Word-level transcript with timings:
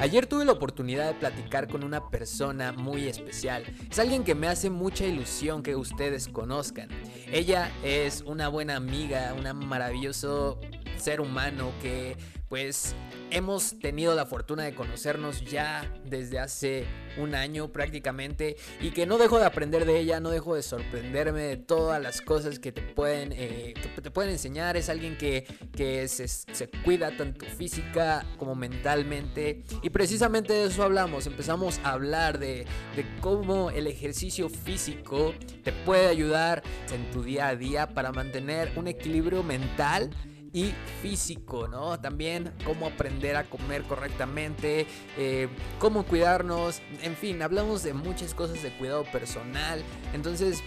Ayer 0.00 0.26
tuve 0.26 0.44
la 0.44 0.52
oportunidad 0.52 1.08
de 1.08 1.14
platicar 1.14 1.68
con 1.68 1.84
una 1.84 2.08
persona 2.08 2.72
muy 2.72 3.06
especial. 3.06 3.64
Es 3.90 3.98
alguien 3.98 4.24
que 4.24 4.34
me 4.34 4.48
hace 4.48 4.70
mucha 4.70 5.04
ilusión 5.04 5.62
que 5.62 5.76
ustedes 5.76 6.28
conozcan. 6.28 6.88
Ella 7.30 7.70
es 7.82 8.22
una 8.22 8.48
buena 8.48 8.76
amiga, 8.76 9.34
un 9.34 9.66
maravilloso 9.66 10.58
ser 10.96 11.20
humano 11.20 11.72
que 11.82 12.16
pues 12.48 12.94
hemos 13.30 13.78
tenido 13.78 14.14
la 14.14 14.26
fortuna 14.26 14.64
de 14.64 14.74
conocernos 14.74 15.44
ya 15.44 15.90
desde 16.04 16.38
hace 16.38 16.86
un 17.18 17.34
año 17.34 17.68
prácticamente 17.72 18.56
y 18.80 18.90
que 18.90 19.06
no 19.06 19.18
dejo 19.18 19.38
de 19.38 19.44
aprender 19.44 19.84
de 19.84 19.98
ella, 19.98 20.20
no 20.20 20.30
dejo 20.30 20.54
de 20.54 20.62
sorprenderme 20.62 21.42
de 21.42 21.56
todas 21.56 22.02
las 22.02 22.20
cosas 22.20 22.58
que 22.58 22.72
te 22.72 22.82
pueden, 22.82 23.32
eh, 23.32 23.74
te 24.02 24.10
pueden 24.10 24.32
enseñar. 24.32 24.76
Es 24.76 24.88
alguien 24.88 25.16
que, 25.16 25.46
que 25.74 26.06
se, 26.08 26.28
se, 26.28 26.68
cuida 26.84 27.16
tanto 27.16 27.46
física 27.46 28.26
como 28.38 28.54
mentalmente 28.54 29.64
y 29.82 29.90
precisamente 29.90 30.52
de 30.52 30.66
eso 30.66 30.82
hablamos. 30.82 31.26
Empezamos 31.26 31.80
a 31.82 31.92
hablar 31.92 32.38
de, 32.38 32.66
de 32.96 33.06
cómo 33.20 33.70
el 33.70 33.86
ejercicio 33.86 34.48
físico 34.48 35.34
te 35.62 35.72
puede 35.72 36.06
ayudar 36.06 36.62
en 36.92 37.10
tu 37.10 37.22
día 37.22 37.48
a 37.48 37.56
día 37.56 37.94
para 37.94 38.12
mantener 38.12 38.72
un 38.76 38.88
equilibrio 38.88 39.42
mental 39.42 40.10
y 40.54 40.72
físico, 41.02 41.66
¿no? 41.68 42.00
También 42.00 42.52
cómo 42.64 42.86
aprender 42.86 43.36
a 43.36 43.42
comer 43.44 43.82
correctamente, 43.82 44.86
eh, 45.18 45.48
cómo 45.80 46.04
cuidarnos, 46.04 46.80
en 47.02 47.16
fin, 47.16 47.42
hablamos 47.42 47.82
de 47.82 47.92
muchas 47.92 48.32
cosas 48.34 48.62
de 48.62 48.70
cuidado 48.78 49.04
personal. 49.04 49.82
Entonces, 50.14 50.62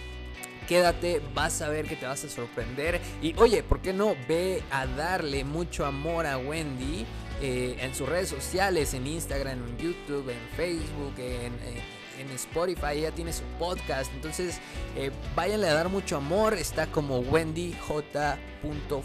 quédate, 0.68 1.22
vas 1.34 1.62
a 1.62 1.70
ver 1.70 1.86
que 1.86 1.96
te 1.96 2.06
vas 2.06 2.22
a 2.22 2.28
sorprender. 2.28 3.00
Y 3.22 3.34
oye, 3.38 3.62
¿por 3.62 3.80
qué 3.80 3.94
no? 3.94 4.14
Ve 4.28 4.62
a 4.70 4.86
darle 4.86 5.42
mucho 5.44 5.86
amor 5.86 6.26
a 6.26 6.36
Wendy 6.36 7.06
eh, 7.40 7.78
en 7.80 7.94
sus 7.94 8.06
redes 8.06 8.28
sociales, 8.28 8.92
en 8.92 9.06
Instagram, 9.06 9.58
en 9.66 9.78
YouTube, 9.78 10.28
en 10.28 10.56
Facebook, 10.56 11.14
en... 11.16 11.54
Eh, 11.54 11.97
en 12.18 12.30
Spotify, 12.30 12.96
ella 12.96 13.10
tiene 13.12 13.32
su 13.32 13.44
podcast. 13.58 14.12
Entonces, 14.14 14.60
eh, 14.96 15.10
váyanle 15.34 15.68
a 15.68 15.74
dar 15.74 15.88
mucho 15.88 16.16
amor. 16.16 16.54
Está 16.54 16.86
como 16.86 17.20
Wendy 17.20 17.74
J. 17.86 18.38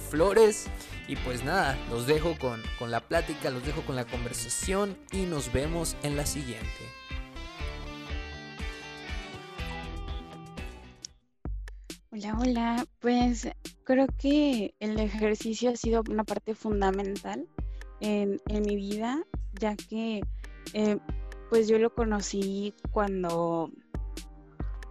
Flores. 0.09 0.67
Y 1.07 1.15
pues 1.17 1.43
nada, 1.43 1.77
los 1.89 2.07
dejo 2.07 2.37
con, 2.39 2.61
con 2.79 2.89
la 2.89 3.01
plática, 3.01 3.49
los 3.49 3.65
dejo 3.65 3.81
con 3.81 3.95
la 3.95 4.05
conversación 4.05 4.97
y 5.11 5.23
nos 5.23 5.51
vemos 5.51 5.95
en 6.03 6.15
la 6.15 6.25
siguiente. 6.25 6.67
Hola, 12.11 12.37
hola. 12.39 12.85
Pues 12.99 13.47
creo 13.83 14.07
que 14.17 14.73
el 14.79 14.99
ejercicio 14.99 15.71
ha 15.71 15.75
sido 15.75 16.03
una 16.09 16.23
parte 16.23 16.55
fundamental 16.55 17.45
en, 17.99 18.39
en 18.47 18.61
mi 18.61 18.75
vida, 18.75 19.23
ya 19.59 19.75
que 19.75 20.21
eh, 20.73 20.97
pues 21.53 21.67
yo 21.67 21.77
lo 21.77 21.93
conocí 21.93 22.73
cuando 22.89 23.69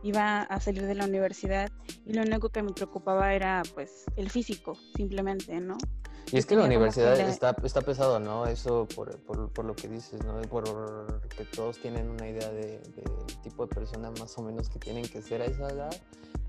iba 0.05 0.43
a 0.43 0.61
salir 0.61 0.87
de 0.87 0.95
la 0.95 1.07
universidad 1.07 1.73
y 2.07 2.13
lo 2.13 2.23
único 2.23 2.51
que 2.51 2.63
me 2.63 2.73
preocupaba 2.73 3.35
era 3.35 3.65
pues 3.75 4.05
el 4.15 4.31
físico, 4.31 4.77
simplemente, 4.95 5.59
¿no? 5.59 5.77
Y 6.31 6.37
es 6.37 6.47
que 6.47 6.55
la 6.55 6.67
universidad 6.67 7.19
está, 7.19 7.57
está 7.65 7.81
pesado, 7.81 8.21
¿no? 8.21 8.47
Eso 8.47 8.87
por, 8.95 9.19
por, 9.19 9.65
lo 9.65 9.75
que 9.75 9.89
dices, 9.89 10.25
¿no? 10.25 10.41
Por 10.43 11.19
que 11.31 11.45
todos 11.47 11.79
tienen 11.79 12.09
una 12.09 12.29
idea 12.29 12.49
del 12.51 12.81
de, 12.95 13.11
tipo 13.43 13.67
de 13.67 13.75
persona 13.75 14.13
más 14.21 14.39
o 14.39 14.43
menos 14.43 14.69
que 14.69 14.79
tienen 14.79 15.03
que 15.03 15.21
ser 15.21 15.43
a 15.43 15.47
esa 15.47 15.67
edad, 15.67 16.01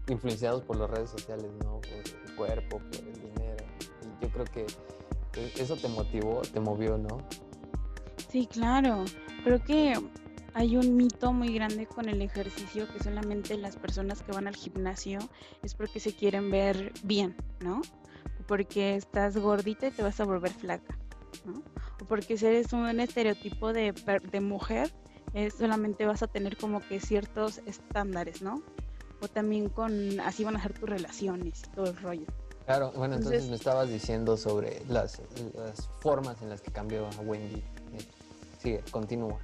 influenciados 0.10 0.62
por 0.62 0.78
las 0.78 0.92
redes 0.92 1.10
sociales, 1.10 1.50
¿no? 1.64 1.82
Por 1.82 1.90
el 1.90 2.36
cuerpo, 2.36 2.78
por 2.78 3.00
el 3.00 3.14
dinero. 3.16 3.66
Y 4.20 4.24
yo 4.24 4.32
creo 4.32 4.46
que 4.46 4.68
eso 5.60 5.76
te 5.76 5.88
motivó, 5.88 6.44
te 6.54 6.60
movió, 6.60 7.00
¿no? 7.00 7.18
Sí, 8.30 8.46
claro. 8.46 9.06
Creo 9.44 9.64
que 9.64 9.94
hay 10.54 10.78
un 10.78 10.96
mito 10.96 11.34
muy 11.34 11.54
grande 11.54 11.86
con 11.86 12.08
el 12.08 12.22
ejercicio 12.22 12.88
que 12.92 13.04
solamente 13.04 13.58
las 13.58 13.76
personas 13.76 14.22
que 14.22 14.32
van 14.32 14.48
al 14.48 14.56
gimnasio 14.56 15.20
es 15.64 15.74
porque 15.74 16.00
se 16.00 16.14
quieren 16.14 16.50
ver 16.50 16.94
bien, 17.04 17.36
¿no? 17.60 17.82
O 18.40 18.48
porque 18.48 18.96
estás 18.96 19.36
gordita 19.38 19.88
y 19.88 19.92
te 19.92 20.04
vas 20.04 20.20
a 20.20 20.26
volver 20.26 20.52
flaca, 20.52 20.98
¿no? 21.46 21.62
O 22.02 22.06
porque 22.06 22.38
si 22.38 22.46
eres 22.46 22.72
un 22.72 23.00
estereotipo 23.00 23.74
de, 23.74 23.94
de 24.32 24.40
mujer, 24.40 24.94
solamente 25.58 26.06
vas 26.06 26.24
a 26.24 26.28
tener 26.28 26.56
como 26.56 26.82
que 26.82 27.00
ciertos 27.00 27.62
estándares, 27.66 28.42
¿no? 28.42 28.62
O 29.22 29.28
también 29.28 29.70
con, 29.70 30.20
así 30.22 30.44
van 30.44 30.56
a 30.56 30.62
ser 30.62 30.74
tus 30.74 30.90
relaciones 30.90 31.64
y 31.66 31.76
todo 31.76 31.88
el 31.88 31.98
rollo. 31.98 32.28
Claro, 32.66 32.94
bueno, 32.96 33.16
entonces, 33.16 33.50
me 33.50 33.56
estabas 33.56 33.90
diciendo 33.90 34.38
sobre 34.38 34.86
las, 34.88 35.22
las, 35.54 35.90
formas 36.00 36.42
en 36.42 36.50
las 36.50 36.62
que 36.62 36.72
cambió 36.72 37.08
a 37.08 37.22
Wendy 37.22 37.62
sigue, 38.64 38.84
continúa. 38.92 39.40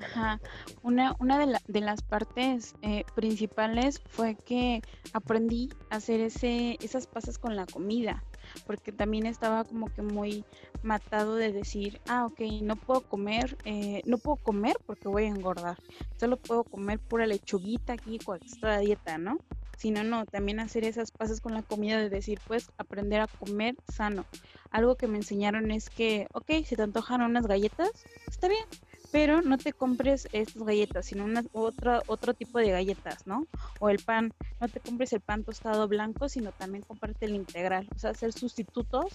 Ajá. 0.00 0.40
Una, 0.82 1.16
una 1.18 1.38
de, 1.44 1.58
de 1.66 1.80
las 1.80 2.02
partes 2.02 2.74
eh, 2.82 3.04
principales 3.14 4.00
fue 4.08 4.36
que 4.36 4.82
aprendí 5.12 5.70
a 5.90 5.96
hacer 5.96 6.20
ese, 6.20 6.76
esas 6.82 7.06
pasas 7.06 7.38
con 7.38 7.56
la 7.56 7.66
comida, 7.66 8.22
porque 8.66 8.92
también 8.92 9.26
estaba 9.26 9.64
como 9.64 9.86
que 9.86 10.02
muy 10.02 10.44
matado 10.82 11.34
de 11.34 11.52
decir, 11.52 12.00
ah, 12.08 12.26
ok, 12.26 12.40
no 12.62 12.76
puedo 12.76 13.00
comer, 13.02 13.56
eh, 13.64 14.02
no 14.04 14.18
puedo 14.18 14.36
comer 14.36 14.76
porque 14.86 15.08
voy 15.08 15.24
a 15.24 15.28
engordar, 15.28 15.78
solo 16.18 16.36
puedo 16.36 16.64
comer 16.64 16.98
pura 16.98 17.26
lechuguita 17.26 17.94
aquí 17.94 18.18
con 18.18 18.38
esta 18.44 18.78
dieta, 18.78 19.18
¿no? 19.18 19.38
Sino, 19.78 20.02
no, 20.02 20.26
también 20.26 20.58
hacer 20.58 20.84
esas 20.84 21.12
pasas 21.12 21.40
con 21.40 21.54
la 21.54 21.62
comida 21.62 21.98
de 21.98 22.10
decir, 22.10 22.40
pues, 22.48 22.72
aprender 22.78 23.20
a 23.20 23.28
comer 23.28 23.76
sano. 23.88 24.26
Algo 24.70 24.96
que 24.96 25.06
me 25.06 25.18
enseñaron 25.18 25.70
es 25.70 25.88
que, 25.88 26.26
ok, 26.34 26.50
si 26.66 26.74
te 26.74 26.82
antojan 26.82 27.22
unas 27.22 27.46
galletas, 27.46 27.90
está 28.26 28.48
bien, 28.48 28.64
pero 29.12 29.40
no 29.40 29.56
te 29.56 29.72
compres 29.72 30.28
estas 30.32 30.64
galletas, 30.64 31.06
sino 31.06 31.24
una, 31.24 31.44
otra, 31.52 32.02
otro 32.08 32.34
tipo 32.34 32.58
de 32.58 32.72
galletas, 32.72 33.24
¿no? 33.24 33.46
O 33.78 33.88
el 33.88 34.00
pan, 34.00 34.32
no 34.60 34.68
te 34.68 34.80
compres 34.80 35.12
el 35.12 35.20
pan 35.20 35.44
tostado 35.44 35.86
blanco, 35.86 36.28
sino 36.28 36.50
también 36.50 36.82
comparte 36.82 37.26
el 37.26 37.36
integral, 37.36 37.88
o 37.94 37.98
sea, 38.00 38.10
hacer 38.10 38.32
sustitutos 38.32 39.12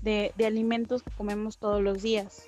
de, 0.00 0.32
alimentos 0.44 1.02
que 1.02 1.10
comemos 1.10 1.58
todos 1.58 1.82
los 1.82 2.02
días. 2.02 2.44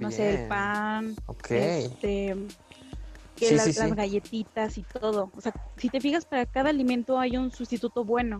No 0.00 0.10
sé, 0.10 0.42
el 0.42 0.48
pan, 0.48 1.14
este, 1.50 2.34
que 3.40 3.56
las, 3.56 3.76
las 3.76 3.94
galletitas 3.94 4.78
y 4.78 4.82
todo. 4.82 5.30
O 5.36 5.40
sea, 5.40 5.52
si 5.76 5.88
te 5.88 6.00
fijas, 6.00 6.24
para 6.24 6.46
cada 6.46 6.70
alimento 6.70 7.18
hay 7.18 7.36
un 7.36 7.50
sustituto 7.50 8.04
bueno 8.04 8.38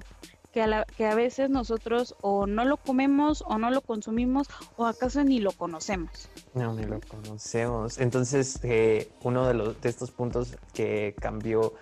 que 0.52 0.62
a, 0.62 0.66
la, 0.66 0.84
que 0.84 1.06
a 1.06 1.14
veces 1.14 1.48
nosotros 1.48 2.16
o 2.20 2.46
no 2.46 2.64
lo 2.64 2.76
comemos 2.76 3.42
o 3.46 3.58
no 3.58 3.70
lo 3.70 3.80
consumimos 3.80 4.48
o 4.76 4.86
acaso 4.86 5.22
ni 5.24 5.40
lo 5.40 5.52
conocemos. 5.52 6.28
No, 6.54 6.74
ni 6.74 6.84
lo 6.84 7.00
conocemos. 7.00 7.98
Entonces, 7.98 8.58
eh, 8.62 9.10
uno 9.22 9.46
de, 9.46 9.54
los, 9.54 9.80
de 9.80 9.88
estos 9.88 10.10
puntos 10.10 10.56
que 10.74 11.14
cambió 11.20 11.74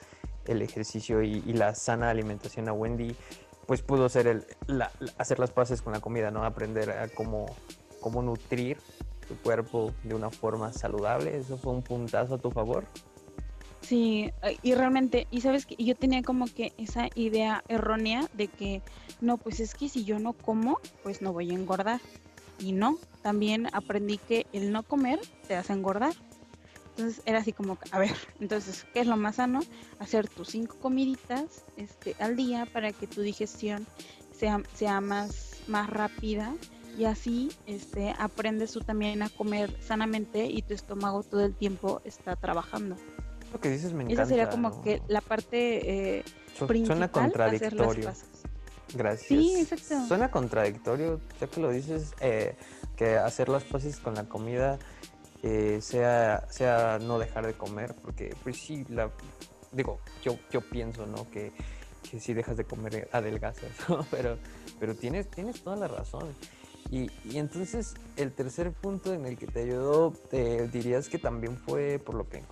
el 0.47 0.63
ejercicio 0.63 1.23
y, 1.23 1.41
la 1.53 1.75
sana 1.75 2.09
alimentación 2.11 2.69
a 2.69 2.73
Wendy, 2.73 3.15
pues 3.67 3.83
pudo 3.83 4.09
ser 4.09 4.27
el, 4.27 4.45
hacer 5.19 5.39
las 5.39 5.51
paces 5.51 5.83
con 5.83 5.93
la 5.93 6.01
comida, 6.01 6.31
¿no? 6.31 6.45
Aprender 6.45 6.91
a 6.91 7.09
cómo, 7.09 7.55
cómo 8.01 8.23
nutrir 8.23 8.79
tu 9.29 9.37
cuerpo 9.37 9.93
de 10.03 10.15
una 10.15 10.31
forma 10.31 10.73
saludable. 10.73 11.37
¿Eso 11.37 11.59
fue 11.59 11.73
un 11.73 11.83
puntazo 11.83 12.35
a 12.35 12.39
tu 12.39 12.51
favor? 12.51 12.87
Sí, 13.83 14.31
y 14.63 14.75
realmente, 14.75 15.27
y 15.31 15.41
sabes 15.41 15.65
que 15.65 15.83
yo 15.83 15.95
tenía 15.95 16.23
como 16.23 16.47
que 16.47 16.73
esa 16.77 17.09
idea 17.15 17.63
errónea 17.69 18.29
de 18.35 18.49
que 18.49 18.83
no, 19.21 19.39
pues 19.39 19.61
es 19.61 19.75
que 19.75 19.89
si 19.89 20.05
yo 20.05 20.19
no 20.19 20.33
como, 20.33 20.79
pues 21.03 21.23
no 21.23 21.33
voy 21.33 21.51
a 21.51 21.55
engordar. 21.55 22.01
Y 22.59 22.73
no, 22.73 22.99
también 23.23 23.69
aprendí 23.73 24.19
que 24.19 24.47
el 24.53 24.73
no 24.73 24.83
comer 24.83 25.21
te 25.47 25.55
hace 25.55 25.73
engordar. 25.73 26.13
Entonces 26.91 27.23
era 27.25 27.39
así 27.39 27.53
como, 27.53 27.79
a 27.93 27.99
ver, 27.99 28.15
entonces, 28.41 28.85
¿qué 28.93 29.01
es 29.01 29.07
lo 29.07 29.17
más 29.17 29.37
sano? 29.37 29.61
Hacer 30.01 30.29
tus 30.29 30.49
cinco 30.49 30.77
comiditas 30.81 31.65
este, 31.77 32.17
al 32.19 32.37
día 32.37 32.67
para 32.67 32.93
que 32.93 33.07
tu 33.07 33.23
digestión 33.23 33.87
sea, 34.33 34.61
sea 34.75 35.01
más, 35.01 35.63
más 35.69 35.89
rápida 35.89 36.53
y 36.99 37.05
así 37.05 37.51
este, 37.67 38.13
aprendes 38.19 38.73
tú 38.73 38.81
también 38.81 39.23
a 39.23 39.29
comer 39.29 39.73
sanamente 39.81 40.47
y 40.47 40.63
tu 40.63 40.75
estómago 40.75 41.23
todo 41.23 41.45
el 41.45 41.55
tiempo 41.55 42.03
está 42.05 42.35
trabajando. 42.35 42.97
Lo 43.53 43.61
que 43.61 43.71
dices 43.71 43.93
me 43.93 44.03
encanta. 44.03 44.23
Esa 44.23 44.29
sería 44.29 44.51
como 44.51 44.83
que 44.83 45.01
la 45.07 45.21
parte 45.21 46.17
eh, 46.19 46.25
principal. 46.67 46.87
Suena 46.87 47.09
contradictorio. 47.13 48.13
Gracias. 48.95 49.29
Sí, 49.29 49.55
exacto. 49.61 50.09
Suena 50.09 50.31
contradictorio, 50.31 51.21
ya 51.41 51.47
que 51.47 51.61
lo 51.61 51.71
dices, 51.71 52.15
eh, 52.21 52.57
que 52.97 53.17
hacer 53.17 53.49
las 53.49 53.63
paces 53.63 53.99
con 54.01 54.15
la 54.15 54.25
comida 54.25 54.79
eh, 55.45 55.79
sea, 55.81 56.47
sea 56.51 56.99
no 57.01 57.19
dejar 57.21 57.47
de 57.47 57.55
comer, 57.55 57.95
porque 58.03 58.35
pues 58.43 58.57
sí, 58.57 58.85
la, 58.89 59.11
digo, 59.71 60.01
yo, 60.25 60.37
yo 60.51 60.61
pienso, 60.63 61.07
¿no? 61.07 61.31
Que, 61.31 61.53
que 62.11 62.19
si 62.19 62.35
dejas 62.35 62.57
de 62.57 62.65
comer 62.65 63.09
adelgazas, 63.13 63.71
¿no? 63.89 64.05
Pero, 64.11 64.37
pero 64.81 64.97
tienes, 64.97 65.31
tienes 65.31 65.63
toda 65.63 65.77
la 65.77 65.87
razón. 65.87 66.35
Y, 66.91 67.11
entonces 67.37 67.95
el 68.17 68.33
tercer 68.33 68.73
punto 68.73 69.13
en 69.13 69.27
el 69.27 69.37
que 69.37 69.47
te 69.47 69.61
ayudó, 69.61 70.13
te 70.31 70.69
dirías 70.69 71.09
que 71.09 71.19
también 71.19 71.57
fue 71.59 71.99
por 71.99 72.15
lo 72.15 72.29
que 72.29 72.43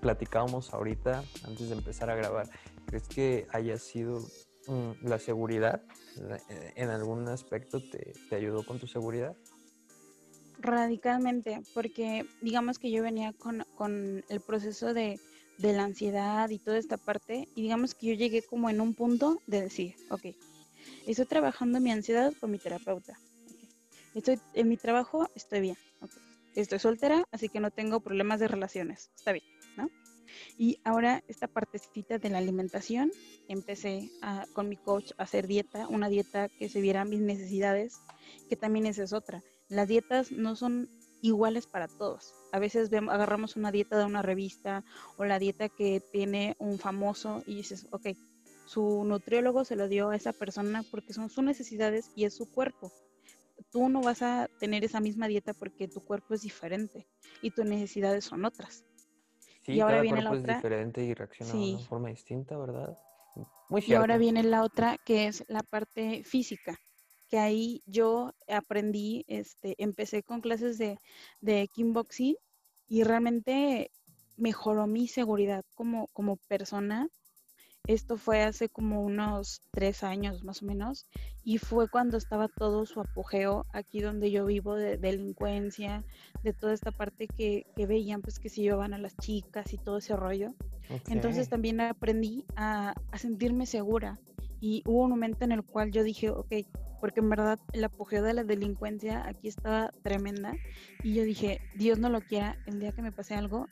platicábamos 0.00 0.72
ahorita, 0.72 1.24
antes 1.44 1.68
de 1.68 1.74
empezar 1.74 2.08
a 2.10 2.14
grabar. 2.14 2.48
¿Crees 2.86 3.06
que 3.08 3.46
haya 3.52 3.78
sido 3.78 4.20
mm, 4.66 5.06
la 5.06 5.18
seguridad 5.18 5.82
eh, 6.48 6.72
en 6.76 6.90
algún 6.90 7.26
aspecto 7.28 7.80
te, 7.80 8.12
te 8.28 8.36
ayudó 8.36 8.64
con 8.64 8.78
tu 8.78 8.86
seguridad. 8.86 9.34
Radicalmente, 10.58 11.60
porque 11.74 12.26
digamos 12.40 12.78
que 12.78 12.90
yo 12.90 13.02
venía 13.02 13.32
con, 13.32 13.64
con 13.76 14.24
el 14.28 14.40
proceso 14.40 14.94
de, 14.94 15.18
de, 15.58 15.72
la 15.72 15.84
ansiedad 15.84 16.48
y 16.50 16.58
toda 16.58 16.78
esta 16.78 16.98
parte, 16.98 17.48
y 17.56 17.62
digamos 17.62 17.94
que 17.94 18.08
yo 18.08 18.14
llegué 18.14 18.42
como 18.42 18.70
en 18.70 18.80
un 18.80 18.94
punto 18.94 19.40
de 19.46 19.62
decir, 19.62 19.96
ok, 20.10 20.26
estoy 21.06 21.26
trabajando 21.26 21.80
mi 21.80 21.90
ansiedad 21.90 22.32
con 22.38 22.50
mi 22.50 22.58
terapeuta, 22.58 23.18
estoy 24.14 24.40
en 24.54 24.68
mi 24.68 24.76
trabajo, 24.76 25.28
estoy 25.34 25.60
bien, 25.60 25.76
estoy 26.54 26.78
soltera, 26.78 27.24
así 27.30 27.48
que 27.48 27.60
no 27.60 27.70
tengo 27.70 28.00
problemas 28.00 28.40
de 28.40 28.48
relaciones, 28.48 29.10
está 29.14 29.32
bien, 29.32 29.44
¿no? 29.76 29.90
Y 30.56 30.78
ahora 30.84 31.22
esta 31.28 31.46
partecita 31.46 32.18
de 32.18 32.30
la 32.30 32.38
alimentación, 32.38 33.10
empecé 33.48 34.10
con 34.54 34.68
mi 34.68 34.76
coach 34.76 35.12
a 35.18 35.24
hacer 35.24 35.46
dieta, 35.46 35.88
una 35.88 36.08
dieta 36.08 36.48
que 36.48 36.68
se 36.68 36.80
viera 36.80 37.04
mis 37.04 37.20
necesidades, 37.20 38.00
que 38.48 38.56
también 38.56 38.86
esa 38.86 39.02
es 39.02 39.12
otra 39.12 39.42
las 39.72 39.88
dietas 39.88 40.30
no 40.30 40.54
son 40.54 40.90
iguales 41.22 41.66
para 41.66 41.88
todos. 41.88 42.34
A 42.52 42.58
veces 42.58 42.90
vemos, 42.90 43.14
agarramos 43.14 43.56
una 43.56 43.72
dieta 43.72 43.96
de 43.98 44.04
una 44.04 44.20
revista 44.20 44.84
o 45.16 45.24
la 45.24 45.38
dieta 45.38 45.70
que 45.70 46.02
tiene 46.12 46.56
un 46.58 46.78
famoso 46.78 47.42
y 47.46 47.54
dices, 47.54 47.86
ok, 47.90 48.08
su 48.66 49.02
nutriólogo 49.04 49.64
se 49.64 49.76
lo 49.76 49.88
dio 49.88 50.10
a 50.10 50.16
esa 50.16 50.34
persona 50.34 50.84
porque 50.90 51.14
son 51.14 51.30
sus 51.30 51.42
necesidades 51.42 52.10
y 52.14 52.24
es 52.24 52.36
su 52.36 52.50
cuerpo. 52.50 52.92
Tú 53.72 53.88
no 53.88 54.00
vas 54.02 54.22
a 54.22 54.48
tener 54.60 54.84
esa 54.84 55.00
misma 55.00 55.28
dieta 55.28 55.54
porque 55.54 55.88
tu 55.88 56.00
cuerpo 56.00 56.34
es 56.34 56.42
diferente 56.42 57.06
y 57.40 57.50
tus 57.50 57.64
necesidades 57.64 58.24
son 58.24 58.44
otras. 58.44 58.84
Sí, 59.62 59.72
y 59.72 59.80
ahora 59.80 59.94
cada 59.94 60.02
viene 60.02 60.22
la 60.22 60.30
otra. 60.32 60.52
es 60.52 60.58
diferente 60.58 61.04
y 61.04 61.14
reacciona 61.14 61.52
de 61.52 61.74
una 61.74 61.86
forma 61.86 62.08
distinta, 62.10 62.56
¿verdad? 62.58 62.98
Muy. 63.68 63.82
Y 63.86 63.94
ahora 63.94 64.18
viene 64.18 64.42
la 64.42 64.62
otra 64.62 64.98
que 64.98 65.26
es 65.26 65.44
la 65.48 65.62
parte 65.62 66.22
física 66.24 66.78
que 67.32 67.38
ahí 67.38 67.82
yo 67.86 68.34
aprendí, 68.46 69.24
este, 69.26 69.74
empecé 69.78 70.22
con 70.22 70.42
clases 70.42 70.76
de, 70.76 70.98
de 71.40 71.66
kickboxing 71.72 72.36
y 72.88 73.04
realmente 73.04 73.90
mejoró 74.36 74.86
mi 74.86 75.08
seguridad 75.08 75.64
como, 75.74 76.08
como 76.08 76.36
persona. 76.46 77.08
Esto 77.86 78.16
fue 78.16 78.42
hace 78.42 78.68
como 78.68 79.02
unos 79.02 79.60
tres 79.72 80.04
años 80.04 80.44
más 80.44 80.62
o 80.62 80.66
menos 80.66 81.06
y 81.42 81.58
fue 81.58 81.88
cuando 81.88 82.16
estaba 82.16 82.46
todo 82.46 82.86
su 82.86 83.00
apogeo 83.00 83.66
aquí 83.72 84.00
donde 84.00 84.30
yo 84.30 84.46
vivo 84.46 84.76
de, 84.76 84.98
delincuencia, 84.98 86.04
de 86.44 86.52
toda 86.52 86.74
esta 86.74 86.92
parte 86.92 87.26
que, 87.26 87.66
que, 87.74 87.86
veían 87.86 88.22
pues 88.22 88.38
que 88.38 88.48
se 88.48 88.60
llevaban 88.60 88.94
a 88.94 88.98
las 88.98 89.16
chicas 89.16 89.72
y 89.72 89.78
todo 89.78 89.98
ese 89.98 90.14
rollo. 90.14 90.54
Entonces 91.08 91.48
también 91.48 91.80
aprendí 91.80 92.44
a, 92.54 92.94
a 93.10 93.18
sentirme 93.18 93.66
segura 93.66 94.20
y 94.60 94.84
hubo 94.86 95.02
un 95.02 95.10
momento 95.10 95.44
en 95.44 95.50
el 95.50 95.64
cual 95.64 95.90
yo 95.90 96.04
dije, 96.04 96.30
ok, 96.30 96.52
porque 97.00 97.18
en 97.18 97.30
verdad 97.30 97.58
el 97.72 97.82
apogeo 97.82 98.22
de 98.22 98.34
la 98.34 98.44
delincuencia 98.44 99.26
aquí 99.26 99.48
estaba 99.48 99.90
tremenda 100.02 100.54
y 101.02 101.14
yo 101.14 101.24
dije, 101.24 101.60
Dios 101.74 101.98
no 101.98 102.10
lo 102.10 102.20
quiera, 102.20 102.56
el 102.66 102.78
día 102.78 102.92
que 102.92 103.02
me 103.02 103.10
pase 103.10 103.34
algo, 103.34 103.66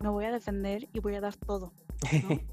me 0.00 0.08
voy 0.08 0.24
a 0.24 0.32
defender 0.32 0.88
y 0.94 1.00
voy 1.00 1.16
a 1.16 1.20
dar 1.20 1.36
todo. 1.36 1.74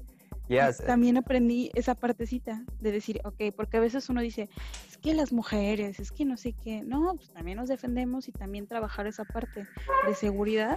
También 0.86 1.16
aprendí 1.16 1.70
esa 1.74 1.94
partecita 1.94 2.64
de 2.80 2.92
decir, 2.92 3.20
ok, 3.24 3.54
porque 3.54 3.76
a 3.76 3.80
veces 3.80 4.08
uno 4.08 4.20
dice, 4.20 4.48
es 4.88 4.98
que 4.98 5.14
las 5.14 5.32
mujeres, 5.32 6.00
es 6.00 6.10
que 6.10 6.24
no 6.24 6.36
sé 6.36 6.54
qué, 6.64 6.82
no, 6.82 7.14
pues 7.14 7.30
también 7.30 7.56
nos 7.56 7.68
defendemos 7.68 8.28
y 8.28 8.32
también 8.32 8.66
trabajar 8.66 9.06
esa 9.06 9.24
parte 9.24 9.66
de 10.06 10.14
seguridad 10.14 10.76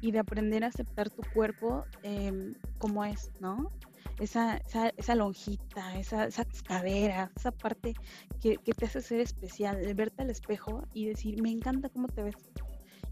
y 0.00 0.12
de 0.12 0.18
aprender 0.18 0.64
a 0.64 0.68
aceptar 0.68 1.10
tu 1.10 1.22
cuerpo 1.32 1.84
em, 2.02 2.54
como 2.78 3.04
es, 3.04 3.30
¿no? 3.38 3.70
esa, 4.18 4.56
esa, 4.58 4.92
esa 4.96 5.14
lonjita, 5.14 5.98
esa, 5.98 6.26
esa, 6.26 6.44
cadera, 6.66 7.30
esa 7.36 7.50
parte 7.50 7.94
que, 8.40 8.56
que, 8.58 8.72
te 8.72 8.86
hace 8.86 9.00
ser 9.00 9.20
especial, 9.20 9.78
el 9.84 9.94
verte 9.94 10.22
al 10.22 10.30
espejo 10.30 10.82
y 10.92 11.06
decir, 11.06 11.42
me 11.42 11.50
encanta 11.50 11.88
cómo 11.88 12.08
te 12.08 12.22
ves. 12.22 12.36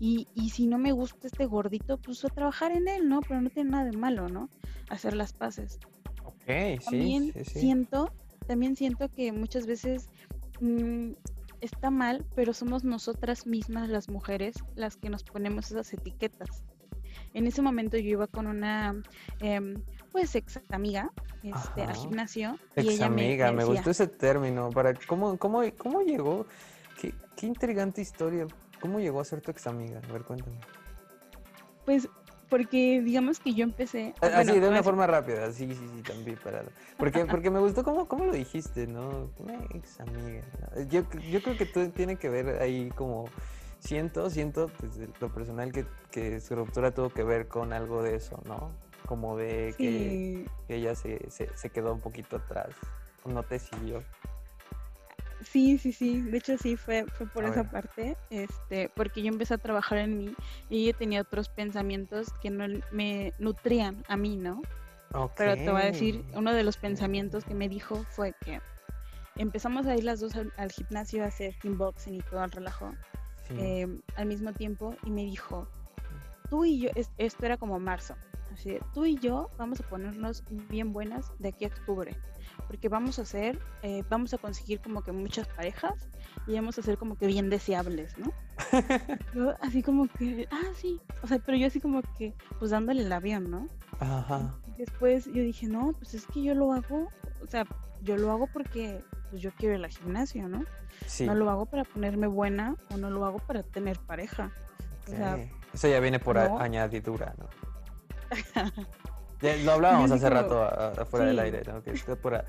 Y, 0.00 0.26
y 0.34 0.50
si 0.50 0.66
no 0.66 0.78
me 0.78 0.92
gusta 0.92 1.26
este 1.26 1.44
gordito, 1.44 1.98
pues 1.98 2.24
a 2.24 2.28
trabajar 2.28 2.72
en 2.72 2.88
él, 2.88 3.08
¿no? 3.08 3.20
Pero 3.20 3.42
no 3.42 3.50
tiene 3.50 3.70
nada 3.70 3.84
de 3.84 3.96
malo, 3.96 4.28
¿no? 4.28 4.48
Hacer 4.88 5.14
las 5.14 5.34
paces. 5.34 5.78
Ok, 6.24 6.82
también 6.84 7.32
sí, 7.34 7.44
sí, 7.44 7.60
Siento, 7.60 8.10
también 8.46 8.76
siento 8.76 9.10
que 9.10 9.30
muchas 9.32 9.66
veces 9.66 10.08
mmm, 10.60 11.12
está 11.60 11.90
mal, 11.90 12.24
pero 12.34 12.54
somos 12.54 12.82
nosotras 12.82 13.46
mismas 13.46 13.90
las 13.90 14.08
mujeres 14.08 14.56
las 14.74 14.96
que 14.96 15.10
nos 15.10 15.22
ponemos 15.22 15.70
esas 15.70 15.92
etiquetas. 15.92 16.64
En 17.34 17.46
ese 17.46 17.62
momento 17.62 17.96
yo 17.96 18.10
iba 18.10 18.26
con 18.26 18.46
una, 18.46 19.00
eh, 19.40 19.60
pues, 20.12 20.34
ex 20.34 20.60
amiga 20.70 21.10
este, 21.42 21.82
al 21.82 21.94
gimnasio. 21.94 22.58
Ex 22.74 22.86
y 22.86 22.88
ella 22.94 23.06
amiga, 23.06 23.52
me, 23.52 23.64
gustó 23.64 23.90
ese 23.90 24.06
término. 24.06 24.70
Para, 24.70 24.94
¿cómo, 24.94 25.36
cómo, 25.38 25.62
cómo 25.76 26.02
llegó? 26.02 26.46
Qué, 27.00 27.14
qué 27.36 27.46
intrigante 27.46 28.00
historia. 28.00 28.46
¿Cómo 28.80 29.00
llegó 29.00 29.20
a 29.20 29.24
ser 29.24 29.40
tu 29.40 29.50
ex 29.50 29.66
amiga? 29.66 30.00
A 30.08 30.12
ver, 30.12 30.22
cuéntame. 30.22 30.58
Pues 31.84 32.08
porque 32.48 33.00
digamos 33.00 33.38
que 33.38 33.54
yo 33.54 33.62
empecé... 33.62 34.12
Así, 34.20 34.50
ah, 34.50 34.60
de 34.60 34.68
una 34.68 34.82
forma 34.82 35.06
rápida, 35.06 35.52
sí, 35.52 35.68
sí, 35.68 35.88
sí, 35.94 36.02
también 36.02 36.36
para... 36.42 36.64
Porque, 36.98 37.24
porque 37.24 37.48
me 37.48 37.60
gustó 37.60 37.84
cómo, 37.84 38.08
cómo 38.08 38.24
lo 38.24 38.32
dijiste, 38.32 38.88
¿no? 38.88 39.30
Una 39.38 39.54
ex 39.72 40.00
amiga. 40.00 40.42
Yo, 40.88 41.02
yo 41.30 41.42
creo 41.42 41.56
que 41.56 41.66
todo 41.66 41.88
tiene 41.90 42.16
que 42.16 42.28
ver 42.28 42.60
ahí 42.60 42.90
como 42.96 43.26
siento, 43.80 44.30
siento 44.30 44.70
desde 44.80 45.08
lo 45.20 45.32
personal 45.32 45.72
que, 45.72 45.86
que, 46.10 46.40
su 46.40 46.54
ruptura 46.54 46.92
tuvo 46.92 47.10
que 47.10 47.24
ver 47.24 47.48
con 47.48 47.72
algo 47.72 48.02
de 48.02 48.16
eso, 48.16 48.40
¿no? 48.44 48.70
Como 49.06 49.36
de 49.36 49.74
que, 49.76 50.46
ella 50.68 50.94
se, 50.94 51.30
se, 51.30 51.70
quedó 51.70 51.92
un 51.94 52.00
poquito 52.00 52.36
atrás, 52.36 52.70
no 53.24 53.42
te 53.42 53.58
siguió. 53.58 54.02
Sí, 55.42 55.78
sí, 55.78 55.92
sí. 55.92 56.20
De 56.20 56.38
hecho, 56.38 56.58
sí, 56.58 56.76
fue, 56.76 57.06
fue 57.06 57.26
por 57.26 57.44
esa 57.44 57.64
parte. 57.64 58.16
Este, 58.30 58.90
porque 58.94 59.22
yo 59.22 59.28
empecé 59.28 59.54
a 59.54 59.58
trabajar 59.58 59.98
en 59.98 60.18
mí 60.18 60.34
y 60.68 60.84
ella 60.84 60.98
tenía 60.98 61.20
otros 61.22 61.48
pensamientos 61.48 62.28
que 62.42 62.50
no 62.50 62.66
me 62.92 63.32
nutrían 63.38 64.04
a 64.08 64.16
mí, 64.16 64.36
¿no? 64.36 64.62
Pero 65.36 65.56
te 65.56 65.70
voy 65.70 65.82
a 65.82 65.86
decir, 65.86 66.24
uno 66.34 66.52
de 66.52 66.62
los 66.62 66.76
pensamientos 66.76 67.44
que 67.44 67.54
me 67.54 67.68
dijo 67.68 68.04
fue 68.10 68.34
que 68.44 68.60
empezamos 69.36 69.86
a 69.86 69.96
ir 69.96 70.04
las 70.04 70.20
dos 70.20 70.36
al, 70.36 70.52
al 70.56 70.70
gimnasio 70.70 71.24
a 71.24 71.28
hacer 71.28 71.54
kickboxing 71.56 72.14
y 72.14 72.20
todo 72.20 72.44
el 72.44 72.50
relajo. 72.50 72.92
Em, 73.58 74.00
al 74.14 74.26
mismo 74.26 74.52
tiempo 74.52 74.94
y 75.04 75.10
me 75.10 75.24
dijo, 75.24 75.66
tú 76.48 76.64
y 76.64 76.80
yo, 76.80 76.90
esto 76.94 77.46
era 77.46 77.56
como 77.56 77.80
marzo, 77.80 78.14
así 78.52 78.78
tú 78.94 79.06
y 79.06 79.18
yo 79.18 79.50
vamos 79.58 79.80
a 79.80 79.88
ponernos 79.88 80.44
bien 80.68 80.92
buenas 80.92 81.32
de 81.40 81.48
aquí 81.48 81.64
a 81.64 81.68
octubre, 81.68 82.16
porque 82.60 82.88
vamos 82.88 83.18
a 83.18 83.22
hacer, 83.22 83.58
eh, 83.82 84.02
vamos 84.08 84.34
a 84.34 84.38
conseguir 84.38 84.80
como 84.80 85.02
que 85.02 85.12
muchas 85.12 85.46
parejas 85.48 86.08
y 86.46 86.54
vamos 86.54 86.78
a 86.78 86.82
ser 86.82 86.98
como 86.98 87.16
que 87.16 87.26
bien 87.26 87.50
deseables, 87.50 88.16
¿no? 88.18 88.32
así 89.60 89.82
como 89.82 90.08
que, 90.08 90.48
ah, 90.50 90.72
sí, 90.74 91.00
o 91.22 91.26
sea, 91.26 91.38
pero 91.38 91.56
yo 91.56 91.66
así 91.66 91.80
como 91.80 92.02
que, 92.18 92.34
pues 92.58 92.70
dándole 92.70 93.02
el 93.02 93.12
avión, 93.12 93.50
¿no? 93.50 93.66
Ajá. 93.98 94.54
Después 94.78 95.26
yo 95.26 95.42
dije, 95.42 95.66
no, 95.66 95.92
pues 95.98 96.14
es 96.14 96.26
que 96.26 96.42
yo 96.42 96.54
lo 96.54 96.72
hago, 96.72 97.08
o 97.42 97.46
sea, 97.46 97.66
yo 98.02 98.16
lo 98.16 98.30
hago 98.30 98.46
porque 98.46 99.02
pues 99.30 99.42
yo 99.42 99.50
quiero 99.52 99.76
ir 99.76 99.84
al 99.84 99.90
gimnasio, 99.90 100.48
¿no? 100.48 100.64
No 101.20 101.34
lo 101.34 101.50
hago 101.50 101.66
para 101.66 101.84
ponerme 101.84 102.26
buena 102.26 102.76
o 102.92 102.96
no 102.96 103.10
lo 103.10 103.24
hago 103.24 103.38
para 103.38 103.62
tener 103.62 103.98
pareja. 103.98 104.50
Eso 105.72 105.88
ya 105.88 106.00
viene 106.00 106.18
por 106.18 106.38
añadidura, 106.38 107.34
¿no? 107.38 107.48
lo 109.40 109.72
hablábamos 109.72 110.10
hace 110.12 110.28
rato 110.28 110.62
afuera 110.62 111.26
del 111.26 111.38
aire, 111.38 111.62
¿no? 111.66 111.82
Que 111.82 111.92
por, 112.16 112.44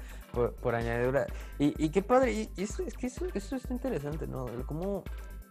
por, 0.62 0.76
añadidura. 0.76 1.26
Y, 1.60 1.90
qué 1.90 2.02
padre, 2.02 2.34
y, 2.34 2.50
eso, 2.62 2.84
es 2.84 2.96
que 2.96 3.08
eso, 3.08 3.26
eso 3.34 3.56
es 3.56 3.70
interesante, 3.70 4.28
¿no? 4.28 4.46
Como, 4.66 5.04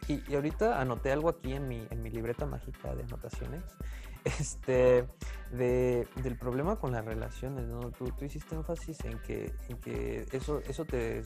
y, 0.08 0.34
ahorita 0.34 0.80
anoté 0.80 1.12
algo 1.12 1.28
aquí 1.28 1.52
en 1.52 1.68
mi, 1.68 1.86
en 1.90 2.02
mi 2.02 2.10
libreta 2.10 2.46
mágica 2.46 2.94
de 2.94 3.02
anotaciones, 3.04 3.62
este, 4.24 5.06
de, 5.52 6.06
del 6.16 6.36
problema 6.36 6.76
con 6.76 6.92
las 6.92 7.04
relaciones, 7.04 7.66
¿no? 7.66 7.80
Tú, 7.90 8.06
tú 8.10 8.24
hiciste 8.24 8.54
énfasis 8.54 9.04
en 9.04 9.18
que, 9.20 9.52
en 9.68 9.78
que 9.78 10.26
eso, 10.32 10.60
eso 10.68 10.84
te 10.84 11.22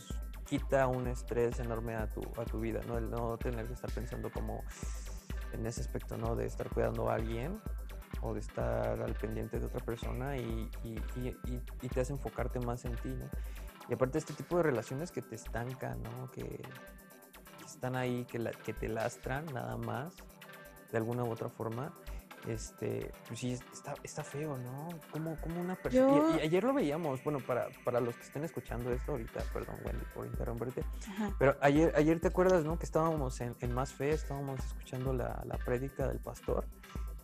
quita 0.47 0.87
un 0.87 1.09
estrés 1.09 1.59
enorme 1.59 1.97
a 1.97 2.06
tu, 2.06 2.21
a 2.40 2.44
tu 2.44 2.61
vida, 2.61 2.80
¿no? 2.87 2.99
El 2.99 3.11
no 3.11 3.37
tener 3.38 3.66
que 3.66 3.73
estar 3.73 3.90
pensando 3.90 4.30
como 4.30 4.62
en 5.52 5.66
ese 5.66 5.80
aspecto, 5.80 6.16
¿no? 6.16 6.37
De 6.37 6.47
estar 6.47 6.68
cuidando 6.68 7.09
a 7.09 7.14
alguien 7.14 7.61
o 8.25 8.33
de 8.33 8.40
estar 8.40 9.00
al 9.00 9.14
pendiente 9.14 9.61
de 9.61 9.66
otra 9.66 9.85
persona 9.85 10.37
y, 10.37 10.71
y, 10.83 10.99
y, 11.83 11.88
te 11.88 12.00
hace 12.00 12.12
enfocarte 12.12 12.59
más 12.59 12.85
en 12.87 12.97
ti, 12.97 13.11
¿no? 13.11 13.26
Y 13.88 13.93
aparte 13.93 14.16
este 14.16 14.33
tipo 14.33 14.57
de 14.57 14.62
relaciones 14.62 15.12
que 15.12 15.21
te 15.21 15.35
estancan, 15.35 16.02
¿no? 16.02 16.31
Que, 16.31 16.43
que 17.59 17.64
están 17.66 17.97
ahí, 17.97 18.25
que, 18.25 18.38
la, 18.38 18.50
que 18.50 18.73
te 18.73 18.88
lastran 18.88 19.45
nada 19.52 19.76
más, 19.76 20.14
de 20.90 20.97
alguna 20.97 21.23
u 21.25 21.31
otra 21.31 21.50
forma, 21.50 21.93
este, 22.49 23.11
pues 23.28 23.40
sí, 23.40 23.52
está, 23.52 23.95
está 24.02 24.25
feo, 24.25 24.57
¿no? 24.57 24.88
Como, 25.11 25.37
como 25.43 25.61
una 25.61 25.76
persona. 25.76 26.37
Y, 26.38 26.40
ayer 26.40 26.64
lo 26.64 26.73
veíamos, 26.73 27.23
bueno, 27.25 27.40
para, 27.40 27.69
para 27.85 28.00
los 28.00 28.16
que 28.16 28.23
estén 28.23 28.45
escuchando 28.45 28.90
esto 28.90 29.12
ahorita, 29.12 29.40
perdón, 29.52 29.76
Wendy, 29.85 30.04
por 30.14 30.26
interrumpirte. 30.26 30.83
Pero 31.38 31.57
ayer, 31.61 31.93
ayer 31.95 32.21
te 32.21 32.28
acuerdas, 32.28 32.64
¿no? 32.64 32.78
Que 32.78 32.87
estábamos 32.87 33.38
en, 33.43 33.54
en 33.61 33.75
Más 33.75 33.93
Fe, 33.93 34.11
estábamos 34.12 34.61
escuchando 34.64 35.12
la, 35.12 35.43
la 35.45 35.59
prédica 35.59 36.09
del 36.09 36.21
pastor. 36.21 36.64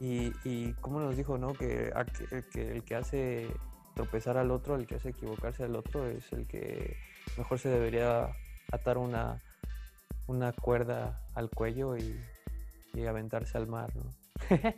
Y, 0.01 0.33
y 0.45 0.73
cómo 0.81 0.99
nos 0.99 1.17
dijo, 1.17 1.37
¿no? 1.37 1.53
Que, 1.53 1.93
que, 2.17 2.45
que 2.51 2.73
el 2.73 2.85
que 2.85 2.97
hace 2.97 3.55
tropezar 3.95 4.39
al 4.39 4.51
otro, 4.51 4.77
el 4.77 4.87
que 4.87 4.95
hace 4.95 5.11
equivocarse 5.11 5.65
al 5.65 5.77
otro, 5.77 6.09
es 6.09 6.33
el 6.33 6.47
que 6.47 6.97
mejor 7.37 7.59
se 7.59 7.69
debería 7.69 8.35
atar 8.73 8.97
una, 8.99 9.43
una 10.27 10.53
cuerda 10.53 11.21
al 11.35 11.51
cuello 11.51 11.97
y, 11.97 12.19
y 12.95 13.07
aventarse 13.07 13.59
al 13.59 13.67
mar, 13.67 13.95
¿no? 13.95 14.11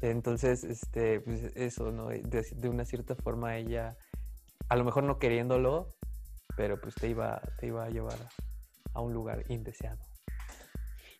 Entonces, 0.00 0.64
este, 0.64 1.20
pues 1.20 1.52
eso, 1.56 1.90
¿no? 1.92 2.08
De, 2.08 2.46
de, 2.54 2.68
una 2.68 2.84
cierta 2.84 3.14
forma 3.14 3.56
ella, 3.56 3.96
a 4.68 4.76
lo 4.76 4.84
mejor 4.84 5.04
no 5.04 5.18
queriéndolo, 5.18 5.94
pero 6.56 6.80
pues 6.80 6.94
te 6.94 7.08
iba, 7.08 7.40
te 7.58 7.66
iba 7.66 7.84
a 7.84 7.90
llevar 7.90 8.18
a 8.94 9.00
un 9.00 9.12
lugar 9.12 9.44
indeseado. 9.48 9.98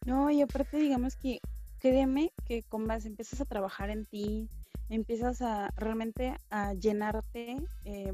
No, 0.06 0.30
y 0.30 0.42
aparte 0.42 0.76
digamos 0.76 1.16
que 1.16 1.40
créeme 1.78 2.32
que 2.46 2.62
con 2.62 2.86
más 2.86 3.04
empiezas 3.06 3.40
a 3.40 3.44
trabajar 3.44 3.90
en 3.90 4.06
ti, 4.06 4.48
empiezas 4.88 5.42
a 5.42 5.70
realmente 5.76 6.36
a 6.50 6.74
llenarte 6.74 7.56
eh, 7.84 8.12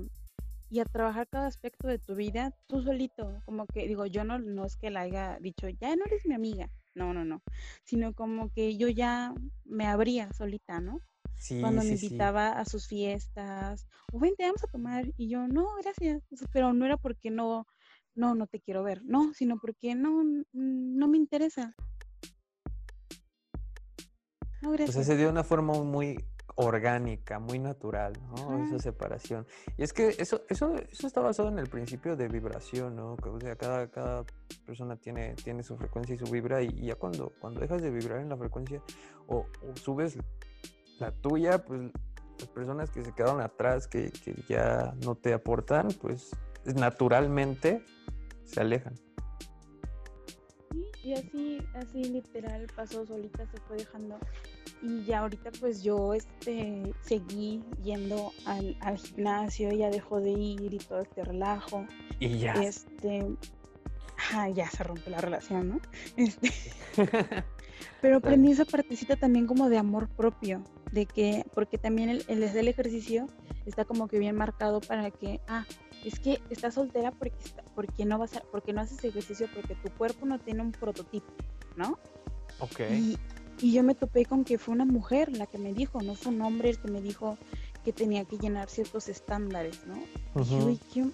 y 0.71 0.81
a 0.81 0.85
trabajar 0.85 1.29
cada 1.29 1.47
aspecto 1.47 1.89
de 1.89 1.99
tu 1.99 2.15
vida 2.15 2.53
tú 2.67 2.83
solito. 2.83 3.41
Como 3.45 3.67
que 3.67 3.87
digo, 3.87 4.07
yo 4.07 4.25
no, 4.25 4.39
no 4.39 4.65
es 4.65 4.77
que 4.77 4.91
la 4.91 5.03
haya 5.03 5.39
dicho, 5.41 5.69
ya 5.69 5.95
no 5.97 6.05
eres 6.07 6.27
mi 6.27 6.35
amiga. 6.35 6.69
No, 6.95 7.13
no, 7.13 7.25
no. 7.25 7.43
Sino 7.85 8.13
como 8.15 8.51
que 8.53 8.77
yo 8.77 8.89
ya 8.89 9.35
me 9.65 9.87
abría 9.87 10.33
solita, 10.33 10.81
¿no? 10.81 11.01
Sí, 11.37 11.61
Cuando 11.61 11.83
me 11.83 11.91
invitaba 11.91 12.51
a 12.51 12.65
sus 12.65 12.87
fiestas, 12.87 13.87
o 14.13 14.19
vente, 14.19 14.45
vamos 14.45 14.65
a 14.65 14.69
tomar. 14.69 15.05
Y 15.17 15.29
yo, 15.29 15.47
no, 15.49 15.67
gracias. 15.83 16.23
Pero 16.53 16.73
no 16.73 16.87
era 16.87 16.97
porque 16.97 17.31
no, 17.31 17.67
no, 18.15 18.35
no 18.35 18.47
te 18.47 18.61
quiero 18.61 18.83
ver. 18.83 19.03
No, 19.05 19.35
sino 19.35 19.59
porque 19.59 19.95
no, 19.95 20.23
no 20.53 21.09
me 21.09 21.19
interesa. 21.19 21.75
No, 24.65 24.71
gracias. 24.71 24.91
O 24.91 24.93
sea, 24.93 25.05
se 25.05 25.17
dio 25.17 25.29
una 25.29 25.45
forma 25.45 25.75
muy 25.75 26.17
orgánica, 26.57 27.39
muy 27.39 27.59
natural, 27.59 28.15
¿no? 28.31 28.65
Esa 28.65 28.79
separación. 28.79 29.47
Y 29.77 29.83
es 29.83 29.93
que 29.93 30.09
eso, 30.19 30.43
eso, 30.49 30.75
eso 30.77 31.07
está 31.07 31.21
basado 31.21 31.49
en 31.49 31.59
el 31.59 31.69
principio 31.69 32.17
de 32.17 32.29
vibración, 32.29 32.97
¿no? 32.97 33.15
O 33.15 33.41
sea, 33.41 33.57
cada, 33.57 33.89
cada 33.89 34.25
persona 34.65 34.97
tiene, 34.97 35.35
tiene 35.35 35.63
su 35.63 35.77
frecuencia 35.77 36.15
y 36.15 36.19
su 36.19 36.27
vibra, 36.27 36.63
y, 36.63 36.87
ya 36.87 36.95
cuando, 36.95 37.33
cuando 37.41 37.61
dejas 37.61 37.83
de 37.83 37.91
vibrar 37.91 38.21
en 38.21 38.29
la 38.29 38.37
frecuencia 38.37 38.83
o, 39.27 39.47
subes 39.75 40.17
la 40.99 41.11
tuya, 41.11 41.65
pues 41.65 41.81
las 42.39 42.49
personas 42.49 42.91
que 42.91 43.05
se 43.05 43.13
quedaron 43.13 43.41
atrás, 43.41 43.87
que, 43.87 44.11
que 44.11 44.35
ya 44.49 44.95
no 45.05 45.17
te 45.17 45.35
aportan, 45.35 45.89
pues 46.01 46.31
naturalmente 46.65 47.85
se 48.45 48.61
alejan. 48.61 48.95
Y 51.05 51.13
así, 51.13 51.59
así 51.75 52.05
literal 52.05 52.67
pasó 52.75 53.05
solita, 53.07 53.47
se 53.47 53.61
fue 53.69 53.77
dejando. 53.77 54.19
Y 54.83 55.05
ya 55.05 55.21
ahorita 55.21 55.51
pues 55.61 55.83
yo 55.83 56.15
este 56.15 56.95
seguí 57.03 57.63
yendo 57.83 58.33
al, 58.47 58.77
gimnasio, 58.97 59.71
ya 59.73 59.91
dejó 59.91 60.21
de 60.21 60.31
ir 60.31 60.73
y 60.73 60.79
todo 60.79 61.01
este 61.01 61.23
relajo. 61.25 61.87
Y 62.21 62.39
ya. 62.39 62.55
Este, 62.55 63.27
ya 64.55 64.71
se 64.71 64.83
rompe 64.83 65.11
la 65.11 65.19
relación, 65.19 65.69
¿no? 65.69 65.81
Este, 66.17 66.51
pero 68.01 68.19
aprendí 68.19 68.53
esa 68.53 68.65
partecita 68.65 69.17
también 69.17 69.47
como 69.47 69.69
de 69.69 69.79
amor 69.79 70.09
propio, 70.09 70.63
de 70.93 71.07
que, 71.07 71.45
porque 71.55 71.79
también 71.79 72.09
el, 72.09 72.25
el, 72.29 72.43
el 72.43 72.69
ejercicio 72.69 73.27
está 73.67 73.85
como 73.85 74.09
que 74.09 74.19
bien 74.19 74.37
marcado 74.37 74.81
para 74.81 75.11
que, 75.11 75.41
ah, 75.49 75.65
es 76.05 76.19
que 76.19 76.41
estás 76.51 76.75
soltera 76.75 77.11
porque, 77.13 77.37
porque, 77.75 78.05
no 78.05 78.19
vas 78.19 78.37
a, 78.37 78.43
porque 78.53 78.73
no 78.73 78.83
haces 78.83 79.03
ejercicio, 79.05 79.49
porque 79.55 79.75
tu 79.75 79.91
cuerpo 79.91 80.27
no 80.27 80.39
tiene 80.39 80.63
un 80.63 80.73
prototipo, 80.73 81.33
¿no? 81.77 81.99
Ok. 82.61 82.81
Y, 82.91 83.19
yo 83.61 83.83
me 83.83 83.95
topé 83.95 84.27
con 84.27 84.45
que 84.45 84.59
fue 84.59 84.75
una 84.75 84.85
mujer 84.85 85.35
la 85.37 85.47
que 85.47 85.59
me 85.59 85.73
dijo, 85.73 86.03
no 86.03 86.15
fue 86.15 86.33
un 86.33 86.43
hombre 86.43 86.71
el 86.71 86.79
que 86.79 86.91
me 86.91 87.01
dijo 87.01 87.39
que 87.85 87.93
tenía 87.93 88.25
que 88.25 88.37
llenar 88.37 88.69
ciertos 88.69 89.09
estándares, 89.09 89.81
¿no? 89.87 89.95
y 90.71 90.77
qué, 90.93 91.07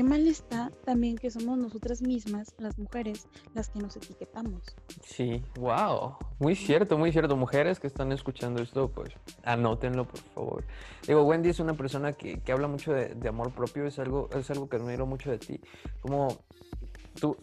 qué 0.00 0.04
mal 0.04 0.26
está 0.26 0.72
también 0.86 1.18
que 1.18 1.30
somos 1.30 1.58
nosotras 1.58 2.00
mismas, 2.00 2.54
las 2.56 2.78
mujeres, 2.78 3.28
las 3.52 3.68
que 3.68 3.80
nos 3.80 3.94
etiquetamos. 3.96 4.62
Sí, 5.04 5.44
wow, 5.56 6.16
muy 6.38 6.56
cierto, 6.56 6.96
muy 6.96 7.12
cierto. 7.12 7.36
Mujeres 7.36 7.78
que 7.78 7.86
están 7.86 8.10
escuchando 8.10 8.62
esto, 8.62 8.90
pues 8.90 9.12
anótenlo, 9.44 10.08
por 10.08 10.20
favor. 10.20 10.64
Digo, 11.06 11.24
Wendy 11.24 11.50
es 11.50 11.60
una 11.60 11.74
persona 11.74 12.14
que, 12.14 12.40
habla 12.50 12.66
mucho 12.66 12.94
de, 12.94 13.28
amor 13.28 13.52
propio, 13.52 13.84
es 13.84 13.98
algo, 13.98 14.30
es 14.34 14.50
algo 14.50 14.70
que 14.70 14.76
admiro 14.76 15.04
mucho 15.04 15.30
de 15.30 15.38
ti. 15.38 15.60
Como 16.00 16.28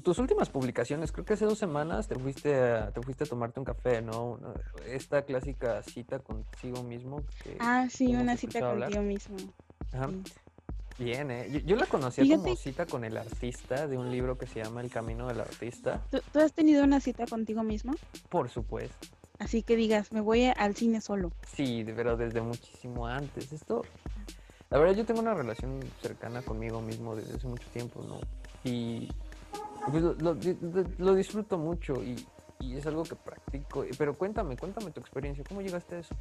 tus 0.02 0.18
últimas 0.18 0.50
publicaciones, 0.50 1.12
creo 1.12 1.26
que 1.26 1.34
hace 1.34 1.46
dos 1.46 1.60
semanas 1.60 2.08
te 2.08 2.16
fuiste 2.16 2.56
a, 2.56 2.90
te 2.92 3.04
fuiste 3.04 3.26
a 3.26 3.28
tomarte 3.28 3.60
un 3.60 3.66
café, 3.66 4.02
¿no? 4.02 4.40
Esta 4.88 5.22
clásica 5.22 5.84
cita 5.84 6.18
consigo 6.18 6.82
mismo. 6.82 7.22
ah, 7.60 7.86
sí, 7.88 8.16
una 8.16 8.36
cita 8.36 8.62
contigo 8.62 9.04
mismo. 9.04 9.38
Ajá. 9.94 10.10
Bien, 11.00 11.30
¿eh? 11.30 11.64
Yo, 11.66 11.76
la 11.76 11.86
conocía 11.86 12.38
como 12.38 12.56
cita 12.56 12.88
con 12.88 13.04
el 13.04 13.18
artista 13.18 13.88
de 13.88 13.98
un 13.98 14.12
libro 14.12 14.38
que 14.38 14.48
se 14.48 14.64
llama 14.64 14.82
El 14.82 14.90
Camino 14.90 15.28
del 15.28 15.42
Artista. 15.42 16.02
¿Tú, 16.10 16.40
has 16.40 16.54
tenido 16.54 16.84
una 16.84 17.00
cita 17.00 17.28
contigo 17.28 17.64
mismo? 17.64 17.94
Por 18.30 18.50
supuesto. 18.50 19.08
Así 19.38 19.62
que 19.62 19.76
digas, 19.76 20.12
me 20.12 20.22
voy 20.22 20.46
al 20.46 20.76
cine 20.76 21.00
solo. 21.00 21.32
Sí, 21.56 21.86
pero 21.96 22.18
desde 22.18 22.42
muchísimo 22.42 23.06
antes. 23.06 23.52
Esto, 23.54 23.84
la 24.72 24.80
verdad, 24.80 24.96
yo 24.96 25.06
tengo 25.06 25.20
una 25.20 25.36
relación 25.36 25.80
cercana 26.02 26.42
conmigo 26.42 26.82
mismo 26.82 27.16
desde 27.16 27.36
hace 27.36 27.48
mucho 27.48 27.70
tiempo, 27.70 28.04
¿no? 28.04 28.20
Y 28.64 29.10
pues, 29.92 30.04
lo, 30.98 31.14
disfruto 31.14 31.60
mucho 31.60 32.04
y, 32.04 32.26
y 32.60 32.76
es 32.76 32.88
algo 32.88 33.04
que 33.04 33.16
practico. 33.16 33.86
Pero 34.00 34.16
cuéntame, 34.16 34.58
cuéntame 34.58 34.90
tu 34.90 35.00
experiencia. 35.00 35.44
¿Cómo 35.48 35.62
llegaste 35.62 35.98
a 35.98 36.00
eso? 36.00 36.16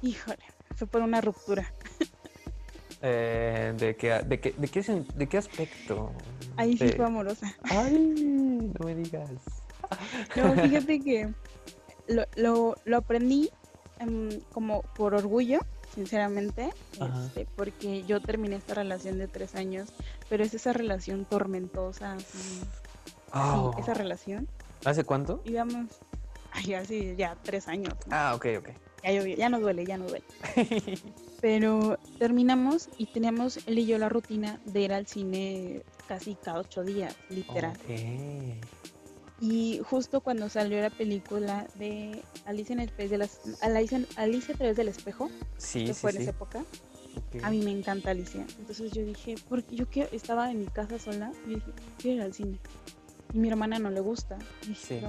Híjole, 0.00 0.44
fue 0.76 0.86
por 0.86 1.02
una 1.02 1.20
ruptura. 1.20 1.72
Eh, 3.02 3.74
¿de, 3.76 3.96
qué, 3.96 4.20
de, 4.26 4.40
qué, 4.40 4.52
de, 4.52 4.68
qué, 4.68 5.04
¿De 5.14 5.28
qué 5.28 5.38
aspecto? 5.38 6.12
Ahí 6.56 6.76
sí 6.76 6.88
fue 6.90 7.06
amorosa. 7.06 7.54
Ay, 7.64 8.72
no 8.78 8.86
me 8.86 8.94
digas. 8.94 9.30
No, 10.36 10.54
fíjate 10.54 11.00
que 11.00 11.32
lo, 12.08 12.24
lo, 12.36 12.76
lo 12.84 12.96
aprendí 12.96 13.50
em, 13.98 14.40
como 14.52 14.82
por 14.96 15.14
orgullo, 15.14 15.60
sinceramente, 15.94 16.70
este, 16.92 17.46
porque 17.56 18.04
yo 18.04 18.20
terminé 18.20 18.56
esta 18.56 18.74
relación 18.74 19.18
de 19.18 19.28
tres 19.28 19.54
años, 19.54 19.92
pero 20.28 20.42
es 20.44 20.54
esa 20.54 20.72
relación 20.72 21.24
tormentosa, 21.24 22.16
oh. 23.32 23.74
esa 23.78 23.94
relación. 23.94 24.48
¿Hace 24.84 25.04
cuánto? 25.04 25.40
Digamos, 25.44 25.86
ay, 26.52 26.74
hace 26.74 27.16
ya 27.16 27.36
tres 27.42 27.68
años. 27.68 27.94
Ah, 28.10 28.32
ok, 28.34 28.46
ok. 28.58 28.68
Ya, 29.02 29.22
ya 29.22 29.48
no 29.48 29.60
duele, 29.60 29.84
ya 29.84 29.98
no 29.98 30.06
duele. 30.06 30.24
Pero 31.44 31.98
terminamos 32.18 32.88
y 32.96 33.04
teníamos 33.04 33.58
él 33.66 33.78
y 33.78 33.84
yo 33.84 33.98
la 33.98 34.08
rutina 34.08 34.58
de 34.64 34.80
ir 34.80 34.94
al 34.94 35.06
cine 35.06 35.82
casi 36.08 36.36
cada 36.36 36.60
ocho 36.60 36.82
días, 36.82 37.14
literal. 37.28 37.76
Y 39.42 39.82
justo 39.84 40.22
cuando 40.22 40.48
salió 40.48 40.80
la 40.80 40.88
película 40.88 41.66
de 41.74 42.22
Alicia 42.46 42.72
en 42.72 42.80
el 42.80 42.88
País 42.88 43.10
de 43.10 43.18
las 43.18 43.40
Alicia, 43.60 44.00
Alicia 44.16 44.54
a 44.54 44.56
través 44.56 44.78
del 44.78 44.88
espejo, 44.88 45.28
sí, 45.58 45.84
que 45.84 45.92
fue 45.92 46.12
en 46.12 46.22
esa 46.22 46.30
época. 46.30 46.64
A 47.42 47.50
mí 47.50 47.60
me 47.60 47.72
encanta 47.72 48.12
Alicia. 48.12 48.46
Entonces 48.58 48.92
yo 48.92 49.04
dije, 49.04 49.34
porque 49.50 49.76
yo 49.76 49.90
que 49.90 50.08
estaba 50.12 50.50
en 50.50 50.60
mi 50.60 50.66
casa 50.68 50.98
sola, 50.98 51.30
yo 51.46 51.56
dije, 51.56 51.72
quiero 51.98 52.16
ir 52.16 52.22
al 52.22 52.32
cine. 52.32 52.58
Y 53.34 53.38
mi 53.38 53.50
hermana 53.50 53.78
no 53.78 53.90
le 53.90 54.00
gusta. 54.00 54.38
Y 54.62 54.68
dije, 54.68 55.02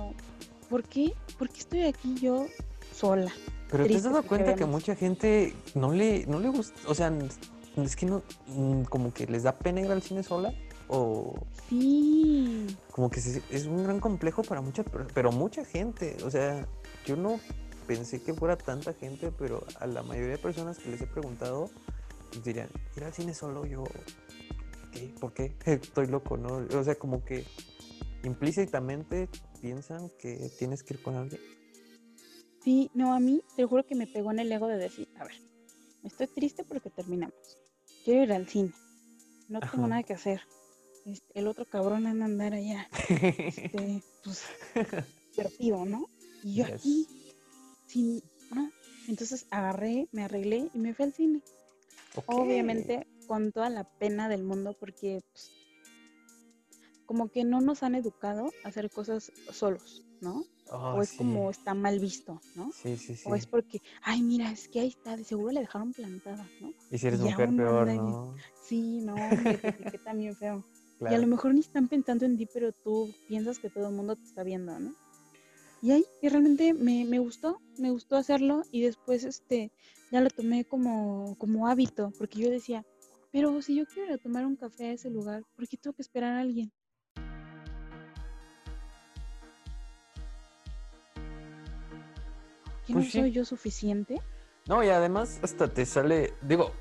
¿por 0.69 0.83
qué? 0.83 1.13
¿Por 1.39 1.47
qué 1.47 1.59
estoy 1.59 1.83
aquí 1.83 2.15
yo 2.15 2.47
sola? 2.95 3.31
Pero 3.69 3.85
te 3.85 3.95
has 3.95 4.03
dado 4.03 4.23
cuenta 4.23 4.55
que, 4.55 4.65
mucha 4.65 4.95
gente 4.95 5.53
no 5.73 5.91
le, 5.91 6.25
no 6.27 6.39
le 6.39 6.49
gusta, 6.49 6.79
o 6.87 6.95
sea, 6.95 7.11
es 7.77 7.95
que 7.95 8.05
no, 8.05 8.23
mm, 8.47 8.83
como 8.83 9.13
que 9.13 9.27
les 9.27 9.43
da 9.43 9.57
pena 9.57 9.81
ir 9.81 9.91
al 9.91 10.01
cine 10.01 10.23
sola 10.23 10.53
o... 10.87 11.35
Sí. 11.67 12.67
Como 12.91 13.09
que 13.09 13.19
es 13.19 13.65
un 13.65 13.83
gran 13.83 13.99
complejo 13.99 14.43
para 14.43 14.61
muchas, 14.61 14.85
pero 15.13 15.31
mucha 15.31 15.65
gente, 15.65 16.15
o 16.23 16.31
sea, 16.31 16.67
yo 17.05 17.15
no 17.15 17.39
pensé 17.87 18.21
que 18.21 18.33
fuera 18.33 18.55
tanta 18.55 18.93
gente, 18.93 19.31
pero 19.37 19.65
a 19.79 19.87
la 19.87 20.03
mayoría 20.03 20.31
de 20.31 20.37
personas 20.37 20.77
que 20.77 20.89
les 20.89 21.01
he 21.01 21.07
preguntado 21.07 21.69
pues 22.35 22.43
dirían, 22.43 22.69
ir 22.97 23.03
al 23.03 23.13
cine 23.13 23.33
solo 23.33 23.65
yo, 23.65 23.83
¿qué? 24.91 25.13
¿Por 25.19 25.33
qué? 25.33 25.55
Estoy 25.65 26.07
loco, 26.07 26.37
¿no? 26.37 26.65
O 26.77 26.83
sea, 26.83 26.95
como 26.95 27.23
que 27.23 27.45
implícitamente 28.23 29.29
piensan 29.61 30.09
que 30.19 30.51
tienes 30.57 30.83
que 30.83 30.95
ir 30.95 31.01
con 31.01 31.15
alguien. 31.15 31.41
Sí, 32.65 32.89
no, 32.95 33.13
a 33.13 33.19
mí 33.19 33.43
te 33.55 33.63
juro 33.63 33.85
que 33.85 33.93
me 33.93 34.07
pegó 34.07 34.31
en 34.31 34.39
el 34.39 34.51
ego 34.51 34.67
de 34.67 34.79
decir, 34.79 35.07
a 35.19 35.23
ver, 35.23 35.35
estoy 36.03 36.25
triste 36.25 36.63
porque 36.63 36.89
terminamos. 36.89 37.35
Quiero 38.03 38.23
ir 38.23 38.33
al 38.33 38.47
cine. 38.47 38.73
No 39.47 39.59
tengo 39.59 39.85
nada 39.85 40.01
que 40.01 40.13
hacer. 40.13 40.41
Este, 41.05 41.39
el 41.39 41.45
otro 41.45 41.65
cabrón 41.65 42.07
anda 42.07 42.25
a 42.25 42.27
andar 42.27 42.55
allá. 42.55 42.89
Este, 43.07 44.01
pues, 44.23 44.45
perdido, 45.35 45.85
¿no? 45.85 46.09
Y 46.43 46.55
yo 46.55 46.65
aquí, 46.65 47.07
sin, 47.85 48.23
¿no? 48.51 48.71
Entonces 49.07 49.45
agarré, 49.51 50.07
me 50.11 50.23
arreglé 50.23 50.67
y 50.73 50.79
me 50.79 50.95
fui 50.95 51.05
al 51.05 51.13
cine. 51.13 51.43
Obviamente 52.25 53.05
con 53.27 53.51
toda 53.51 53.69
la 53.69 53.83
pena 53.83 54.27
del 54.27 54.43
mundo 54.43 54.75
porque 54.79 55.21
pues, 55.31 55.51
como 57.05 57.29
que 57.29 57.43
no 57.43 57.61
nos 57.61 57.83
han 57.83 57.93
educado 57.93 58.49
a 58.63 58.69
hacer 58.69 58.89
cosas 58.89 59.31
solos, 59.51 60.03
¿no? 60.19 60.43
Oh, 60.71 60.97
o 60.97 61.01
es 61.01 61.09
sí. 61.09 61.17
como 61.17 61.49
está 61.51 61.73
mal 61.73 61.99
visto, 61.99 62.41
¿no? 62.53 62.71
Sí, 62.71 62.95
sí, 62.97 63.15
sí. 63.15 63.29
O 63.29 63.35
es 63.35 63.47
porque, 63.47 63.81
ay, 64.01 64.23
mira, 64.23 64.51
es 64.51 64.67
que 64.69 64.79
ahí 64.81 64.87
está, 64.87 65.15
de 65.17 65.23
seguro 65.23 65.51
la 65.51 65.61
dejaron 65.61 65.93
plantada, 65.93 66.51
¿no? 66.59 66.73
Y 66.91 66.97
si 66.97 67.07
eres 67.07 67.19
ya 67.21 67.31
mujer, 67.31 67.55
peor, 67.55 67.87
y- 67.89 67.95
¿no? 67.97 68.35
Sí, 68.53 69.01
no, 69.01 69.17
etiqueta 69.41 70.13
bien 70.13 70.35
feo. 70.37 70.65
Y 71.07 71.13
a 71.13 71.17
lo 71.19 71.27
mejor 71.27 71.53
ni 71.53 71.59
están 71.61 71.87
pensando 71.87 72.25
en 72.25 72.37
ti, 72.37 72.47
pero 72.47 72.71
tú 72.73 73.13
piensas 73.27 73.59
que 73.59 73.69
todo 73.69 73.87
el 73.89 73.95
mundo 73.95 74.15
te 74.15 74.23
está 74.25 74.43
viendo, 74.43 74.79
¿no? 74.79 74.95
Y 75.81 75.91
ahí, 75.91 76.05
y 76.21 76.29
realmente 76.29 76.73
me, 76.73 77.05
me 77.05 77.19
gustó, 77.19 77.61
me 77.77 77.91
gustó 77.91 78.15
hacerlo 78.17 78.63
y 78.71 78.81
después 78.81 79.23
este, 79.23 79.71
ya 80.09 80.21
lo 80.21 80.29
tomé 80.29 80.65
como, 80.65 81.35
como 81.37 81.67
hábito, 81.67 82.13
porque 82.17 82.39
yo 82.39 82.49
decía, 82.49 82.83
pero 83.31 83.61
si 83.61 83.75
yo 83.75 83.85
quiero 83.87 84.17
tomar 84.17 84.45
un 84.45 84.55
café 84.57 84.85
a 84.87 84.93
ese 84.93 85.09
lugar, 85.09 85.43
¿por 85.55 85.67
qué 85.67 85.77
tengo 85.77 85.93
que 85.93 86.01
esperar 86.01 86.33
a 86.33 86.39
alguien? 86.41 86.71
¿Que 92.85 92.93
no 92.93 92.99
Pues 92.99 93.11
sí. 93.11 93.19
soy 93.19 93.31
yo 93.31 93.45
suficiente? 93.45 94.21
No, 94.67 94.83
y 94.83 94.89
además 94.89 95.39
hasta 95.43 95.67
te 95.67 95.85
sale, 95.85 96.33
digo, 96.41 96.71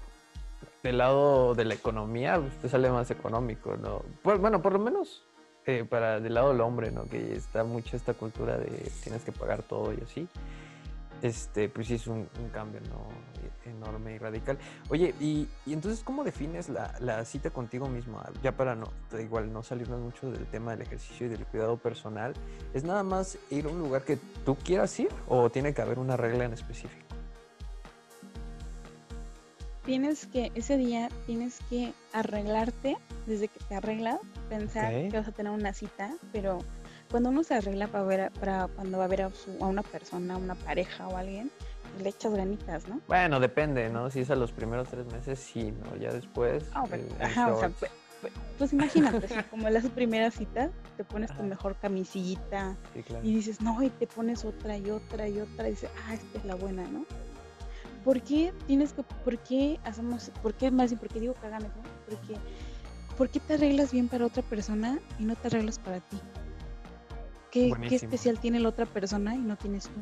del 0.83 0.99
lado 0.99 1.55
de 1.55 1.65
la 1.65 1.75
economía, 1.75 2.39
pues, 2.41 2.53
te 2.61 2.69
sale 2.69 2.91
más 2.91 3.11
económico, 3.11 3.77
¿no? 3.77 4.03
Pues, 4.23 4.39
bueno, 4.39 4.63
por 4.63 4.73
lo 4.75 4.79
menos 4.79 5.25
eh, 5.67 5.85
para 5.89 6.21
del 6.21 6.35
lado 6.35 6.51
del 6.51 6.61
hombre, 6.61 6.91
¿no? 6.91 7.05
Que 7.07 7.35
está 7.35 7.65
mucho 7.65 7.97
esta 7.97 8.15
cultura 8.15 8.59
de 8.59 8.91
tienes 9.03 9.25
que 9.25 9.33
pagar 9.33 9.63
todo 9.63 9.93
y 9.93 9.99
así. 10.03 10.29
Este, 11.23 11.69
pues 11.71 11.87
sí 11.87 11.95
es 11.95 12.07
un, 12.07 12.29
un 12.39 12.49
cambio, 12.53 12.81
¿no? 12.91 13.09
E- 13.43 13.71
Enorme 13.71 14.15
y 14.15 14.19
radical. 14.19 14.59
Oye, 14.91 15.15
y, 15.21 15.49
y 15.65 15.73
entonces, 15.73 16.05
¿cómo 16.05 16.23
defines 16.23 16.69
la, 16.69 16.95
la 17.01 17.25
cita 17.25 17.49
contigo 17.51 17.89
mismo? 17.89 18.19
Ah, 18.21 18.31
Ya 18.43 18.53
para 18.53 18.75
no, 18.75 18.89
igual, 19.19 19.51
no 19.53 19.63
salirnos 19.63 20.01
mucho 20.01 20.31
del 20.31 20.45
tema 20.47 20.73
del 20.73 20.83
ejercicio 20.83 21.27
y 21.27 21.31
del 21.31 21.47
cuidado 21.47 21.79
personal, 21.79 22.35
¿es 22.75 22.85
nada 22.85 23.03
más 23.03 23.39
ir 23.51 23.65
a 23.65 23.69
un 23.71 23.79
lugar 23.79 24.03
que 24.03 24.19
tú 24.45 24.55
quieras 24.57 24.99
ir 25.01 25.09
o 25.27 25.49
tiene 25.49 25.73
que 25.73 25.81
haber 25.81 25.99
una 25.99 26.17
regla 26.19 26.45
en 26.45 26.53
específico? 26.53 27.03
Tienes 29.85 30.27
que, 30.27 30.51
ese 30.55 30.77
día 30.79 31.11
tienes 31.27 31.61
que 31.69 31.93
arreglarte, 32.15 32.97
desde 33.27 33.49
que 33.49 33.61
te 33.69 33.75
arreglas, 33.75 34.19
pensar 34.49 34.91
que 34.93 35.11
vas 35.13 35.29
a 35.29 35.33
tener 35.33 35.53
una 35.53 35.75
cita, 35.75 36.11
pero 36.33 36.59
cuando 37.15 37.31
uno 37.31 37.45
se 37.45 37.55
arregla 37.55 37.87
para 37.87 38.03
ver, 38.03 38.21
a- 38.23 38.31
para 38.31 38.67
cuando 38.67 38.99
va 38.99 39.05
a 39.05 39.07
ver 39.07 39.23
a, 39.23 39.31
su- 39.31 39.57
a 39.63 39.69
una 39.69 39.85
persona, 39.85 40.35
a 40.35 40.37
una 40.37 40.57
pareja 40.57 41.07
o 41.07 41.17
alguien, 41.17 41.49
le 42.03 42.09
echas 42.09 42.35
ganitas, 42.35 42.89
¿no? 42.89 43.01
Bueno, 43.07 43.39
depende, 43.39 43.89
¿no? 43.89 44.11
Si 44.11 44.19
es 44.19 44.31
a 44.31 44.35
los 44.35 44.51
primeros 44.51 44.89
tres 44.89 45.07
meses, 45.07 45.39
sí, 45.39 45.71
¿no? 45.85 45.95
Ya 45.95 46.13
después. 46.13 46.65
Ah, 46.75 46.83
pero- 46.91 47.05
el- 47.05 47.13
el 47.15 47.23
ajá, 47.23 47.55
o 47.55 47.61
sea, 47.61 47.69
pues, 47.69 47.93
pues- 48.21 48.33
pues 48.59 48.73
imagínate, 48.73 49.29
si 49.29 49.43
como 49.45 49.71
las 49.71 49.87
primeras 49.91 50.35
citas, 50.35 50.73
te 50.97 51.05
pones 51.05 51.31
tu 51.37 51.45
mejor 51.45 51.77
camisillita 51.77 52.75
Sí, 52.95 53.05
claro. 53.05 53.25
y 53.25 53.33
dices, 53.33 53.61
no, 53.61 53.81
y 53.81 53.91
te 53.91 54.09
pones 54.09 54.45
otra 54.45 54.77
y 54.77 54.91
otra 54.91 55.29
y 55.29 55.39
otra, 55.39 55.69
y 55.69 55.71
dices, 55.71 55.91
ah, 56.09 56.15
esta 56.15 56.39
es 56.39 56.45
la 56.45 56.57
buena, 56.57 56.83
¿no? 56.89 57.05
¿Por 58.03 58.23
qué 58.23 58.53
tienes 58.67 58.93
que, 58.93 59.05
por 59.05 59.39
qué 59.39 59.79
hacemos, 59.85 60.33
por 60.43 60.53
qué 60.55 60.73
más 60.73 60.91
bien, 60.91 60.99
por 60.99 61.09
qué 61.11 61.21
digo 61.21 61.35
que 61.35 61.47
hagan 61.47 61.63
eso? 61.63 61.75
Porque, 62.11 62.35
¿por 63.17 63.29
qué 63.31 63.39
te 63.39 63.55
arreglas 63.55 63.93
bien 63.93 64.09
para 64.09 64.27
otra 64.27 64.43
persona 64.43 64.99
y 65.21 65.23
no 65.27 65.37
te 65.37 65.47
arreglas 65.47 65.79
para 65.79 66.01
ti? 66.01 66.19
¿Qué, 67.55 67.95
especial 67.95 68.39
tiene 68.41 68.59
la 68.59 68.69
otra 68.69 68.85
persona 68.85 69.35
y 69.37 69.39
no 69.39 69.57
tienes 69.57 69.85
tú? 69.85 70.01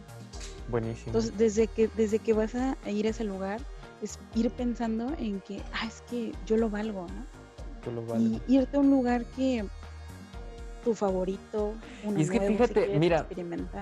Buenísimo. 0.70 1.08
Entonces, 1.08 1.36
desde 1.36 1.66
que, 1.66 1.88
desde 1.96 2.18
que 2.18 2.32
vas 2.32 2.54
a 2.54 2.76
ir 2.86 3.06
a 3.06 3.10
ese 3.10 3.24
lugar, 3.24 3.60
es 4.00 4.18
ir 4.34 4.50
pensando 4.50 5.12
en 5.18 5.40
que, 5.40 5.60
ah, 5.74 5.86
es 5.86 6.02
que 6.10 6.32
yo 6.46 6.56
lo 6.56 6.70
valgo, 6.70 7.06
¿no? 7.08 7.26
Tú 7.84 7.92
lo 7.92 8.06
vales. 8.06 8.40
Y 8.48 8.56
irte 8.56 8.76
a 8.76 8.80
un 8.80 8.90
lugar 8.90 9.24
que 9.36 9.64
tu 10.82 10.94
favorito, 10.94 11.74
uno 12.04 12.18
Y 12.18 12.22
es 12.22 12.30
que 12.30 12.40
si 12.40 12.54
fíjate, 12.54 12.98
mira. 12.98 13.28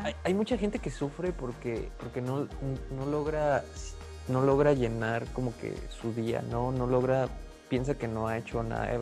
Hay, 0.03 0.15
hay 0.25 0.35
mucha 0.35 0.59
gente 0.59 0.81
que 0.81 0.91
sufre 0.91 1.33
porque, 1.33 1.89
porque 1.99 2.21
no, 2.21 2.49
no 2.91 3.07
logra 3.07 3.65
no 4.31 4.43
logra 4.43 4.73
llenar 4.73 5.27
como 5.33 5.57
que 5.59 5.75
su 5.89 6.12
día, 6.12 6.43
¿no? 6.50 6.73
No 6.73 6.87
logra, 6.87 7.29
piensa 7.69 7.97
que 7.97 8.09
no 8.09 8.29
ha 8.29 8.39
hecho 8.39 8.62
nada 8.62 8.95
eh, 8.95 9.00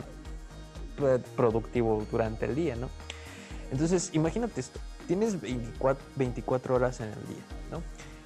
productivo 1.35 2.05
durante 2.11 2.45
el 2.45 2.55
día, 2.55 2.75
¿no? 2.75 2.89
Entonces, 3.71 4.09
imagínate 4.13 4.59
esto, 4.61 4.79
tienes 5.07 5.39
24, 5.39 6.03
24 6.15 6.75
horas 6.75 6.99
en 7.01 7.09
el 7.09 7.27
día, 7.27 7.43
¿no? 7.71 7.81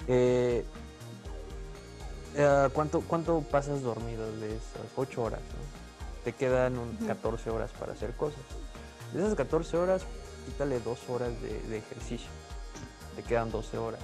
Eh, 0.08 0.64
eh, 2.36 2.68
¿cuánto, 2.72 3.00
¿Cuánto 3.02 3.40
pasas 3.42 3.82
dormido 3.82 4.30
de 4.36 4.56
esas 4.56 4.82
8 4.96 5.22
horas, 5.22 5.40
¿no? 5.40 6.24
Te 6.24 6.32
quedan 6.32 6.78
un 6.78 6.94
Ujú. 6.96 7.06
14 7.06 7.50
horas 7.50 7.70
para 7.78 7.92
hacer 7.92 8.12
cosas. 8.12 8.40
De 9.12 9.20
esas 9.20 9.34
14 9.34 9.76
horas, 9.76 10.02
quítale 10.46 10.80
2 10.80 10.98
horas 11.08 11.30
de, 11.42 11.60
de 11.68 11.78
ejercicio. 11.78 12.28
Te 13.16 13.22
quedan 13.22 13.50
12 13.50 13.76
horas. 13.78 14.00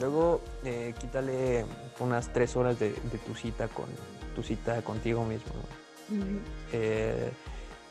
Luego, 0.00 0.40
eh, 0.64 0.94
quítale 0.98 1.66
unas 1.98 2.32
3 2.32 2.56
horas 2.56 2.78
de, 2.80 2.92
de 2.92 3.18
tu 3.18 3.34
cita 3.34 3.68
con 3.68 3.86
tu 4.34 4.42
cita 4.42 4.80
contigo 4.82 5.24
mismo. 5.24 5.52
¿no? 6.08 6.16
Ujú. 6.16 6.38
eh, 6.72 7.30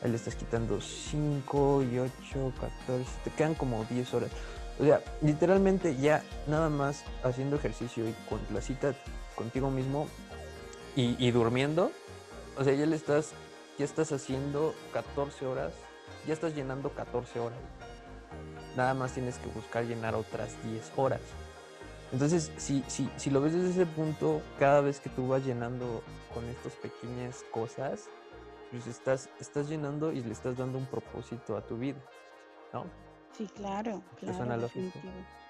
ahí 0.02 0.10
le 0.10 0.16
estás 0.16 0.34
quitando 0.34 0.80
5 0.80 1.82
y 1.82 1.98
8, 1.98 2.52
14, 2.60 3.04
te 3.24 3.30
quedan 3.30 3.54
como 3.54 3.84
10 3.84 4.14
horas. 4.14 4.30
O 4.78 4.84
sea, 4.84 5.02
literalmente 5.20 5.96
ya 5.96 6.22
nada 6.46 6.70
más 6.70 7.04
haciendo 7.22 7.56
ejercicio 7.56 8.08
y 8.08 8.14
con 8.28 8.40
la 8.52 8.62
cita 8.62 8.94
contigo 9.34 9.70
mismo 9.70 10.08
y, 10.96 11.30
durmiendo, 11.30 11.92
o 12.58 12.64
sea, 12.64 12.74
ya 12.74 12.84
le 12.84 12.96
estás, 12.96 13.32
ya 13.78 13.84
estás 13.84 14.12
haciendo 14.12 14.74
14 14.92 15.46
horas, 15.46 15.72
ya 16.26 16.34
estás 16.34 16.54
llenando 16.54 16.90
14 16.90 17.38
horas. 17.40 17.58
Nada 18.76 18.92
más 18.92 19.12
tienes 19.12 19.38
que 19.38 19.48
buscar 19.48 19.84
llenar 19.84 20.14
otras 20.14 20.50
10 20.64 20.92
horas. 20.96 21.20
Entonces, 22.12 22.50
si, 22.56 22.84
si, 22.88 23.08
si 23.16 23.30
lo 23.30 23.40
ves 23.40 23.54
desde 23.54 23.70
ese 23.70 23.86
punto, 23.86 24.42
cada 24.58 24.80
vez 24.80 25.00
que 25.00 25.08
tú 25.08 25.28
vas 25.28 25.44
llenando 25.44 26.02
con 26.34 26.44
estas 26.46 26.72
pequeñas 26.74 27.44
cosas, 27.50 28.08
pues 28.70 28.86
estás, 28.86 29.28
estás 29.40 29.68
llenando 29.68 30.12
y 30.12 30.22
le 30.22 30.32
estás 30.32 30.56
dando 30.56 30.78
un 30.78 30.86
propósito 30.86 31.56
a 31.56 31.62
tu 31.66 31.76
vida, 31.78 32.00
¿no? 32.72 32.90
Sí, 33.32 33.48
claro, 33.48 34.02
¿Te 34.10 34.16
claro, 34.16 34.36
suena 34.38 34.56
lógico? 34.56 35.00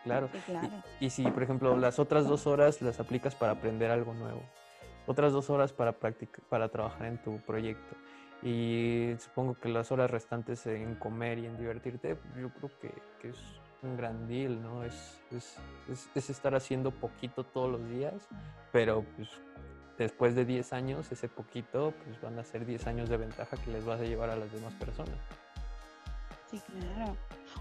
Claro. 0.02 0.28
Sí, 0.32 0.38
Y- 0.38 0.40
claro. 0.42 0.82
Y, 1.00 1.10
si, 1.10 1.30
por 1.30 1.42
ejemplo, 1.42 1.76
las 1.76 1.98
otras 1.98 2.26
dos 2.26 2.46
horas 2.46 2.80
las 2.82 3.00
aplicas 3.00 3.34
para 3.34 3.52
aprender 3.52 3.90
algo 3.90 4.14
nuevo, 4.14 4.48
otras 5.06 5.32
dos 5.32 5.50
horas 5.50 5.72
para 5.72 5.98
practic- 5.98 6.42
para 6.48 6.68
trabajar 6.70 7.06
en 7.08 7.18
tu 7.22 7.40
proyecto, 7.44 7.96
y 8.42 9.14
supongo 9.18 9.58
que 9.58 9.68
las 9.68 9.92
horas 9.92 10.10
restantes 10.10 10.66
en 10.66 10.94
comer 10.94 11.38
y 11.38 11.46
en 11.46 11.58
divertirte, 11.58 12.18
yo 12.36 12.50
creo 12.50 12.70
que, 12.80 13.02
que 13.18 13.28
es 13.30 13.38
un 13.82 13.96
gran 13.96 14.26
deal, 14.26 14.62
¿no? 14.62 14.82
Es, 14.84 15.20
es, 15.30 15.58
es- 15.88 16.10
es 16.14 16.30
estar 16.30 16.54
haciendo 16.54 16.90
poquito 16.90 17.44
todos 17.44 17.70
los 17.70 17.86
días, 17.88 18.28
pero 18.72 19.04
pues 19.16 19.28
después 20.04 20.34
de 20.34 20.44
10 20.44 20.72
años, 20.72 21.10
ese 21.12 21.28
poquito, 21.28 21.92
pues 22.04 22.20
van 22.20 22.38
a 22.38 22.44
ser 22.44 22.64
10 22.66 22.86
años 22.86 23.08
de 23.08 23.16
ventaja 23.16 23.56
que 23.56 23.70
les 23.70 23.84
vas 23.84 24.00
a 24.00 24.04
llevar 24.04 24.30
a 24.30 24.36
las 24.36 24.52
demás 24.52 24.72
personas. 24.74 25.14
Sí, 26.50 26.60
claro. 26.66 27.16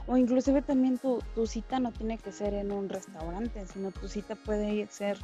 O 0.07 0.17
inclusive 0.17 0.61
también 0.61 0.97
tu, 0.97 1.19
tu 1.35 1.45
cita 1.45 1.79
no 1.79 1.91
tiene 1.91 2.17
que 2.17 2.31
ser 2.31 2.53
en 2.53 2.71
un 2.71 2.89
restaurante, 2.89 3.65
sino 3.67 3.91
tu 3.91 4.07
cita 4.07 4.35
puede 4.35 4.71
ir- 4.73 4.89
ser 4.89 5.17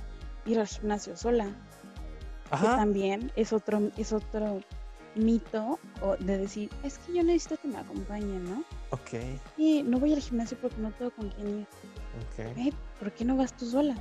ir 0.46 0.60
al 0.60 0.68
gimnasio 0.68 1.16
sola. 1.18 1.48
Que 2.52 2.68
también 2.68 3.32
es 3.36 3.52
otro, 3.54 3.82
es 3.98 4.14
otro 4.14 4.62
mito 5.16 5.80
o 6.02 6.16
de 6.18 6.38
decir, 6.38 6.70
es 6.84 7.00
que 7.00 7.14
yo 7.14 7.24
necesito 7.24 7.58
que 7.58 7.68
me 7.70 7.78
acompañen, 7.80 8.44
¿no? 8.44 8.64
Ok, 8.92 9.14
Y 9.58 9.82
no 9.82 9.98
voy 9.98 10.14
al 10.14 10.20
gimnasio 10.22 10.58
porque 10.62 10.78
no 10.78 10.92
tengo 10.92 11.10
con 11.12 11.30
quién 11.32 11.60
ir. 11.62 11.68
ok. 12.22 12.58
Eh, 12.58 12.74
¿Por 13.00 13.12
qué 13.14 13.26
no 13.26 13.36
vas 13.36 13.56
tú 13.58 13.66
sola? 13.66 13.96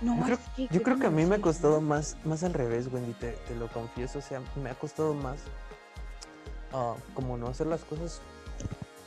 No, 0.00 0.16
Yo 0.16 0.24
creo, 0.24 0.38
yo 0.56 0.68
¿qué 0.68 0.82
creo 0.82 0.98
que 0.98 1.06
a 1.06 1.10
mí 1.10 1.26
me 1.26 1.36
ha 1.36 1.40
costado 1.40 1.80
más, 1.80 2.16
más 2.24 2.42
al 2.42 2.54
revés, 2.54 2.88
Wendy, 2.90 3.12
te, 3.12 3.32
te 3.32 3.54
lo 3.54 3.68
confieso. 3.68 4.18
O 4.18 4.22
sea, 4.22 4.40
me 4.62 4.70
ha 4.70 4.74
costado 4.74 5.12
más 5.14 5.40
ah, 6.72 6.94
como 7.14 7.36
no 7.36 7.48
hacer 7.48 7.66
las 7.66 7.82
cosas, 7.84 8.20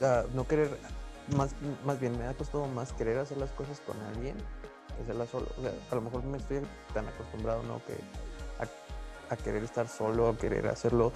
ah, 0.01 0.23
no 0.33 0.47
querer, 0.47 0.77
más, 1.35 1.55
más 1.85 1.99
bien 1.99 2.17
me 2.17 2.27
ha 2.27 2.33
costado 2.33 2.67
más 2.67 2.93
querer 2.93 3.17
hacer 3.17 3.37
las 3.37 3.51
cosas 3.51 3.79
con 3.79 3.99
alguien 4.01 4.35
que 4.95 5.03
hacerlas 5.03 5.29
solo. 5.29 5.47
O 5.57 5.61
sea, 5.61 5.71
a 5.91 5.95
lo 5.95 6.01
mejor 6.01 6.23
me 6.23 6.37
estoy 6.37 6.61
tan 6.93 7.07
acostumbrado, 7.07 7.63
¿no? 7.63 7.81
Que 7.85 7.93
a, 8.59 9.33
a 9.33 9.37
querer 9.37 9.63
estar 9.63 9.87
solo, 9.87 10.29
a 10.29 10.37
querer 10.37 10.67
hacerlo 10.67 11.11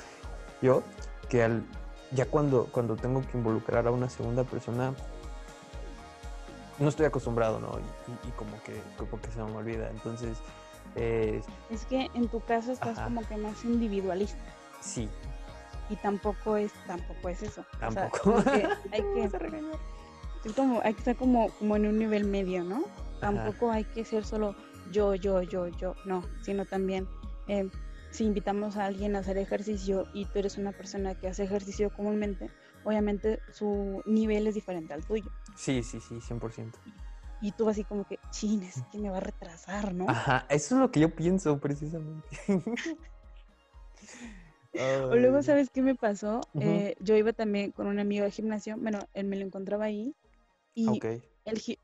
yo, 0.62 0.82
que 1.30 1.44
al, 1.44 1.64
ya 2.12 2.26
cuando, 2.26 2.66
cuando 2.72 2.96
tengo 2.96 3.22
que 3.22 3.38
involucrar 3.38 3.88
a 3.88 3.92
una 3.92 4.10
segunda 4.10 4.44
persona, 4.44 4.94
no 6.80 6.90
estoy 6.90 7.06
acostumbrado, 7.06 7.60
¿no? 7.60 7.72
Y, 7.80 8.12
y- 8.12 8.30
y 8.30 8.32
como, 8.32 8.62
que, 8.64 8.82
como 8.98 9.22
que 9.22 9.32
se 9.32 9.38
me 9.44 9.52
olvida. 9.52 9.90
Entonces, 9.90 10.38
eh, 10.96 11.42
Es 11.70 11.86
que 11.86 12.10
en 12.14 12.28
tu 12.28 12.40
caso 12.42 12.72
estás 12.72 12.98
Ajá. 12.98 13.06
como 13.06 13.22
que 13.28 13.38
más 13.38 13.64
individualista 13.66 14.40
sí, 14.82 15.10
y 15.90 15.96
tampoco 15.98 16.58
es 16.58 16.72
tampoco 16.86 17.30
es 17.30 17.44
eso. 17.44 17.62
O 17.62 17.92
sea, 17.92 18.10
Tampoco. 18.10 18.44
que 18.44 18.68
hay 18.92 19.02
que 19.14 20.54
como 20.56 20.82
hay 20.84 20.94
que 20.94 21.00
estar 21.00 21.16
como 21.16 21.50
como 21.60 21.76
en 21.76 21.86
un 21.88 21.98
nivel 21.98 22.26
medio, 22.26 22.64
¿no? 22.64 22.78
Ajá. 22.78 23.20
Tampoco 23.20 23.72
hay 23.72 23.84
que 23.84 24.06
ser 24.06 24.24
solo 24.26 24.56
yo, 24.92 25.16
yo, 25.16 25.42
yo, 25.42 25.68
yo, 25.68 25.96
no, 26.06 26.24
sino 26.42 26.66
también 26.66 27.08
eh, 27.48 27.70
si 28.12 28.24
invitamos 28.26 28.78
a 28.78 28.86
alguien 28.86 29.16
a 29.16 29.20
hacer 29.20 29.38
ejercicio 29.38 30.06
y 30.14 30.26
tú 30.26 30.40
eres 30.40 30.58
una 30.58 30.72
persona 30.72 31.16
que 31.16 31.28
hace 31.28 31.44
ejercicio 31.44 31.90
comúnmente, 31.92 32.50
obviamente 32.88 33.40
su 33.52 34.02
nivel 34.06 34.48
es 34.48 34.56
diferente 34.56 34.94
al 34.94 35.06
tuyo. 35.06 35.30
Sí, 35.56 35.84
sí, 35.84 36.00
sí, 36.00 36.22
100%. 36.22 36.80
Y 37.42 37.52
tú 37.52 37.70
así 37.70 37.84
como 37.84 38.06
que, 38.06 38.18
chin, 38.32 38.64
es 38.64 38.82
que 38.92 38.98
me 38.98 39.10
va 39.10 39.18
a 39.18 39.20
retrasar, 39.20 39.94
¿no? 39.94 40.08
Ajá, 40.08 40.46
eso 40.50 40.76
es 40.76 40.82
lo 40.82 40.90
que 40.92 41.02
yo 41.02 41.14
pienso 41.14 41.60
precisamente. 41.60 42.28
O 45.12 45.16
luego, 45.16 45.42
¿sabes 45.42 45.70
qué 45.70 45.82
me 45.82 45.96
pasó? 45.96 46.42
Eh, 46.60 46.96
yo 47.00 47.16
iba 47.16 47.34
también 47.34 47.72
con 47.72 47.88
un 47.88 48.00
amigo 48.00 48.26
de 48.26 48.32
gimnasio, 48.32 48.78
bueno, 48.78 49.00
él 49.14 49.26
me 49.26 49.36
lo 49.36 49.46
encontraba 49.46 49.86
ahí 49.86 50.14
y 50.76 50.92
Ok, 50.92 51.06
el 51.46 51.58
gi- 51.60 51.80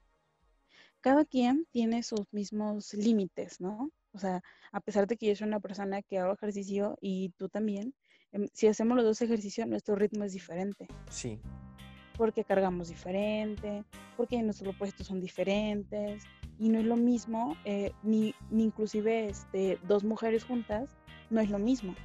cada 1.01 1.25
quien 1.25 1.65
tiene 1.71 2.03
sus 2.03 2.31
mismos 2.31 2.93
límites, 2.93 3.59
¿no? 3.59 3.89
O 4.13 4.19
sea, 4.19 4.41
a 4.71 4.79
pesar 4.79 5.07
de 5.07 5.17
que 5.17 5.27
yo 5.27 5.35
soy 5.35 5.47
una 5.47 5.59
persona 5.59 6.01
que 6.03 6.19
hago 6.19 6.33
ejercicio 6.33 6.97
y 7.01 7.29
tú 7.37 7.49
también, 7.49 7.93
si 8.53 8.67
hacemos 8.67 8.95
los 8.97 9.05
dos 9.05 9.21
ejercicios, 9.21 9.67
nuestro 9.67 9.95
ritmo 9.95 10.23
es 10.23 10.33
diferente, 10.33 10.87
sí, 11.09 11.39
porque 12.17 12.43
cargamos 12.43 12.89
diferente, 12.89 13.83
porque 14.17 14.41
nuestros 14.43 14.69
propósitos 14.69 15.07
son 15.07 15.19
diferentes 15.19 16.23
y 16.59 16.69
no 16.69 16.79
es 16.79 16.85
lo 16.85 16.95
mismo, 16.97 17.55
eh, 17.65 17.91
ni, 18.03 18.33
ni 18.51 18.65
inclusive 18.65 19.27
este, 19.29 19.79
dos 19.87 20.03
mujeres 20.03 20.43
juntas, 20.43 20.89
no 21.29 21.41
es 21.41 21.49
lo 21.49 21.59
mismo. 21.59 21.95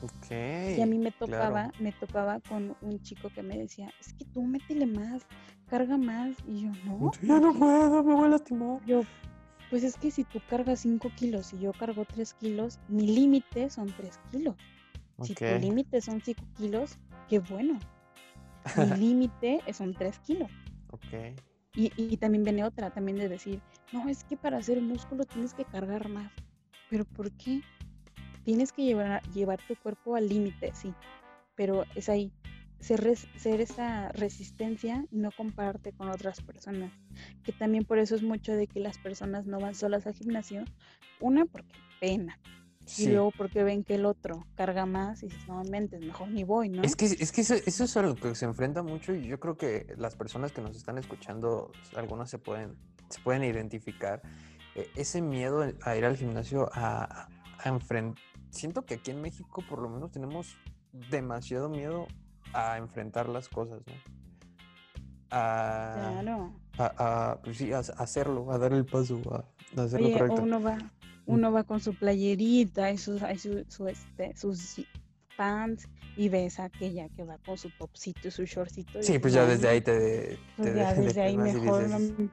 ok. 0.00 0.30
Y 0.76 0.80
a 0.80 0.86
mí 0.86 0.98
me 0.98 1.12
claro. 1.24 1.62
tocaba, 1.62 1.72
me 1.78 1.92
tocaba 1.92 2.40
con 2.40 2.76
un 2.80 3.00
chico 3.02 3.30
que 3.30 3.42
me 3.42 3.58
decía, 3.58 3.92
es 4.00 4.12
que 4.14 4.24
tú 4.24 4.42
métele 4.42 4.86
más, 4.86 5.22
carga 5.68 5.96
más. 5.98 6.36
Y 6.46 6.62
yo, 6.62 6.70
no. 6.84 7.12
Ya 7.20 7.40
no 7.40 7.52
¿por 7.52 7.52
qué?". 7.52 7.58
puedo, 7.58 8.02
me 8.02 8.14
voy 8.14 8.24
a 8.26 8.28
lastimar. 8.30 8.80
Yo, 8.86 9.02
pues 9.70 9.84
es 9.84 9.96
que 9.96 10.10
si 10.10 10.24
tú 10.24 10.40
cargas 10.48 10.80
5 10.80 11.10
kilos 11.16 11.52
y 11.52 11.58
yo 11.60 11.72
cargo 11.72 12.04
3 12.04 12.34
kilos, 12.34 12.78
mi 12.88 13.06
límite 13.06 13.70
son 13.70 13.92
3 13.96 14.18
kilos. 14.30 14.56
Si 15.24 15.34
tu 15.34 15.40
límite 15.60 16.00
son 16.00 16.20
5 16.20 16.44
kilos, 16.56 16.98
qué 17.28 17.38
bueno. 17.38 17.78
Mi 18.76 18.84
límite 18.98 19.60
son 19.72 19.94
3 19.94 20.18
kilos. 20.20 20.50
ok. 20.90 21.38
Y, 21.74 21.90
y 21.96 22.16
también 22.18 22.44
viene 22.44 22.64
otra, 22.64 22.90
también 22.90 23.16
de 23.16 23.28
decir, 23.28 23.60
no, 23.92 24.06
es 24.08 24.24
que 24.24 24.36
para 24.36 24.58
hacer 24.58 24.80
músculo 24.82 25.24
tienes 25.24 25.54
que 25.54 25.64
cargar 25.64 26.08
más. 26.10 26.30
¿Pero 26.90 27.04
por 27.06 27.30
qué? 27.32 27.62
Tienes 28.44 28.72
que 28.72 28.82
llevar, 28.84 29.22
llevar 29.32 29.58
tu 29.66 29.74
cuerpo 29.76 30.14
al 30.16 30.28
límite, 30.28 30.72
sí. 30.74 30.92
Pero 31.54 31.84
es 31.94 32.08
ahí, 32.10 32.30
ser, 32.80 33.00
res- 33.00 33.26
ser 33.36 33.60
esa 33.62 34.10
resistencia 34.12 35.06
y 35.10 35.16
no 35.16 35.30
compararte 35.32 35.92
con 35.92 36.10
otras 36.10 36.42
personas. 36.42 36.92
Que 37.44 37.52
también 37.52 37.84
por 37.84 37.98
eso 37.98 38.14
es 38.16 38.22
mucho 38.22 38.52
de 38.52 38.66
que 38.66 38.80
las 38.80 38.98
personas 38.98 39.46
no 39.46 39.58
van 39.58 39.74
solas 39.74 40.06
al 40.06 40.14
gimnasio. 40.14 40.64
Una, 41.20 41.46
porque 41.46 41.74
pena. 42.00 42.38
Y 42.84 42.90
Sí. 42.90 43.06
luego 43.10 43.30
porque 43.30 43.62
ven 43.64 43.84
que 43.84 43.94
el 43.94 44.04
otro 44.04 44.46
carga 44.54 44.84
más 44.86 45.22
y 45.22 45.26
dices, 45.26 45.46
no 45.46 45.62
mentes, 45.64 46.00
mejor 46.02 46.28
ni 46.30 46.44
voy, 46.44 46.68
¿no? 46.68 46.82
Es 46.82 46.96
que, 46.96 47.06
es 47.06 47.32
que 47.32 47.40
eso, 47.42 47.54
eso 47.54 47.84
es 47.84 47.96
a 47.96 48.02
lo 48.02 48.16
que 48.16 48.34
se 48.34 48.44
enfrenta 48.44 48.82
mucho 48.82 49.14
y 49.14 49.26
yo 49.26 49.38
creo 49.40 49.56
que 49.56 49.94
las 49.96 50.16
personas 50.16 50.52
que 50.52 50.60
nos 50.60 50.76
están 50.76 50.98
escuchando, 50.98 51.72
algunas 51.96 52.28
se 52.28 52.38
pueden, 52.38 52.76
se 53.08 53.20
pueden 53.20 53.44
identificar. 53.44 54.22
eh, 54.74 54.90
ese 54.96 55.20
miedo 55.22 55.62
a 55.82 55.96
ir 55.96 56.04
al 56.04 56.16
gimnasio 56.16 56.70
a, 56.72 57.28
a 57.58 57.68
enfrentar... 57.68 58.22
Siento 58.50 58.84
que 58.84 58.94
aquí 58.94 59.10
en 59.10 59.20
México 59.20 59.62
por 59.68 59.80
lo 59.80 59.88
menos 59.88 60.10
tenemos 60.10 60.56
demasiado 61.10 61.68
miedo 61.68 62.06
a 62.54 62.78
enfrentar 62.78 63.28
las 63.28 63.48
cosas, 63.48 63.80
¿no? 63.86 63.92
A, 65.30 65.92
Claro. 66.22 66.52
a- 66.78 67.30
a, 67.32 67.40
pues 67.42 67.58
sí, 67.58 67.72
a, 67.72 67.78
hacerlo, 67.78 68.50
a 68.52 68.58
dar 68.58 68.72
el 68.72 68.84
paso, 68.84 69.20
a, 69.32 69.80
a 69.80 69.84
hacerlo 69.84 70.06
Oye, 70.08 70.12
correcto. 70.18 70.42
uno 70.42 70.60
va, 70.62 70.78
uno 71.26 71.52
va 71.52 71.64
con 71.64 71.80
su 71.80 71.94
playerita 71.94 72.90
y 72.90 72.98
sus, 72.98 73.20
su, 73.38 73.64
su, 73.68 73.86
este, 73.88 74.36
sus 74.36 74.80
pants 75.36 75.88
y 76.16 76.28
ves 76.28 76.58
a 76.60 76.64
aquella 76.64 77.08
que 77.10 77.24
va 77.24 77.38
con 77.38 77.56
su 77.56 77.70
topsito 77.78 78.28
y 78.28 78.30
su 78.30 78.44
shortcito. 78.44 78.98
y 79.00 79.02
Sí, 79.04 79.18
pues 79.18 79.32
ya 79.32 79.42
"No, 79.44 79.48
desde 79.48 79.68
ahí 79.68 79.80
te, 79.80 80.38
pues 80.56 80.72
te 80.72 80.78
ya 80.78 80.94
de- 80.94 81.02
desde 81.06 81.20
ahí 81.22 81.36
deprimas 81.36 81.54
y 81.54 81.60
mejor 81.60 81.82
dices, 81.88 82.10
no- 82.18 82.30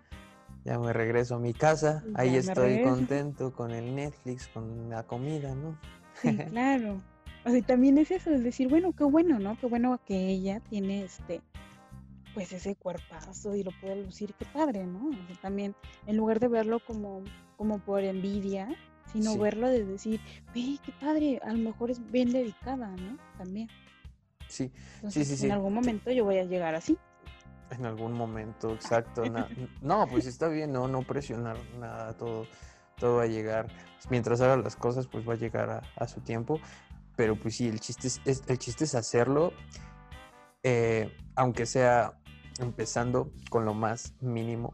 Ya 0.66 0.78
me 0.80 0.92
regreso 0.92 1.36
a 1.36 1.40
mi 1.40 1.54
casa, 1.54 2.04
ahí 2.16 2.28
Ya 2.28 2.34
me 2.34 2.40
estoy 2.40 2.82
contento 2.82 3.54
con 3.54 3.72
el 3.72 3.96
Netflix, 3.96 4.48
con 4.50 4.90
la 4.90 5.04
comida, 5.04 5.56
¿no? 5.56 5.78
Sí, 6.22 6.36
claro. 6.50 7.02
O 7.46 7.50
sea, 7.50 7.62
también 7.62 7.98
es 7.98 8.12
eso, 8.12 8.32
es 8.32 8.44
decir, 8.44 8.68
bueno, 8.68 8.92
qué 8.92 9.06
bueno, 9.06 9.40
¿no? 9.40 9.58
Qué 9.58 9.68
bueno 9.68 9.98
que 10.06 10.28
ella 10.28 10.60
tiene 10.70 11.04
este, 11.06 11.42
pues 12.34 12.52
ese 12.52 12.76
cuerpazo 12.76 13.56
y 13.56 13.64
lo 13.64 13.72
puede 13.80 14.04
lucir, 14.04 14.34
qué 14.38 14.46
padre, 14.46 14.86
¿no? 14.86 15.08
O 15.08 15.28
sea, 15.28 15.38
también, 15.42 15.74
en 16.06 16.18
lugar 16.18 16.42
de 16.42 16.50
verlo 16.50 16.80
como, 16.86 17.24
como 17.60 17.78
por 17.80 18.02
envidia, 18.06 18.70
sino 19.12 19.34
Sí. 19.34 19.38
verlo 19.38 19.68
de 19.68 19.84
decir, 19.84 20.22
ve, 20.56 20.80
qué 20.84 20.94
padre, 21.00 21.40
a 21.44 21.52
lo 21.52 21.58
mejor 21.60 21.92
es 21.92 22.00
bien 22.10 22.32
dedicada, 22.32 22.88
¿no? 22.88 23.18
También. 23.38 23.68
Sí, 24.48 24.72
Entonces, 24.96 25.28
sí, 25.28 25.36
sí. 25.38 25.46
en 25.48 25.52
algún 25.52 25.74
momento 25.74 26.10
yo 26.10 26.24
voy 26.24 26.38
a 26.38 26.46
llegar 26.46 26.74
así. 26.74 26.98
en 27.72 27.86
algún 27.86 28.14
momento, 28.14 28.74
exacto. 28.74 29.30
na- 29.30 29.48
no, 29.82 30.08
pues 30.08 30.26
está 30.26 30.48
bien, 30.48 30.72
no, 30.72 30.88
no 30.88 31.02
presionar 31.04 31.58
nada, 31.80 32.18
todo, 32.18 32.48
todo 32.98 33.18
va 33.18 33.24
a 33.24 33.28
llegar. 33.28 33.68
Mientras 34.10 34.40
haga 34.42 34.56
las 34.58 34.76
cosas, 34.78 35.06
pues 35.06 35.28
va 35.28 35.34
a 35.34 35.38
llegar 35.38 35.70
a, 35.70 35.82
a 35.98 36.08
su 36.08 36.22
tiempo. 36.22 36.60
Pero 37.18 37.36
pues 37.36 37.58
sí, 37.58 37.68
el 37.68 37.80
chiste 37.82 38.08
es, 38.08 38.22
es- 38.26 38.44
el 38.48 38.58
chiste 38.58 38.86
es 38.86 38.96
hacerlo, 38.96 39.52
eh, 40.64 41.16
aunque 41.36 41.66
sea 41.66 42.14
empezando 42.60 43.32
con 43.50 43.66
lo 43.66 43.74
más 43.74 44.14
mínimo. 44.22 44.74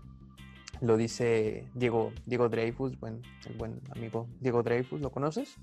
Lo 0.82 0.98
dice 0.98 1.68
Diego, 1.74 2.12
Diego 2.26 2.50
Dreyfus, 2.50 3.00
buen, 3.00 3.22
el 3.48 3.54
buen 3.54 3.82
amigo 3.96 4.28
Diego 4.40 4.62
Dreyfus, 4.64 5.00
¿lo 5.02 5.12
conoces? 5.12 5.56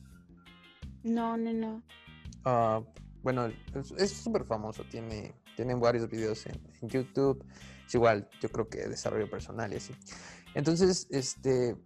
No, 1.03 1.37
no, 1.37 1.53
no. 1.53 1.83
Ah, 2.45 2.81
bueno, 3.23 3.47
es- 3.47 3.93
es 3.99 4.11
súper 4.13 4.45
famoso, 4.45 4.85
tiene, 4.85 5.35
tiene 5.57 5.75
varios 5.75 6.09
videos 6.09 6.47
en, 6.47 6.61
en 6.81 6.89
YouTube. 6.89 7.45
Es 7.87 7.95
igual, 7.95 8.29
yo 8.41 8.51
creo 8.51 8.69
que 8.69 8.89
desarrollo 8.89 9.29
personal 9.29 9.73
y 9.73 9.77
así. 9.77 9.93
Entonces, 10.55 11.07
este, 11.11 11.77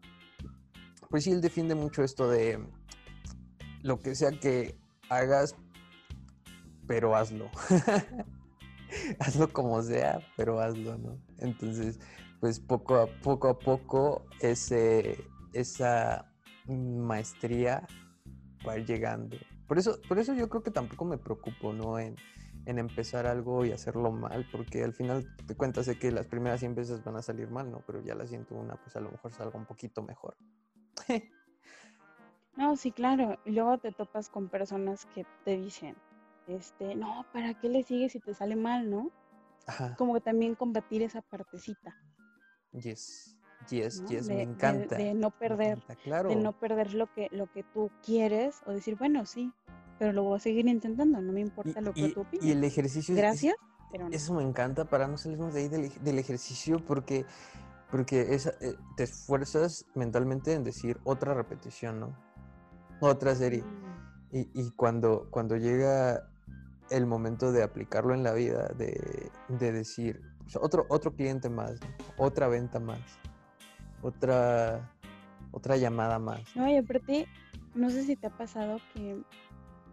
pues 1.11 1.25
sí, 1.25 1.33
él 1.33 1.41
defiende 1.41 1.75
mucho 1.75 2.03
esto 2.05 2.29
de 2.29 2.59
lo 3.83 3.99
que 3.99 4.15
sea 4.15 4.31
que 4.33 4.79
hagas, 5.09 5.57
pero 6.87 7.17
hazlo. 7.17 7.51
hazlo 9.21 9.53
como 9.53 9.83
sea, 9.83 10.21
pero 10.37 10.61
hazlo, 10.61 10.97
¿no? 10.99 11.19
Entonces, 11.39 11.99
pues 12.41 12.61
poco 12.61 12.97
a 12.97 13.07
poco 13.07 13.49
a 13.49 13.59
poco 13.59 14.27
ese, 14.41 15.25
esa 15.53 16.33
maestría 16.69 17.87
va 18.67 18.73
a 18.73 18.79
ir 18.79 18.87
llegando. 18.87 19.37
Por 19.67 19.79
eso, 19.79 19.99
por 20.09 20.19
eso 20.19 20.35
yo 20.35 20.49
creo 20.49 20.63
que 20.63 20.71
tampoco 20.71 21.05
me 21.05 21.19
preocupo, 21.19 21.73
¿no? 21.73 21.99
En, 21.99 22.17
en 22.67 22.79
empezar 22.79 23.27
algo 23.27 23.65
y 23.65 23.73
hacerlo 23.73 24.11
mal, 24.11 24.47
porque 24.51 24.83
al 24.83 24.93
final 24.93 25.27
te 25.47 25.57
cuentas 25.57 25.87
de 25.87 25.99
que 25.99 26.11
las 26.11 26.27
primeras 26.27 26.61
100 26.61 26.75
veces 26.75 27.03
van 27.05 27.17
a 27.17 27.23
salir 27.23 27.49
mal, 27.49 27.71
¿no? 27.71 27.83
Pero 27.87 28.03
ya 28.03 28.15
la 28.15 28.27
siento 28.27 28.55
una, 28.55 28.77
pues 28.77 28.97
a 28.97 29.01
lo 29.01 29.11
mejor 29.11 29.33
salga 29.33 29.59
un 29.59 29.67
poquito 29.67 30.03
mejor. 30.03 30.37
No, 32.57 32.75
sí, 32.75 32.91
claro. 32.91 33.39
Y 33.45 33.51
luego 33.51 33.77
te 33.77 33.93
topas 33.93 34.31
con 34.31 34.49
personas 34.49 35.05
que 35.15 35.27
te 35.45 35.59
dicen, 35.59 35.95
este, 36.47 36.95
no, 36.95 37.27
¿para 37.31 37.53
qué 37.53 37.69
le 37.69 37.83
sigues 37.83 38.13
si 38.13 38.21
te 38.21 38.33
sale 38.33 38.57
mal, 38.57 38.89
no? 38.89 39.11
Ajá. 39.67 39.95
Como 39.97 40.15
que 40.15 40.23
también 40.23 40.55
combatir 40.55 41.03
esa 41.03 41.21
partecita, 41.21 41.95
Yes, 42.81 43.37
yes, 43.71 44.01
¿no? 44.03 44.09
yes, 44.09 44.27
De- 44.29 44.35
me 44.35 44.37
de- 44.39 44.43
encanta. 44.53 44.97
de 44.97 45.15
no 45.15 45.29
me 45.31 45.37
perder, 45.39 45.79
encanta, 45.79 45.97
claro. 45.97 46.29
de 46.29 46.37
no 46.37 46.53
perder 46.53 46.95
lo 46.95 47.13
que, 47.13 47.29
lo 47.33 47.51
que 47.51 47.63
tú 47.63 47.91
quieres 48.05 48.61
o 48.67 48.73
decir, 48.73 48.97
bueno, 48.97 49.25
sí, 49.27 49.53
pero 49.99 50.13
lo 50.13 50.25
voy 50.25 50.37
a 50.37 50.41
seguir 50.41 50.67
intentando, 50.69 51.21
no 51.21 51.33
me 51.33 51.41
Y, 51.41 51.45
importa 51.45 51.81
lo 51.81 51.93
que 51.93 52.01
y- 52.07 52.13
tú 52.15 52.21
y 52.21 52.23
opines. 52.27 52.57
el 52.57 52.65
ejercicio 52.65 53.15
es- 53.15 53.19
es- 53.19 53.25
Gracias, 53.25 53.55
pero 53.91 54.09
no. 54.09 54.15
Eso 54.15 54.35
me 54.35 54.43
encanta 54.43 54.85
para 54.85 55.09
no 55.09 55.17
salirnos 55.17 55.55
de 55.55 55.61
ahí 55.61 55.69
del, 55.69 55.91
del 56.03 56.19
ejercicio 56.19 56.85
porque, 56.85 57.25
porque 57.91 58.35
esa- 58.35 58.55
eh, 58.61 58.75
te 58.97 59.05
esfuerzas 59.05 59.87
mentalmente 59.95 60.53
en 60.53 60.65
decir 60.65 60.99
otra 61.05 61.33
repetición, 61.35 62.01
¿no? 62.01 62.17
Otra 63.01 63.35
serie. 63.35 63.63
Mm, 63.63 63.87
Y, 64.33 64.51
y 64.55 64.71
cuando, 64.73 65.29
cuando 65.31 65.57
llega 65.57 66.29
el 66.91 67.07
momento 67.07 67.53
de 67.53 67.63
aplicarlo 67.63 68.13
en 68.13 68.23
la 68.25 68.33
vida, 68.33 68.69
de, 68.77 69.31
de 69.49 69.73
decir, 69.73 70.21
o 70.47 70.51
sea, 70.51 70.61
otro, 70.63 70.87
otro 70.89 71.13
cliente 71.13 71.49
más, 71.49 71.81
¿no? 71.81 71.89
otra 72.17 72.49
venta 72.49 72.79
más, 72.79 73.01
otra, 74.03 74.91
otra 75.53 75.77
llamada 75.77 76.19
más. 76.19 76.41
No, 76.55 76.69
y 76.69 76.77
aparte, 76.77 77.27
no 77.75 77.91
sé 77.91 78.05
si 78.05 78.17
te 78.17 78.29
ha 78.29 78.31
pasado 78.31 78.79
que 78.95 79.23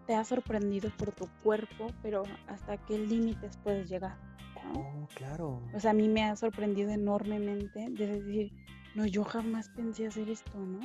te 0.05 0.15
has 0.15 0.27
sorprendido 0.27 0.89
por 0.97 1.11
tu 1.11 1.27
cuerpo, 1.43 1.87
pero 2.01 2.23
hasta 2.47 2.77
qué 2.85 2.97
límites 2.97 3.57
puedes 3.63 3.89
llegar, 3.89 4.17
¿no? 4.55 4.79
Oh, 4.79 5.07
claro. 5.15 5.61
O 5.73 5.79
sea, 5.79 5.91
a 5.91 5.93
mí 5.93 6.07
me 6.07 6.23
ha 6.23 6.35
sorprendido 6.35 6.91
enormemente 6.91 7.87
de 7.89 8.07
decir, 8.07 8.51
no, 8.95 9.05
yo 9.05 9.23
jamás 9.23 9.69
pensé 9.69 10.07
hacer 10.07 10.29
esto, 10.29 10.57
¿no? 10.57 10.79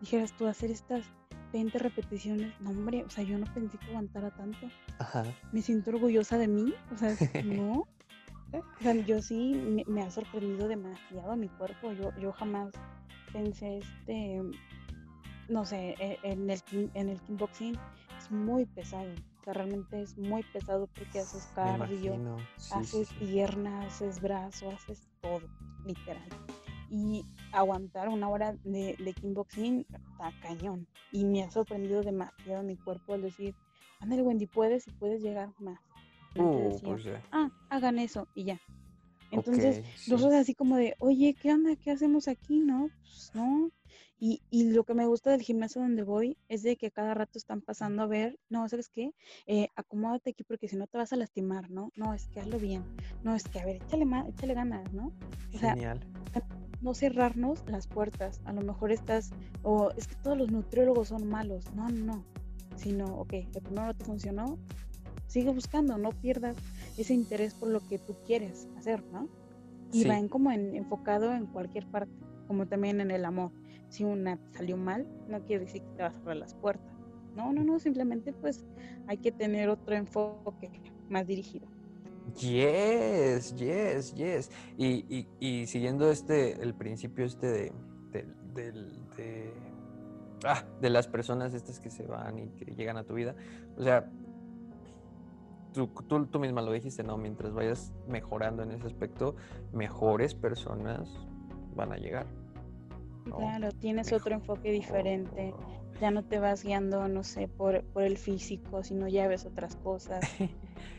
Dijeras 0.00 0.36
tú, 0.36 0.46
hacer 0.46 0.70
estas 0.70 1.02
20 1.52 1.78
repeticiones, 1.78 2.52
no, 2.60 2.70
hombre, 2.70 3.04
o 3.04 3.10
sea, 3.10 3.22
yo 3.24 3.38
no 3.38 3.46
pensé 3.54 3.78
que 3.78 3.86
aguantara 3.86 4.30
tanto. 4.32 4.68
Ajá. 4.98 5.24
Me 5.52 5.62
siento 5.62 5.90
orgullosa 5.90 6.36
de 6.36 6.48
mí, 6.48 6.74
o 6.92 6.98
sea, 6.98 7.14
no. 7.44 7.86
O 8.58 8.82
sea, 8.82 8.94
yo 8.94 9.20
sí 9.22 9.54
me, 9.54 9.84
me 9.86 10.02
ha 10.02 10.10
sorprendido 10.10 10.68
demasiado 10.68 11.36
mi 11.36 11.48
cuerpo. 11.48 11.92
Yo, 11.92 12.12
yo 12.18 12.32
jamás 12.32 12.72
pensé, 13.32 13.78
este, 13.78 14.40
no 15.48 15.64
sé, 15.64 15.94
e- 15.98 16.18
en 16.22 16.50
el, 16.50 16.60
en 16.94 17.08
el 17.08 17.20
kickboxing 17.22 17.76
es 18.18 18.30
muy 18.30 18.64
pesado. 18.66 19.10
O 19.40 19.44
sea, 19.44 19.52
realmente 19.54 20.02
es 20.02 20.16
muy 20.16 20.42
pesado 20.42 20.88
porque 20.94 21.20
haces 21.20 21.46
cardio. 21.54 22.18
Sí, 22.56 22.72
haces 22.72 23.08
sí. 23.08 23.14
pierna, 23.18 23.82
haces 23.82 24.20
brazo, 24.20 24.70
haces 24.70 25.06
todo, 25.20 25.42
literal. 25.84 26.28
Y 26.90 27.24
aguantar 27.52 28.08
una 28.08 28.28
hora 28.28 28.54
de, 28.64 28.96
de 28.98 29.12
kickboxing 29.12 29.86
está 29.90 30.32
cañón. 30.42 30.86
Y 31.12 31.24
me 31.24 31.42
ha 31.42 31.50
sorprendido 31.50 32.02
demasiado 32.02 32.62
mi 32.62 32.76
cuerpo 32.76 33.14
al 33.14 33.22
decir, 33.22 33.54
ándale 34.00 34.22
Wendy, 34.22 34.46
puedes 34.46 34.86
y 34.88 34.90
puedes 34.92 35.22
llegar 35.22 35.50
más. 35.58 35.78
Uh, 36.42 36.68
decía, 36.72 36.88
pues 36.88 37.04
ya. 37.04 37.22
ah, 37.32 37.50
hagan 37.70 37.98
eso 37.98 38.28
y 38.34 38.44
ya. 38.44 38.60
Entonces, 39.30 39.78
Ok, 39.78 39.84
sí. 39.96 40.10
nosotros 40.12 40.34
así 40.34 40.54
como 40.54 40.76
de, 40.76 40.94
oye, 40.98 41.34
¿qué 41.40 41.52
onda? 41.52 41.74
¿Qué 41.76 41.90
hacemos 41.90 42.28
aquí? 42.28 42.60
No, 42.60 42.88
pues 43.02 43.30
no. 43.34 43.70
Y, 44.20 44.42
y 44.50 44.70
lo 44.70 44.84
que 44.84 44.94
me 44.94 45.06
gusta 45.06 45.30
del 45.32 45.42
gimnasio 45.42 45.82
donde 45.82 46.02
voy 46.02 46.36
es 46.48 46.62
de 46.62 46.76
que 46.76 46.90
cada 46.90 47.14
rato 47.14 47.36
están 47.38 47.60
pasando 47.60 48.02
a 48.02 48.06
ver, 48.06 48.38
no, 48.48 48.68
¿sabes 48.68 48.88
qué? 48.88 49.10
Eh, 49.46 49.68
acomódate 49.74 50.30
aquí 50.30 50.44
porque 50.44 50.68
si 50.68 50.76
no 50.76 50.86
te 50.86 50.98
vas 50.98 51.12
a 51.12 51.16
lastimar, 51.16 51.70
¿no? 51.70 51.90
No, 51.96 52.14
es 52.14 52.28
que 52.28 52.40
hazlo 52.40 52.58
bien. 52.58 52.84
No, 53.24 53.34
es 53.34 53.44
que, 53.44 53.58
a 53.60 53.64
ver, 53.64 53.76
échale, 53.76 54.04
ma- 54.04 54.26
échale 54.28 54.54
ganas, 54.54 54.92
¿no? 54.92 55.12
O 55.52 55.58
sea, 55.58 55.74
Genial. 55.74 56.00
no 56.80 56.94
cerrarnos 56.94 57.64
las 57.66 57.86
puertas. 57.88 58.40
A 58.44 58.52
lo 58.52 58.62
mejor 58.62 58.92
estás, 58.92 59.30
o 59.62 59.90
es 59.96 60.06
que 60.06 60.14
todos 60.16 60.38
los 60.38 60.50
nutriólogos 60.50 61.08
son 61.08 61.26
malos. 61.28 61.64
No, 61.74 61.88
no, 61.88 62.04
no. 62.14 62.24
Sino, 62.76 63.04
ok, 63.18 63.32
el 63.32 63.62
primero 63.62 63.86
no 63.86 63.94
te 63.94 64.04
funcionó, 64.04 64.58
sigue 65.26 65.50
buscando, 65.52 65.98
no 65.98 66.10
pierdas 66.10 66.56
ese 66.96 67.14
interés 67.14 67.54
por 67.54 67.68
lo 67.68 67.80
que 67.86 67.98
tú 67.98 68.16
quieres 68.26 68.68
hacer, 68.76 69.02
¿no? 69.12 69.28
Y 69.92 70.02
Sí. 70.02 70.08
va 70.08 70.18
en 70.18 70.28
como 70.28 70.50
en- 70.50 70.74
enfocado 70.74 71.32
en 71.34 71.46
cualquier 71.46 71.86
parte, 71.86 72.12
como 72.46 72.66
también 72.66 73.00
en 73.00 73.10
el 73.10 73.24
amor. 73.24 73.52
Si 73.88 74.04
una 74.04 74.38
salió 74.52 74.76
mal, 74.76 75.06
no 75.28 75.40
quiere 75.44 75.64
decir 75.64 75.82
que 75.82 75.88
te 75.96 76.02
vas 76.02 76.14
a 76.14 76.18
cerrar 76.18 76.36
las 76.36 76.54
puertas. 76.54 76.92
No, 77.36 77.52
no, 77.52 77.64
no, 77.64 77.78
simplemente 77.78 78.32
pues 78.32 78.64
hay 79.06 79.18
que 79.18 79.32
tener 79.32 79.68
otro 79.68 79.94
enfoque 79.94 80.70
más 81.08 81.26
dirigido. 81.26 81.66
Yes, 82.40 83.54
yes, 83.56 84.14
yes. 84.14 84.50
Y, 84.76 85.04
y, 85.14 85.28
y 85.40 85.66
siguiendo 85.66 86.10
este, 86.10 86.60
el 86.62 86.74
principio 86.74 87.24
este 87.24 87.46
de, 87.46 87.72
del- 88.54 88.92
de, 89.16 89.52
ah, 90.44 90.64
de 90.80 90.90
las 90.90 91.06
personas 91.06 91.54
estas 91.54 91.80
que 91.80 91.90
se 91.90 92.04
van 92.06 92.38
y 92.38 92.48
que 92.50 92.64
llegan 92.74 92.96
a 92.96 93.04
tu 93.04 93.14
vida, 93.14 93.34
o 93.76 93.82
sea, 93.82 94.10
tú, 95.74 95.88
tú, 96.08 96.26
tú 96.26 96.38
misma 96.38 96.62
lo 96.62 96.72
dijiste, 96.72 97.02
¿no? 97.02 97.18
Mientras 97.18 97.52
vayas 97.52 97.92
mejorando 98.08 98.62
en 98.62 98.70
ese 98.70 98.86
aspecto, 98.86 99.34
mejores 99.72 100.34
personas 100.34 101.08
van 101.74 101.92
a 101.92 101.96
llegar. 101.96 102.26
¿no? 103.26 103.36
Claro, 103.36 103.72
tienes 103.72 104.12
otro 104.12 104.34
enfoque 104.34 104.70
diferente. 104.70 105.52
Ya 106.00 106.10
no 106.10 106.24
te 106.24 106.38
vas 106.38 106.64
guiando, 106.64 107.08
no 107.08 107.22
sé, 107.22 107.48
por, 107.48 107.84
por 107.84 108.02
el 108.02 108.16
físico, 108.16 108.82
sino 108.82 109.08
ya 109.08 109.28
ves 109.28 109.44
otras 109.44 109.76
cosas. 109.76 110.24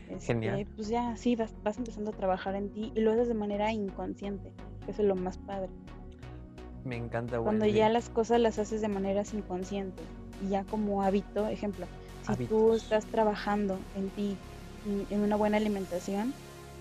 Este, 0.08 0.26
Genial. 0.34 0.66
Pues 0.76 0.86
ya, 0.86 1.16
sí, 1.16 1.34
vas, 1.34 1.52
vas 1.64 1.78
empezando 1.78 2.12
a 2.12 2.14
trabajar 2.14 2.54
en 2.54 2.70
ti 2.70 2.92
y 2.94 3.00
lo 3.00 3.10
haces 3.10 3.26
de 3.26 3.34
manera 3.34 3.72
inconsciente, 3.72 4.52
que 4.84 4.92
eso 4.92 5.02
es 5.02 5.08
lo 5.08 5.16
más 5.16 5.36
padre. 5.36 5.68
Me 6.84 6.96
encanta, 6.96 7.40
Cuando 7.40 7.64
Wendy. 7.64 7.78
ya 7.78 7.88
las 7.88 8.08
cosas 8.08 8.40
las 8.40 8.60
haces 8.60 8.80
de 8.80 8.86
maneras 8.86 9.34
inconscientes 9.34 10.06
y 10.44 10.50
ya 10.50 10.62
como 10.62 11.02
hábito, 11.02 11.48
ejemplo, 11.48 11.86
si 12.22 12.46
tú 12.46 12.74
estás 12.74 13.04
trabajando 13.06 13.78
en 13.96 14.08
ti, 14.10 14.36
en- 15.10 15.20
una 15.20 15.36
buena 15.36 15.56
alimentación 15.56 16.32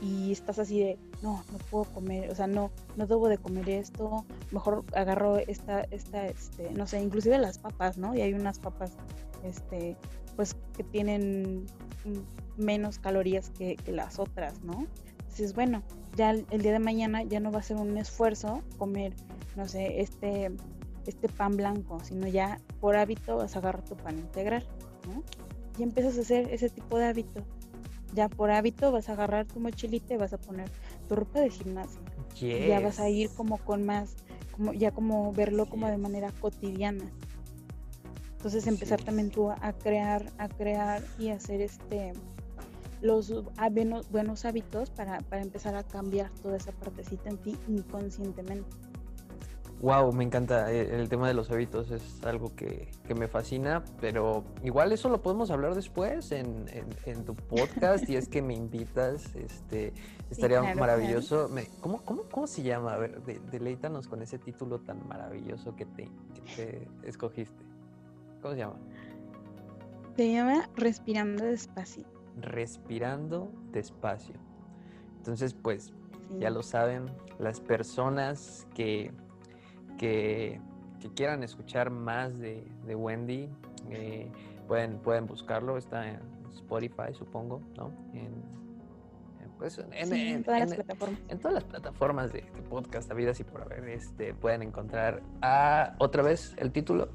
y 0.02 0.32
estás 0.32 0.60
así 0.60 0.80
de, 0.80 0.98
no, 1.22 1.44
no 1.52 1.58
puedo 1.70 1.86
comer, 1.86 2.30
o 2.30 2.36
sea, 2.36 2.48
no, 2.48 2.72
no 2.98 3.08
debo 3.08 3.28
de 3.30 3.38
comer 3.38 3.70
esto, 3.70 4.26
mejor 4.52 4.84
agarro 4.94 5.38
esta, 5.38 5.82
esta, 5.92 6.28
este, 6.28 6.72
no 6.72 6.86
sé, 6.86 7.02
inclusive 7.02 7.38
las 7.38 7.58
papas, 7.58 7.98
¿no? 7.98 8.14
Y 8.16 8.22
hay 8.22 8.34
unas 8.34 8.60
papas, 8.60 8.92
este, 9.44 9.96
pues 10.36 10.56
que 10.76 10.84
tienen 10.84 11.66
menos 12.58 13.00
calorías 13.00 13.50
que, 13.52 13.78
las 13.88 14.20
otras, 14.20 14.62
¿no? 14.64 14.86
Entonces, 15.20 15.54
bueno, 15.54 15.82
ya 16.16 16.32
el, 16.32 16.46
el 16.50 16.62
día 16.62 16.74
de 16.74 16.80
mañana 16.80 17.24
ya 17.24 17.40
no 17.40 17.52
va 17.52 17.60
a 17.60 17.64
ser 17.64 17.78
un 17.78 17.98
esfuerzo 17.98 18.62
comer, 18.78 19.14
no 19.56 19.68
sé, 19.68 20.02
este, 20.02 20.52
este 21.08 21.30
pan 21.30 21.56
blanco, 21.58 22.00
sino 22.04 22.28
ya 22.28 22.60
por 22.80 22.96
hábito 22.96 23.38
vas 23.38 23.56
a 23.56 23.60
agarrar 23.60 23.84
tu 23.84 23.96
pan 23.96 24.18
integral, 24.18 24.66
¿no? 25.08 25.24
Y 25.78 25.84
empiezas 25.84 26.18
a 26.18 26.22
hacer 26.22 26.54
ese 26.54 26.70
tipo 26.70 26.98
de 26.98 27.06
hábito. 27.06 27.44
Ya 28.16 28.30
por 28.30 28.50
hábito 28.50 28.92
vas 28.92 29.10
a 29.10 29.14
agarrar 29.14 29.46
tu 29.46 29.60
mochilita 29.60 30.14
y 30.14 30.18
vas 30.18 30.32
a 30.34 30.38
poner 30.38 30.72
tu 31.08 31.16
ropa 31.16 31.42
de 31.42 31.50
gimnasio. 31.50 32.00
Y 32.42 32.68
ya 32.68 32.80
vas 32.80 33.00
a 33.00 33.10
ir 33.10 33.28
Yes. 33.28 33.36
como 33.38 33.58
con 33.58 33.86
más, 33.86 34.16
como 34.52 34.74
ya 34.74 34.92
como 34.92 35.32
verlo 35.34 35.66
como 35.68 35.86
de 35.88 35.94
Yes. 35.94 36.02
manera 36.02 36.32
cotidiana. 36.40 37.06
Entonces 38.38 38.68
empezar 38.68 39.02
también 39.04 39.30
tú 39.32 39.52
a 39.52 39.74
crear, 39.74 40.32
a 40.38 40.48
crear 40.48 41.04
y 41.20 41.30
hacer 41.30 41.62
este 41.62 42.14
los 43.02 43.32
bueno- 43.72 44.02
buenos 44.10 44.46
hábitos 44.46 44.90
para, 44.90 45.20
para 45.22 45.42
empezar 45.42 45.76
a 45.76 45.84
cambiar 45.84 46.30
toda 46.42 46.56
esa 46.58 46.72
partecita 46.72 47.30
en 47.30 47.38
ti 47.38 47.58
inconscientemente. 47.68 48.70
Wow, 49.82 50.14
me 50.14 50.24
encanta. 50.24 50.72
eh, 50.72 50.96
El 51.00 51.10
tema 51.10 51.28
de 51.28 51.34
los 51.34 51.52
hábitos 51.52 51.92
es 51.92 52.24
algo 52.24 52.56
que, 52.56 52.90
que 53.08 53.14
me 53.14 53.28
fascina, 53.28 53.84
pero 54.00 54.44
igual 54.64 54.92
eso 54.94 55.10
lo 55.10 55.22
podemos 55.22 55.52
hablar 55.52 55.76
después 55.76 56.32
en, 56.32 56.66
en- 56.70 56.88
en 57.06 57.26
tu 57.26 57.36
podcast 57.36 58.10
y 58.10 58.16
es 58.16 58.28
que 58.30 58.42
me 58.42 58.54
invitas, 58.56 59.36
este, 59.36 59.94
estaría 60.32 60.62
claro. 60.62 60.80
maravilloso. 60.80 61.50
Me- 61.50 61.68
¿cómo, 61.82 62.02
cómo, 62.04 62.24
cómo 62.32 62.48
se 62.48 62.64
llama? 62.64 62.94
A 62.94 62.98
ver, 62.98 63.22
de- 63.26 63.40
deleítanos 63.52 64.08
con 64.08 64.22
ese 64.22 64.40
título 64.40 64.80
tan 64.80 65.06
maravilloso 65.08 65.76
que 65.76 65.86
te, 65.86 66.10
que 66.56 66.88
te 67.02 67.10
escogiste. 67.10 67.64
¿Cómo 68.42 68.54
se 68.54 68.60
llama? 68.62 68.78
Se 70.16 70.32
llama 70.32 70.70
Respirando 70.78 71.44
Despacio. 71.44 72.06
Respirando 72.38 73.52
despacio. 73.72 74.36
Entonces, 75.18 75.54
pues, 75.54 75.94
sí. 76.30 76.40
Ya 76.40 76.50
lo 76.50 76.64
saben, 76.64 77.06
las 77.40 77.60
personas 77.60 78.66
que, 78.74 79.12
que, 79.98 80.60
que 81.00 81.10
quieran 81.12 81.44
escuchar 81.44 81.90
más 81.90 82.38
de, 82.40 82.66
de 82.86 82.96
Wendy 82.96 83.50
eh, 83.90 84.32
pueden, 84.68 84.98
pueden 85.00 85.26
buscarlo, 85.28 85.78
está 85.78 86.10
en 86.10 86.20
Spotify, 86.54 87.14
supongo, 87.14 87.62
¿no? 87.78 87.92
En, 88.14 88.44
pues, 89.58 89.78
en, 89.78 90.08
Sí, 90.08 90.28
en 90.30 90.44
todas 90.44 90.60
las 90.62 90.72
en- 90.72 90.76
plataformas. 90.78 91.20
en 91.30 91.40
todas 91.40 91.54
las 91.56 91.64
plataformas 91.64 92.34
de, 92.34 92.42
de 92.42 92.62
podcast 92.70 93.10
habidas 93.12 93.40
y 93.40 93.44
por 93.46 93.62
haber, 93.62 93.88
este, 93.90 94.34
pueden 94.34 94.64
encontrar 94.64 95.22
a, 95.42 95.96
otra 96.00 96.24
vez 96.24 96.56
el 96.58 96.72
título, 96.72 97.10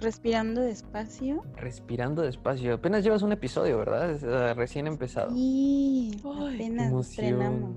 Respirando 0.00 0.62
Despacio. 0.62 1.42
Respirando 1.56 2.22
Despacio. 2.22 2.72
Apenas 2.74 3.04
llevas 3.04 3.20
un 3.20 3.32
episodio, 3.32 3.76
¿verdad? 3.78 4.10
Es, 4.10 4.22
uh, 4.22 4.54
recién 4.56 4.86
empezado. 4.86 5.28
Qué 5.34 6.10
apenas 6.24 6.92
estrenamos. 7.06 7.76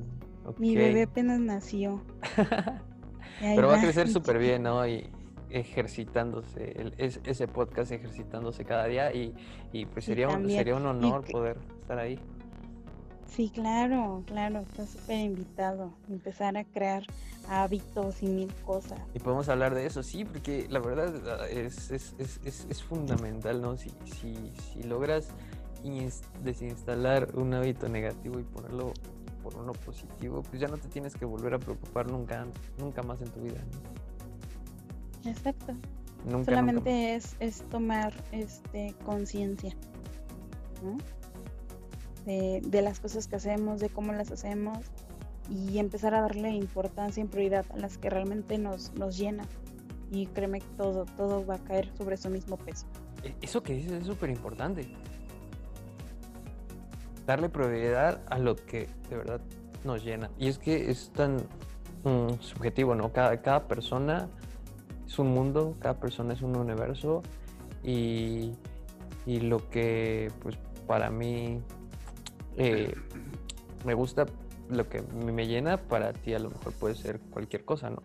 Mi 0.58 0.74
bebé 0.76 1.04
apenas 1.04 1.40
nació. 1.42 2.02
Pero 3.56 3.68
va 3.68 3.78
a 3.78 3.82
crecer 3.82 4.10
súper 4.10 4.38
bien, 4.40 4.64
¿no? 4.64 4.88
Y 4.88 5.10
ejercitándose, 5.50 6.72
el- 6.82 6.94
es- 6.98 7.20
ese 7.26 7.48
podcast 7.48 7.92
ejercitándose 7.92 8.66
cada 8.66 8.86
día 8.86 9.14
y, 9.14 9.34
y 9.72 9.86
pues 9.86 10.06
sería 10.06 10.28
un, 10.30 10.50
sería 10.58 10.76
un 10.76 10.86
honor 10.86 11.26
poder 11.32 11.58
estar 11.82 12.00
ahí. 12.00 12.20
Sí, 13.28 13.50
claro, 13.54 14.24
claro, 14.28 14.60
está 14.60 14.86
súper 14.86 15.20
invitado. 15.20 15.92
Empezar 16.10 16.56
a 16.56 16.64
crear 16.66 17.04
hábitos 17.50 18.22
y 18.22 18.28
mil 18.28 18.54
cosas. 18.66 19.00
Y 19.16 19.20
podemos 19.20 19.50
hablar 19.50 19.74
de 19.74 19.86
eso, 19.88 20.04
sí, 20.04 20.24
porque 20.24 20.68
la 20.70 20.80
verdad 20.80 21.48
es, 21.50 21.90
es, 21.92 22.16
es, 22.20 22.40
es- 22.46 22.68
es 22.70 22.84
fundamental, 22.84 23.62
¿no? 23.62 23.76
Si, 23.76 23.90
si, 24.06 24.36
si 24.74 24.84
logras 24.84 25.30
ins- 25.84 26.22
desinstalar 26.44 27.30
un 27.36 27.54
hábito 27.56 27.90
negativo 27.90 28.40
y 28.40 28.44
ponerlo 28.44 28.94
por 29.44 29.56
uno 29.58 29.74
positivo, 29.74 30.42
pues 30.44 30.62
ya 30.62 30.68
no 30.68 30.78
te 30.78 30.88
tienes 30.88 31.14
que 31.16 31.26
volver 31.26 31.54
a 31.56 31.60
preocupar 31.60 32.10
nunca, 32.10 32.48
nunca 32.80 33.04
más 33.04 33.22
en 33.22 33.30
tu 33.30 33.42
vida. 33.42 33.60
¿no? 35.24 35.30
Exacto. 35.30 35.74
Nunca, 36.24 36.32
nunca. 36.38 36.46
Solamente 36.46 37.16
es, 37.16 37.36
es 37.40 37.62
tomar 37.70 38.14
este 38.32 38.96
conciencia, 39.06 39.76
¿no? 40.84 40.98
De, 42.26 42.62
de 42.66 42.82
las 42.82 43.02
cosas 43.02 43.28
que 43.28 43.36
hacemos, 43.36 43.82
de 43.82 43.90
cómo 43.90 44.14
las 44.14 44.32
hacemos 44.32 44.80
y 45.50 45.78
empezar 45.78 46.16
a 46.16 46.22
darle 46.22 46.52
importancia 46.52 47.22
y 47.22 47.28
prioridad 47.28 47.66
a 47.72 47.78
las 47.78 47.98
que 47.98 48.10
realmente 48.10 48.58
nos, 48.58 48.94
nos 48.94 49.18
llenan. 49.18 49.46
Y 50.12 50.28
créeme 50.28 50.62
que 50.62 50.68
todo, 50.78 51.06
todo 51.18 51.46
va 51.46 51.56
a 51.56 51.60
caer 51.60 51.90
sobre 51.98 52.16
su 52.18 52.30
mismo 52.30 52.56
peso. 52.56 52.86
E- 53.24 53.36
Eso 53.42 53.62
que 53.62 53.74
dices 53.74 53.92
es 53.92 54.06
súper 54.06 54.30
importante. 54.30 54.88
Darle 57.26 57.50
prioridad 57.50 58.22
a 58.30 58.38
lo 58.38 58.56
que 58.56 58.90
de 59.10 59.18
verdad 59.18 59.42
nos 59.84 60.04
llena. 60.04 60.30
Y 60.38 60.48
es 60.48 60.58
que 60.58 60.90
es 60.90 61.12
tan 61.12 61.38
mm, 62.04 62.40
subjetivo, 62.40 62.96
¿no? 62.96 63.12
Cada, 63.12 63.42
cada 63.42 63.68
persona 63.68 64.30
es 65.06 65.20
un 65.20 65.34
mundo, 65.34 65.76
cada 65.80 66.00
persona 66.00 66.34
es 66.34 66.42
un 66.42 66.56
universo. 66.56 67.22
Y, 67.84 68.54
y 69.26 69.42
lo 69.42 69.70
que, 69.70 70.32
pues, 70.42 70.58
para 70.88 71.10
mí 71.10 71.62
eh, 72.58 72.94
me 73.86 73.94
gusta, 73.94 74.26
lo 74.70 74.88
que 74.88 75.02
me 75.02 75.48
llena, 75.48 75.78
para 75.78 76.14
ti 76.14 76.34
a 76.34 76.40
lo 76.40 76.50
mejor 76.50 76.74
puede 76.74 76.96
ser 76.96 77.20
cualquier 77.20 77.66
cosa, 77.66 77.90
¿no? 77.90 78.04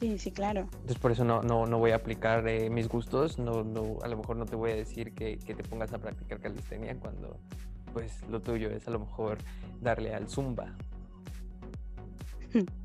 Sí, 0.00 0.16
sí, 0.18 0.30
claro. 0.30 0.60
Entonces 0.60 0.98
por 0.98 1.10
eso 1.10 1.24
no, 1.24 1.42
no, 1.42 1.66
no 1.66 1.78
voy 1.78 1.90
a 1.90 1.96
aplicar 1.96 2.46
eh, 2.46 2.70
mis 2.70 2.88
gustos, 2.88 3.38
no, 3.38 3.64
no, 3.64 3.98
a 4.02 4.08
lo 4.08 4.16
mejor 4.16 4.36
no 4.36 4.46
te 4.46 4.54
voy 4.54 4.70
a 4.70 4.76
decir 4.76 5.12
que, 5.12 5.38
que 5.38 5.54
te 5.54 5.64
pongas 5.64 5.92
a 5.92 5.98
practicar 5.98 6.40
calistenia 6.40 6.96
cuando 6.98 7.36
pues 7.92 8.22
lo 8.28 8.40
tuyo 8.40 8.70
es 8.70 8.86
a 8.86 8.90
lo 8.92 9.00
mejor 9.00 9.38
darle 9.80 10.14
al 10.14 10.28
zumba. 10.28 10.76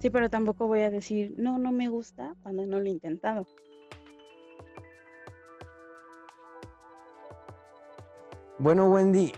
Sí, 0.00 0.10
pero 0.10 0.28
tampoco 0.28 0.66
voy 0.66 0.80
a 0.80 0.90
decir, 0.90 1.34
no, 1.38 1.56
no 1.56 1.72
me 1.72 1.88
gusta 1.88 2.34
cuando 2.42 2.66
no 2.66 2.78
lo 2.78 2.84
he 2.84 2.90
intentado. 2.90 3.46
Bueno, 8.58 8.90
Wendy, 8.90 9.32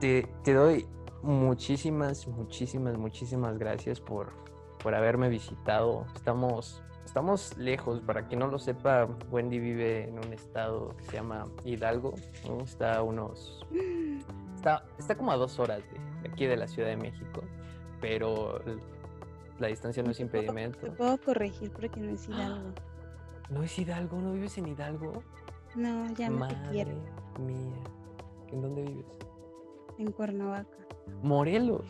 te, 0.00 0.26
te 0.44 0.54
doy 0.54 0.86
muchísimas, 1.22 2.26
muchísimas, 2.26 2.96
muchísimas 2.96 3.58
gracias 3.58 4.00
por, 4.00 4.32
por 4.82 4.94
haberme 4.94 5.28
visitado. 5.28 6.06
Estamos, 6.14 6.82
estamos 7.04 7.56
lejos, 7.56 8.00
para 8.00 8.26
quien 8.26 8.40
no 8.40 8.46
lo 8.48 8.58
sepa, 8.58 9.06
Wendy 9.30 9.58
vive 9.58 10.08
en 10.08 10.18
un 10.18 10.32
estado 10.32 10.96
que 10.96 11.04
se 11.04 11.12
llama 11.16 11.44
Hidalgo, 11.64 12.14
¿no? 12.46 12.60
Está 12.62 12.96
a 12.96 13.02
unos... 13.02 13.64
Está, 14.54 14.84
está 14.98 15.16
como 15.16 15.30
a 15.32 15.36
dos 15.36 15.58
horas 15.60 15.82
de, 15.92 16.22
de 16.22 16.28
aquí 16.32 16.46
de 16.46 16.56
la 16.56 16.66
Ciudad 16.66 16.88
de 16.88 16.96
México, 16.96 17.42
pero 18.00 18.60
la 19.58 19.68
distancia 19.68 20.02
no 20.02 20.10
es 20.10 20.20
impedimento. 20.20 20.78
Te 20.80 20.90
puedo 20.90 21.18
corregir 21.18 21.70
porque 21.72 22.00
no 22.00 22.10
es 22.10 22.28
Hidalgo. 22.28 22.72
¿No 23.50 23.62
es 23.62 23.78
Hidalgo? 23.78 24.18
¿No 24.20 24.32
vives 24.32 24.58
en 24.58 24.68
Hidalgo? 24.68 25.22
No, 25.74 26.06
ya 26.12 26.28
no 26.28 26.46
te 26.48 26.54
Madre 26.54 26.70
quiero. 26.70 26.90
mía. 27.38 27.82
¿En 28.52 28.60
dónde 28.60 28.82
vives? 28.82 29.06
En 29.98 30.12
Cuernavaca. 30.12 30.76
Morelos. 31.22 31.86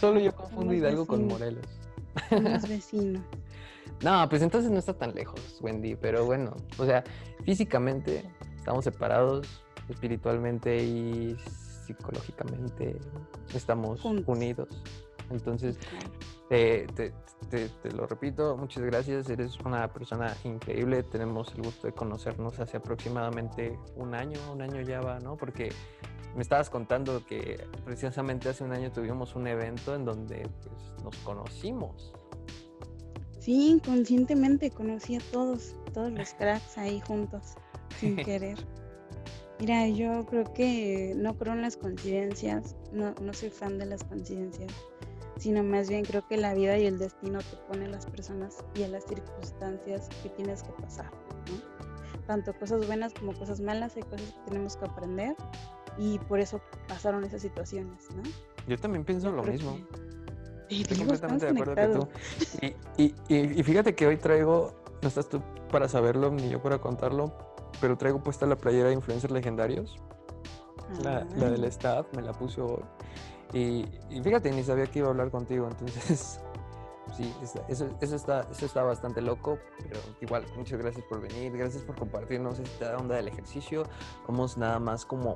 Solo 0.00 0.20
yo 0.20 0.34
confundo 0.34 0.72
Hidalgo 0.72 1.06
con. 1.06 1.26
Morelos. 1.26 1.64
No, 4.02 4.28
pues 4.28 4.42
entonces 4.42 4.70
no 4.70 4.78
está 4.78 4.94
tan 4.94 5.12
lejos, 5.12 5.58
Wendy, 5.60 5.96
pero 5.96 6.24
bueno, 6.24 6.54
o 6.78 6.84
sea, 6.84 7.02
físicamente 7.44 8.24
estamos 8.56 8.84
separados, 8.84 9.64
espiritualmente 9.88 10.80
y 10.84 11.36
psicológicamente 11.84 12.96
estamos 13.54 14.00
Juntos. 14.00 14.28
unidos. 14.28 14.68
Entonces. 15.30 15.78
Te, 16.48 16.86
te- 16.94 17.12
te- 17.50 17.68
te 17.68 17.92
lo 17.92 18.06
repito, 18.06 18.56
muchas 18.56 18.84
gracias, 18.84 19.28
eres 19.28 19.58
una 19.60 19.92
persona 19.92 20.34
increíble, 20.44 21.02
tenemos 21.02 21.52
el 21.54 21.62
gusto 21.62 21.86
de 21.86 21.92
conocernos 21.92 22.58
hace 22.60 22.76
aproximadamente 22.78 23.78
un 23.96 24.14
año, 24.14 24.38
un 24.52 24.62
año 24.62 24.80
ya 24.82 25.00
va, 25.00 25.18
¿no? 25.20 25.36
Porque 25.36 25.70
me 26.34 26.42
estabas 26.42 26.70
contando 26.70 27.24
que 27.26 27.64
precisamente 27.84 28.48
hace 28.48 28.64
un 28.64 28.72
año 28.72 28.90
tuvimos 28.92 29.34
un 29.34 29.46
evento 29.46 29.94
en 29.94 30.04
donde 30.04 30.48
pues, 30.62 31.04
nos 31.04 31.16
conocimos. 31.18 32.12
Sí, 33.40 33.70
inconscientemente 33.70 34.70
conocí 34.70 35.16
a 35.16 35.20
todos, 35.32 35.74
todos 35.94 36.12
los 36.12 36.32
cracks 36.34 36.76
ahí 36.76 37.00
juntos, 37.00 37.54
sin 37.98 38.16
querer. 38.24 38.58
Mira, 39.58 39.88
yo 39.88 40.24
creo 40.26 40.52
que 40.52 41.14
no 41.16 41.36
creo 41.36 41.54
en 41.54 41.62
las 41.62 41.76
coincidencias, 41.76 42.76
no, 42.92 43.14
no 43.20 43.32
soy 43.32 43.50
fan 43.50 43.78
de 43.78 43.86
las 43.86 44.04
coincidencias, 44.04 44.70
sino 45.38 45.62
más 45.62 45.88
bien 45.88 46.04
creo 46.04 46.26
que 46.26 46.36
la 46.36 46.52
vida 46.54 46.76
y 46.78 46.86
el 46.86 46.98
destino 46.98 47.38
te 47.38 47.56
ponen 47.68 47.92
las 47.92 48.06
personas 48.06 48.64
y 48.74 48.82
a 48.82 48.88
las 48.88 49.04
circunstancias 49.04 50.08
que 50.22 50.28
tienes 50.30 50.62
que 50.62 50.72
pasar, 50.82 51.10
¿no? 51.50 52.18
Tanto 52.26 52.52
cosas 52.58 52.86
buenas 52.86 53.14
como 53.14 53.32
cosas 53.32 53.60
malas, 53.60 53.96
hay 53.96 54.02
cosas 54.02 54.32
que 54.32 54.50
tenemos 54.50 54.76
que 54.76 54.84
aprender 54.84 55.34
y 55.96 56.18
por 56.18 56.40
eso 56.40 56.60
pasaron 56.88 57.24
esas 57.24 57.40
situaciones, 57.42 58.08
¿no? 58.14 58.22
Yo 58.66 58.76
también 58.78 59.04
pienso 59.04 59.30
Yo 59.30 59.36
lo 59.36 59.42
mismo. 59.44 59.76
que- 60.68 60.78
Estoy 60.82 60.98
completamente 60.98 61.46
de 61.46 61.52
acuerdo 61.52 61.74
conectados. 61.74 62.08
que 62.60 62.70
tú. 62.70 62.76
Y, 62.98 63.04
y- 63.04 63.14
y- 63.34 63.60
y 63.60 63.62
fíjate 63.62 63.94
que 63.94 64.06
hoy 64.06 64.18
traigo, 64.18 64.74
no 65.00 65.08
estás 65.08 65.28
tú 65.28 65.40
para 65.72 65.88
saberlo 65.88 66.30
ni 66.30 66.50
yo 66.50 66.60
para 66.62 66.78
contarlo, 66.78 67.32
pero 67.80 67.96
traigo 67.96 68.22
puesta 68.22 68.44
la 68.44 68.56
playera 68.56 68.88
de 68.88 68.94
influencers 68.94 69.32
legendarios. 69.32 69.96
La, 71.02 71.24
la 71.36 71.50
del 71.50 71.64
Ah. 71.64 71.68
staff 71.68 72.06
me 72.14 72.20
la 72.22 72.32
puse 72.32 72.60
hoy. 72.60 72.82
Y, 73.52 73.86
y 74.10 74.20
fíjate, 74.22 74.50
ni 74.50 74.62
sabía 74.62 74.86
que 74.86 74.98
iba 74.98 75.08
a 75.08 75.10
hablar 75.10 75.30
contigo, 75.30 75.68
entonces 75.68 76.40
sí, 77.16 77.32
eso, 77.42 77.64
eso, 78.00 78.16
está, 78.16 78.46
eso 78.50 78.66
está 78.66 78.82
bastante 78.82 79.20
loco, 79.20 79.58
pero 79.82 80.00
igual, 80.20 80.44
muchas 80.56 80.78
gracias 80.78 81.04
por 81.06 81.20
venir, 81.20 81.56
gracias 81.56 81.82
por 81.82 81.96
compartirnos 81.96 82.58
esta 82.58 82.96
onda 82.96 83.16
del 83.16 83.28
ejercicio. 83.28 83.84
Vamos 84.26 84.58
nada 84.58 84.78
más 84.78 85.06
como, 85.06 85.34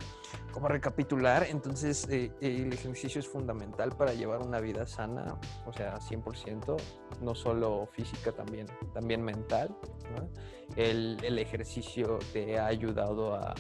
como 0.52 0.68
recapitular, 0.68 1.44
entonces 1.44 2.06
eh, 2.10 2.32
el 2.40 2.72
ejercicio 2.72 3.20
es 3.20 3.28
fundamental 3.28 3.96
para 3.96 4.12
llevar 4.12 4.42
una 4.42 4.60
vida 4.60 4.86
sana, 4.86 5.38
o 5.66 5.72
sea, 5.72 5.98
100%, 5.98 6.76
no 7.22 7.34
solo 7.34 7.88
física, 7.92 8.32
también, 8.32 8.66
también 8.92 9.22
mental. 9.22 9.74
¿no? 10.14 10.28
El, 10.76 11.18
el 11.22 11.38
ejercicio 11.38 12.18
te 12.32 12.58
ha 12.58 12.66
ayudado 12.66 13.34
a 13.34 13.54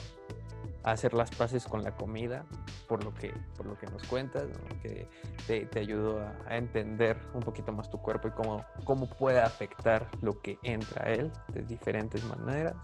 hacer 0.84 1.14
las 1.14 1.30
paces 1.30 1.66
con 1.66 1.82
la 1.82 1.94
comida, 1.96 2.44
por 2.88 3.04
lo 3.04 3.14
que, 3.14 3.32
por 3.56 3.66
lo 3.66 3.78
que 3.78 3.86
nos 3.86 4.02
cuentas, 4.04 4.44
que 4.82 5.08
te, 5.46 5.66
te 5.66 5.80
ayudó 5.80 6.20
a, 6.46 6.56
entender 6.56 7.18
un 7.34 7.40
poquito 7.40 7.72
más 7.72 7.90
tu 7.90 7.98
cuerpo 7.98 8.28
y 8.28 8.30
cómo, 8.32 8.64
cómo 8.84 9.08
puede 9.08 9.40
afectar 9.40 10.08
lo 10.20 10.40
que 10.40 10.58
entra 10.62 11.06
a 11.06 11.12
él 11.12 11.30
de 11.52 11.62
diferentes 11.62 12.24
maneras. 12.24 12.74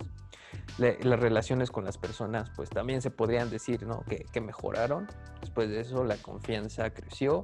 Las 0.79 1.19
relaciones 1.19 1.71
con 1.71 1.85
las 1.85 1.99
personas, 1.99 2.51
pues 2.55 2.71
también 2.71 3.03
se 3.03 3.11
podrían 3.11 3.51
decir 3.51 3.85
¿no? 3.87 4.03
que, 4.05 4.27
que 4.33 4.41
mejoraron. 4.41 5.09
Después 5.41 5.69
de 5.69 5.81
eso, 5.81 6.05
la 6.05 6.17
confianza 6.17 6.91
creció, 6.91 7.43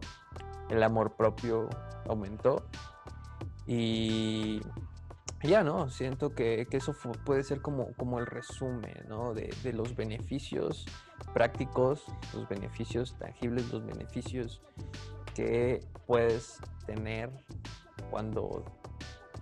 el 0.71 0.83
amor 0.83 1.17
propio 1.17 1.69
aumentó 2.09 2.65
y 3.67 4.61
ya, 5.49 5.63
¿no? 5.63 5.91
Siento 5.91 6.35
que, 6.35 6.67
que 6.71 6.79
eso 6.79 6.95
puede 7.25 7.43
ser 7.43 7.61
como, 7.61 7.93
como 7.95 8.19
el 8.19 8.27
resumen, 8.27 8.95
¿no? 9.09 9.35
De, 9.35 9.55
de 9.63 9.73
los 9.73 9.95
beneficios 9.95 10.87
prácticos, 11.33 12.05
los 12.33 12.49
beneficios 12.49 13.17
tangibles, 13.19 13.71
los 13.73 13.85
beneficios 13.85 14.63
que 15.35 15.81
puedes 16.07 16.61
tener 16.87 17.31
cuando 18.11 18.65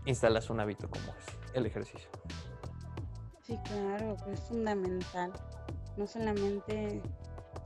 instalas 0.06 0.50
un 0.50 0.60
hábito 0.60 0.88
como 0.88 1.14
es 1.18 1.26
el 1.54 1.66
ejercicio. 1.66 2.08
Sí, 3.42 3.58
claro, 3.64 4.16
es 4.26 4.40
fundamental. 4.40 5.32
No 5.96 6.06
solamente 6.06 7.02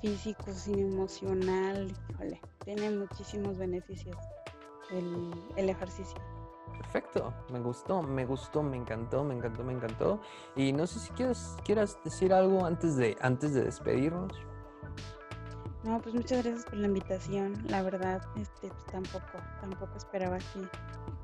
físico, 0.00 0.52
sino 0.52 0.88
emocional. 0.88 1.92
Híjole, 2.10 2.40
tiene 2.64 2.90
muchísimos 2.90 3.56
beneficios 3.56 4.16
el, 4.90 5.30
el 5.56 5.68
ejercicio. 5.68 6.16
Perfecto, 6.92 7.34
me 7.52 7.58
gustó, 7.58 8.02
me 8.02 8.24
gustó, 8.24 8.62
me 8.62 8.76
encantó, 8.76 9.24
me 9.24 9.34
encantó, 9.34 9.64
me 9.64 9.72
encantó. 9.72 10.20
Y 10.54 10.72
no 10.72 10.86
sé 10.86 11.00
si 11.00 11.10
quieres, 11.10 11.56
quieras 11.64 11.98
decir 12.04 12.32
algo 12.32 12.64
antes 12.64 12.96
de, 12.96 13.16
antes 13.20 13.54
de 13.54 13.64
despedirnos. 13.64 14.32
No, 15.82 16.00
pues 16.00 16.14
muchas 16.14 16.44
gracias 16.44 16.64
por 16.64 16.78
la 16.78 16.86
invitación. 16.86 17.54
La 17.68 17.82
verdad, 17.82 18.22
este, 18.36 18.68
pues 18.68 18.86
tampoco, 18.86 19.38
tampoco 19.60 19.96
esperaba 19.96 20.38
que, 20.38 20.68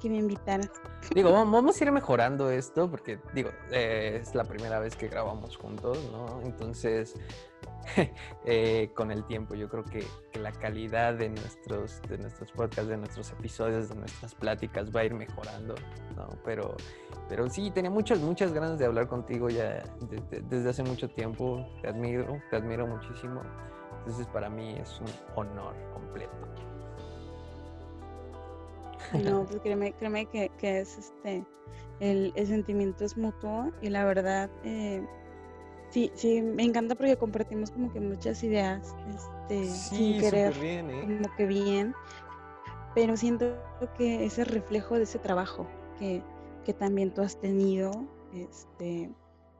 que 0.03 0.11
me 0.11 0.17
invitaras. 0.17 0.69
Digo, 1.15 1.31
vam- 1.31 1.51
vamos 1.53 1.81
a 1.81 1.85
ir 1.85 1.93
mejorando 1.93 2.51
esto 2.51 2.91
porque, 2.91 3.21
digo, 3.33 3.51
eh, 3.71 4.19
es 4.21 4.35
la 4.35 4.45
primera 4.45 4.81
vez 4.81 4.97
que 4.97 5.07
grabamos 5.09 5.57
juntos, 5.57 5.97
¿no? 6.11 6.41
Entonces, 6.43 7.15
eh, 8.45 8.91
con 8.95 9.11
el 9.11 9.25
tiempo 9.25 9.55
yo 9.55 9.69
creo 9.69 9.85
que, 9.85 10.05
que 10.33 10.39
la 10.41 10.53
calidad 10.53 11.15
de 11.15 11.29
nuestros, 11.29 12.01
de 12.09 12.19
nuestros 12.19 12.51
podcasts, 12.53 12.89
de 12.89 12.97
nuestros 12.97 13.31
episodios, 13.33 13.89
de 13.89 13.95
nuestras 13.97 14.35
pláticas 14.35 14.91
va 14.95 15.01
a 15.01 15.05
ir 15.05 15.15
mejorando, 15.15 15.75
¿no? 16.17 16.29
Pero, 16.45 16.77
pero 17.29 17.49
sí, 17.49 17.71
tenía 17.71 17.91
muchas, 17.91 18.19
muchas 18.21 18.53
ganas 18.53 18.79
de 18.79 18.87
hablar 18.87 19.07
contigo 19.09 19.49
ya 19.49 19.83
de- 20.11 20.21
de- 20.31 20.41
desde 20.49 20.71
hace 20.71 20.83
mucho 20.83 21.09
tiempo. 21.09 21.65
Te 21.81 21.89
admiro, 21.89 22.41
te 22.51 22.57
admiro 22.57 22.87
muchísimo. 22.87 23.41
Entonces, 24.01 24.27
para 24.29 24.49
mí 24.51 24.75
es 24.81 25.01
un 25.01 25.07
honor 25.37 25.75
completo. 25.93 26.33
No, 29.19 29.45
pues 29.45 29.61
créeme, 29.61 29.93
créeme 29.93 30.27
que, 30.27 30.51
que 30.59 30.81
es 30.81 30.99
este, 30.99 31.45
el, 32.01 32.33
el 32.35 32.47
sentimiento 32.47 33.05
es 33.05 33.17
mutuo 33.17 33.71
y 33.81 33.89
la 33.89 34.05
verdad, 34.05 34.51
eh, 34.65 35.05
sí, 35.91 36.11
sí, 36.15 36.43
me 36.43 36.65
encanta 36.65 36.95
porque 36.95 37.17
compartimos 37.17 37.71
como 37.71 37.93
que 37.93 38.01
muchas 38.01 38.43
ideas, 38.43 38.95
este, 39.15 39.65
sin 39.67 40.21
querer, 40.21 40.55
bien, 40.59 40.91
¿eh? 40.91 41.01
como 41.03 41.37
que 41.37 41.47
bien, 41.47 41.95
pero 42.95 43.17
siento 43.17 43.57
que 43.97 44.25
ese 44.25 44.45
reflejo 44.45 44.97
de 44.97 45.05
ese 45.05 45.19
trabajo 45.19 45.67
que, 45.99 46.23
que 46.65 46.75
también 46.75 47.13
tú 47.13 47.23
has 47.23 47.41
tenido, 47.41 47.91
este, 48.35 49.11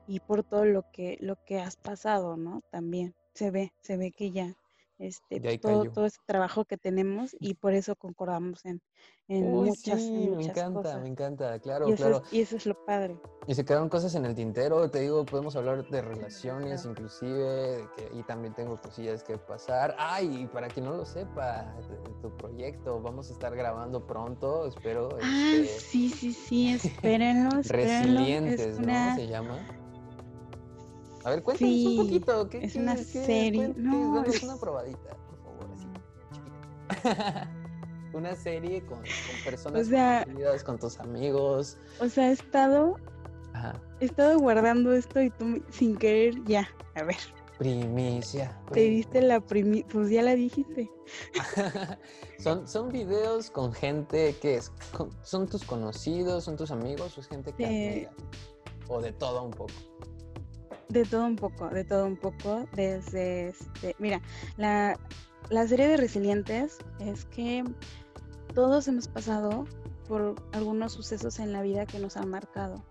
y 0.07 0.21
por 0.21 0.43
todo 0.43 0.65
lo 0.65 0.85
que, 0.93 1.19
lo 1.21 1.37
que 1.45 1.61
has 1.61 1.77
pasado, 1.77 2.37
¿no? 2.37 2.63
También 2.71 3.15
se 3.35 3.51
ve, 3.51 3.73
se 3.81 3.97
ve 3.97 4.11
que 4.11 4.31
ya 4.31 4.57
este, 5.03 5.59
todo, 5.59 5.85
todo 5.91 6.07
ese 6.07 6.21
trabajo 6.27 6.65
que 6.65 6.77
tenemos 6.77 7.37
y 7.41 7.55
por 7.55 7.75
eso 7.75 7.97
concordamos 7.97 8.65
en, 8.65 8.81
en 9.27 9.53
Uy, 9.53 9.71
muchas, 9.71 9.89
en 9.89 9.99
sí, 9.99 10.13
me 10.13 10.37
muchas 10.37 10.51
encanta, 10.51 10.83
cosas. 10.83 11.03
me 11.03 11.09
encanta, 11.09 11.59
claro, 11.59 11.89
y, 11.89 11.95
claro. 11.95 12.23
es, 12.25 12.33
y 12.33 12.41
eso 12.41 12.57
es 12.57 12.67
lo 12.67 12.85
padre. 12.85 13.19
Y 13.49 13.55
se 13.57 13.65
quedaron 13.65 13.89
cosas 13.89 14.15
en 14.15 14.25
el 14.25 14.37
tintero, 14.37 14.89
te 14.91 15.01
digo, 15.01 15.25
podemos 15.25 15.57
hablar 15.57 15.85
de 15.89 16.03
relaciones 16.03 16.85
inclusive, 16.85 17.33
de 17.33 17.89
que 17.97 18.11
y 18.17 18.23
también 18.23 18.55
tengo 18.55 18.81
cosillas 18.81 19.25
que 19.25 19.37
pasar. 19.39 19.97
Ay, 19.99 20.43
y 20.43 20.47
para 20.47 20.69
quien 20.69 20.87
no 20.87 20.97
lo 20.97 21.05
sepa, 21.05 21.75
tu 22.21 22.31
proyecto, 22.37 23.03
vamos 23.03 23.29
a 23.31 23.33
estar 23.33 23.57
grabando 23.57 24.07
pronto, 24.07 24.69
espero. 24.69 25.09
Ah, 25.21 25.53
este, 25.57 25.81
sí, 25.81 26.09
sí, 26.11 26.33
sí, 26.33 26.73
espérenlo, 26.75 27.59
espérenlo. 27.59 28.21
Resilientes, 28.21 28.61
es 28.61 28.79
¿no? 28.79 28.85
una, 28.85 29.17
Se 29.17 29.27
llama. 29.27 29.82
A 31.25 31.31
ver, 31.31 31.43
cuéntanos 31.43 31.73
Sí, 31.75 31.97
un 31.99 32.07
poquito. 32.07 32.49
¿qué, 32.49 32.65
es 32.65 32.73
qué- 32.73 32.79
una 32.81 32.97
qué- 32.97 33.05
serie, 33.05 33.73
no, 33.77 34.23
es- 34.25 34.43
una 34.43 34.57
probadita, 34.57 35.17
por 35.29 35.39
favor, 35.43 35.71
así, 35.75 35.87
chiquita. 36.33 36.89
una 38.15 38.35
serie 38.35 38.85
con, 38.85 38.99
con 38.99 39.45
personas 39.45 39.87
sea- 39.87 40.25
conocidas, 40.25 40.65
con 40.65 40.79
tus 40.79 40.99
amigos. 41.01 41.79
o 42.01 42.09
sea, 42.09 42.29
he 42.31 42.33
estado, 42.33 42.97
Ajá. 43.55 43.81
he 44.01 44.05
estado 44.07 44.39
guardando 44.39 44.93
esto 44.93 45.21
y 45.23 45.31
tú 45.31 45.63
sin 45.71 45.97
querer, 45.97 46.43
ya, 46.45 46.69
a 46.95 47.05
ver, 47.05 47.17
Primicia. 47.59 48.61
te 48.73 48.81
diste 48.81 49.23
la 49.23 49.41
primi, 49.41 49.85
pues 49.85 50.11
ya 50.11 50.23
la 50.23 50.35
dijiste. 50.35 50.91
son, 52.39 52.67
son 52.67 52.89
videos 52.89 53.51
con 53.51 53.73
gente 53.73 54.35
que 54.43 54.57
es, 54.57 54.71
con- 54.97 55.11
son 55.23 55.47
tus 55.47 55.65
conocidos, 55.65 56.45
son 56.45 56.57
tus 56.57 56.71
amigos, 56.73 57.17
o 57.17 57.21
es 57.21 57.29
gente 57.29 57.53
que 57.53 57.67
Sí. 57.67 57.75
admiras? 58.07 58.15
O 58.89 59.01
de 59.01 59.13
todo 59.13 59.45
un 59.45 59.53
poco. 59.53 59.73
De 60.89 61.05
todo 61.05 61.25
un 61.25 61.37
poco, 61.37 61.69
de 61.69 61.85
todo 61.85 62.07
un 62.07 62.17
poco, 62.17 62.67
desde 62.75 63.49
este, 63.49 63.97
mira, 63.99 64.21
la, 64.57 64.99
la 65.49 65.67
serie 65.67 65.89
de 65.89 65.97
resilientes 65.97 66.79
es 66.99 67.25
que 67.27 67.65
todos 68.55 68.89
hemos 68.89 69.09
pasado 69.09 69.65
por 70.07 70.35
algunos 70.53 70.93
sucesos 70.93 71.39
en 71.39 71.53
la 71.53 71.63
vida 71.63 71.87
que 71.87 71.99
nos 71.99 72.17
han 72.17 72.29
marcado. 72.29 72.83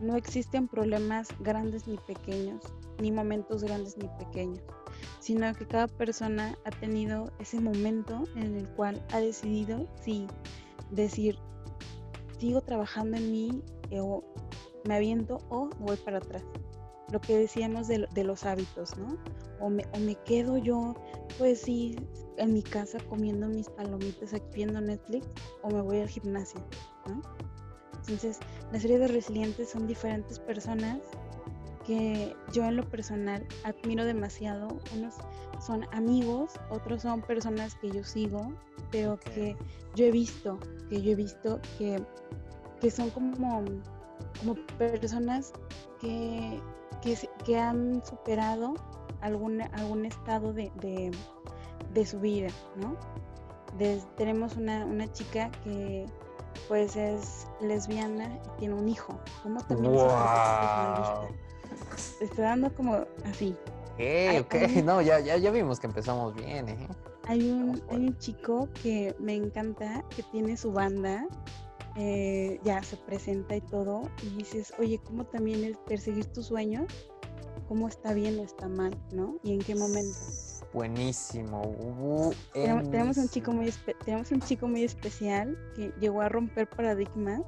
No 0.00 0.16
existen 0.16 0.68
problemas 0.68 1.28
grandes 1.40 1.86
ni 1.86 1.98
pequeños, 1.98 2.62
ni 3.00 3.10
momentos 3.10 3.64
grandes 3.64 3.96
ni 3.98 4.08
pequeños, 4.24 4.62
sino 5.18 5.52
que 5.54 5.66
cada 5.66 5.88
persona 5.88 6.56
ha 6.64 6.70
tenido 6.70 7.32
ese 7.38 7.60
momento 7.60 8.24
en 8.36 8.56
el 8.56 8.68
cual 8.70 9.04
ha 9.12 9.18
decidido, 9.18 9.86
sí, 10.00 10.26
decir, 10.90 11.38
sigo 12.38 12.60
trabajando 12.60 13.16
en 13.16 13.30
mí 13.30 13.62
eh, 13.90 14.00
o 14.00 14.24
me 14.84 14.94
aviento 14.94 15.38
o 15.50 15.68
voy 15.80 15.96
para 15.96 16.18
atrás 16.18 16.44
lo 17.12 17.20
que 17.20 17.38
decíamos 17.38 17.88
de, 17.88 18.06
de 18.12 18.24
los 18.24 18.44
hábitos, 18.44 18.96
¿no? 18.96 19.16
O 19.60 19.70
me, 19.70 19.84
o 19.94 19.98
me 19.98 20.14
quedo 20.24 20.58
yo, 20.58 20.94
pues 21.38 21.60
sí, 21.60 21.96
en 22.36 22.52
mi 22.52 22.62
casa 22.62 22.98
comiendo 23.08 23.48
mis 23.48 23.68
palomitas 23.70 24.34
aquí 24.34 24.46
viendo 24.54 24.80
Netflix, 24.80 25.26
o 25.62 25.70
me 25.70 25.80
voy 25.80 26.00
al 26.00 26.08
gimnasio, 26.08 26.60
¿no? 27.06 27.20
Entonces, 28.00 28.38
la 28.72 28.80
serie 28.80 28.98
de 28.98 29.08
resilientes 29.08 29.70
son 29.70 29.86
diferentes 29.86 30.38
personas 30.38 30.98
que 31.88 32.36
yo 32.52 32.64
en 32.64 32.76
lo 32.76 32.88
personal 32.88 33.46
admiro 33.64 34.04
demasiado. 34.04 34.68
Unos 34.94 35.14
son 35.64 35.86
amigos, 35.92 36.52
otros 36.70 37.02
son 37.02 37.22
personas 37.22 37.74
que 37.76 37.90
yo 37.90 38.04
sigo, 38.04 38.52
pero 38.90 39.18
que 39.18 39.56
yo 39.94 40.04
he 40.04 40.10
visto, 40.10 40.58
que 40.88 41.02
yo 41.02 41.12
he 41.12 41.14
visto 41.14 41.60
que, 41.78 42.02
que 42.80 42.90
son 42.90 43.10
como, 43.10 43.64
como 44.38 44.54
personas 44.76 45.52
que, 45.98 46.60
que, 47.00 47.16
que 47.44 47.58
han 47.58 48.04
superado 48.04 48.74
algún, 49.20 49.60
algún 49.62 50.04
estado 50.04 50.52
de, 50.52 50.70
de, 50.76 51.10
de 51.92 52.06
su 52.06 52.20
vida, 52.20 52.48
¿no? 52.76 52.96
Tenemos 54.16 54.56
una, 54.56 54.84
una 54.84 55.10
chica 55.12 55.50
que 55.62 56.06
pues 56.66 56.96
es 56.96 57.46
lesbiana 57.60 58.24
y 58.34 58.58
tiene 58.58 58.74
un 58.74 58.88
hijo. 58.88 59.18
¿Cómo 59.42 59.60
también 59.60 59.94
es 59.94 60.02
¡Wow! 60.02 61.28
Te 62.18 62.24
estoy 62.24 62.44
dando 62.44 62.74
como 62.74 63.04
así. 63.24 63.56
Ok, 63.94 64.44
ok. 64.46 64.54
hay- 64.54 64.82
No, 64.84 65.00
ya, 65.02 65.20
ya, 65.20 65.36
ya 65.36 65.50
vimos 65.50 65.78
que 65.80 65.86
empezamos 65.86 66.34
bien, 66.34 66.68
¿eh? 66.68 66.88
Hay 67.26 67.50
un, 67.50 67.80
hay 67.90 68.06
un 68.06 68.18
chico 68.18 68.68
que 68.82 69.14
me 69.18 69.34
encanta, 69.34 70.02
que 70.16 70.22
tiene 70.24 70.56
su 70.56 70.72
banda, 70.72 71.26
eh, 71.98 72.60
ya 72.64 72.82
se 72.82 72.96
presenta 72.96 73.56
y 73.56 73.60
todo, 73.60 74.08
y 74.22 74.30
dices, 74.36 74.72
oye, 74.78 75.00
¿cómo 75.04 75.24
también 75.24 75.64
es 75.64 75.76
perseguir 75.78 76.24
tus 76.26 76.46
sueños? 76.46 76.86
¿Cómo 77.66 77.88
está 77.88 78.14
bien 78.14 78.38
o 78.38 78.44
está 78.44 78.68
mal, 78.68 78.96
no? 79.12 79.36
¿Y 79.42 79.52
en 79.52 79.58
qué 79.58 79.74
momento? 79.74 80.16
Buenísimo. 80.72 82.32
Tenemos, 82.52 82.90
tenemos 82.90 83.16
un 83.16 83.28
chico 83.28 83.52
muy 83.52 83.72
tenemos 84.04 84.30
un 84.30 84.40
chico 84.40 84.68
muy 84.68 84.84
especial 84.84 85.56
que 85.74 85.92
llegó 86.00 86.20
a 86.22 86.28
romper 86.28 86.68
paradigmas. 86.68 87.40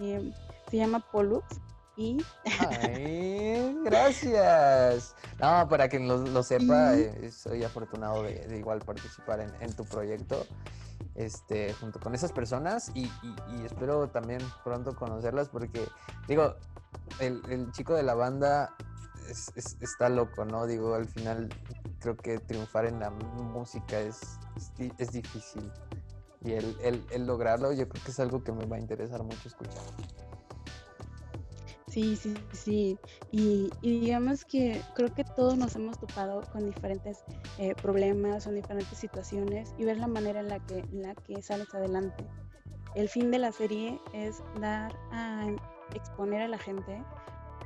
eh, 0.00 0.32
se 0.70 0.76
llama 0.76 1.00
Pollux 1.10 1.44
y 1.96 2.18
Ay, 2.58 3.76
gracias. 3.84 5.14
No, 5.40 5.68
para 5.68 5.88
quien 5.88 6.08
lo, 6.08 6.18
lo 6.18 6.42
sepa, 6.42 6.96
Y- 6.96 7.02
eh, 7.02 7.30
soy 7.30 7.62
afortunado 7.64 8.22
de, 8.22 8.46
de 8.46 8.58
igual 8.58 8.80
participar 8.80 9.40
en, 9.40 9.50
en 9.60 9.72
tu 9.74 9.84
proyecto, 9.84 10.46
este, 11.14 11.72
junto 11.74 12.00
con 12.00 12.14
esas 12.14 12.32
personas 12.32 12.90
y, 12.94 13.10
espero 13.64 14.08
también 14.08 14.40
pronto 14.64 14.94
conocerlas 14.94 15.48
porque, 15.48 15.86
digo, 16.26 16.54
el, 17.18 17.42
chico 17.72 17.94
de 17.94 18.02
la 18.02 18.14
banda 18.14 18.74
es- 19.28 19.52
es- 19.54 19.76
está 19.80 20.08
loco, 20.08 20.44
¿no? 20.44 20.66
Digo, 20.66 20.94
al 20.94 21.06
final 21.08 21.48
creo 22.00 22.16
que 22.16 22.38
triunfar 22.38 22.86
en 22.86 22.98
la 23.00 23.10
música 23.10 24.00
es, 24.00 24.38
es 24.98 25.12
difícil 25.12 25.70
y 26.44 26.52
el, 26.52 26.76
el- 26.82 27.06
el 27.10 27.26
lograrlo 27.26 27.72
yo 27.72 27.88
creo 27.88 28.04
que 28.04 28.10
es 28.10 28.20
algo 28.20 28.42
que 28.42 28.52
me 28.52 28.66
va 28.66 28.76
a 28.76 28.80
interesar 28.80 29.22
mucho 29.22 29.48
escuchar. 29.48 29.82
Sí, 31.92 32.16
sí, 32.16 32.34
sí. 32.52 32.98
Y, 33.32 33.70
y 33.82 34.00
digamos 34.00 34.46
que 34.46 34.80
creo 34.94 35.12
que 35.12 35.24
todos 35.24 35.58
nos 35.58 35.76
hemos 35.76 35.98
topado 35.98 36.40
con 36.50 36.64
diferentes 36.64 37.22
eh, 37.58 37.74
problemas 37.82 38.46
o 38.46 38.50
diferentes 38.50 38.96
situaciones 38.96 39.74
y 39.76 39.84
ver 39.84 39.98
la 39.98 40.06
manera 40.06 40.40
en 40.40 40.48
la 40.48 40.58
que, 40.60 40.78
en 40.78 41.02
la 41.02 41.14
que 41.14 41.42
sales 41.42 41.74
adelante. 41.74 42.24
El 42.94 43.10
fin 43.10 43.30
de 43.30 43.38
la 43.38 43.52
serie 43.52 44.00
es 44.14 44.42
dar 44.58 44.90
a 45.10 45.46
exponer 45.94 46.40
a 46.40 46.48
la 46.48 46.56
gente 46.56 47.04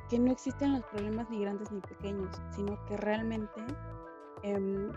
que 0.09 0.19
no 0.19 0.33
existen 0.33 0.73
los 0.73 0.83
problemas 0.83 1.29
ni 1.29 1.39
grandes 1.39 1.71
ni 1.71 1.79
pequeños, 1.79 2.35
sino 2.53 2.77
que 2.85 2.97
realmente 2.97 3.61
em, 4.43 4.91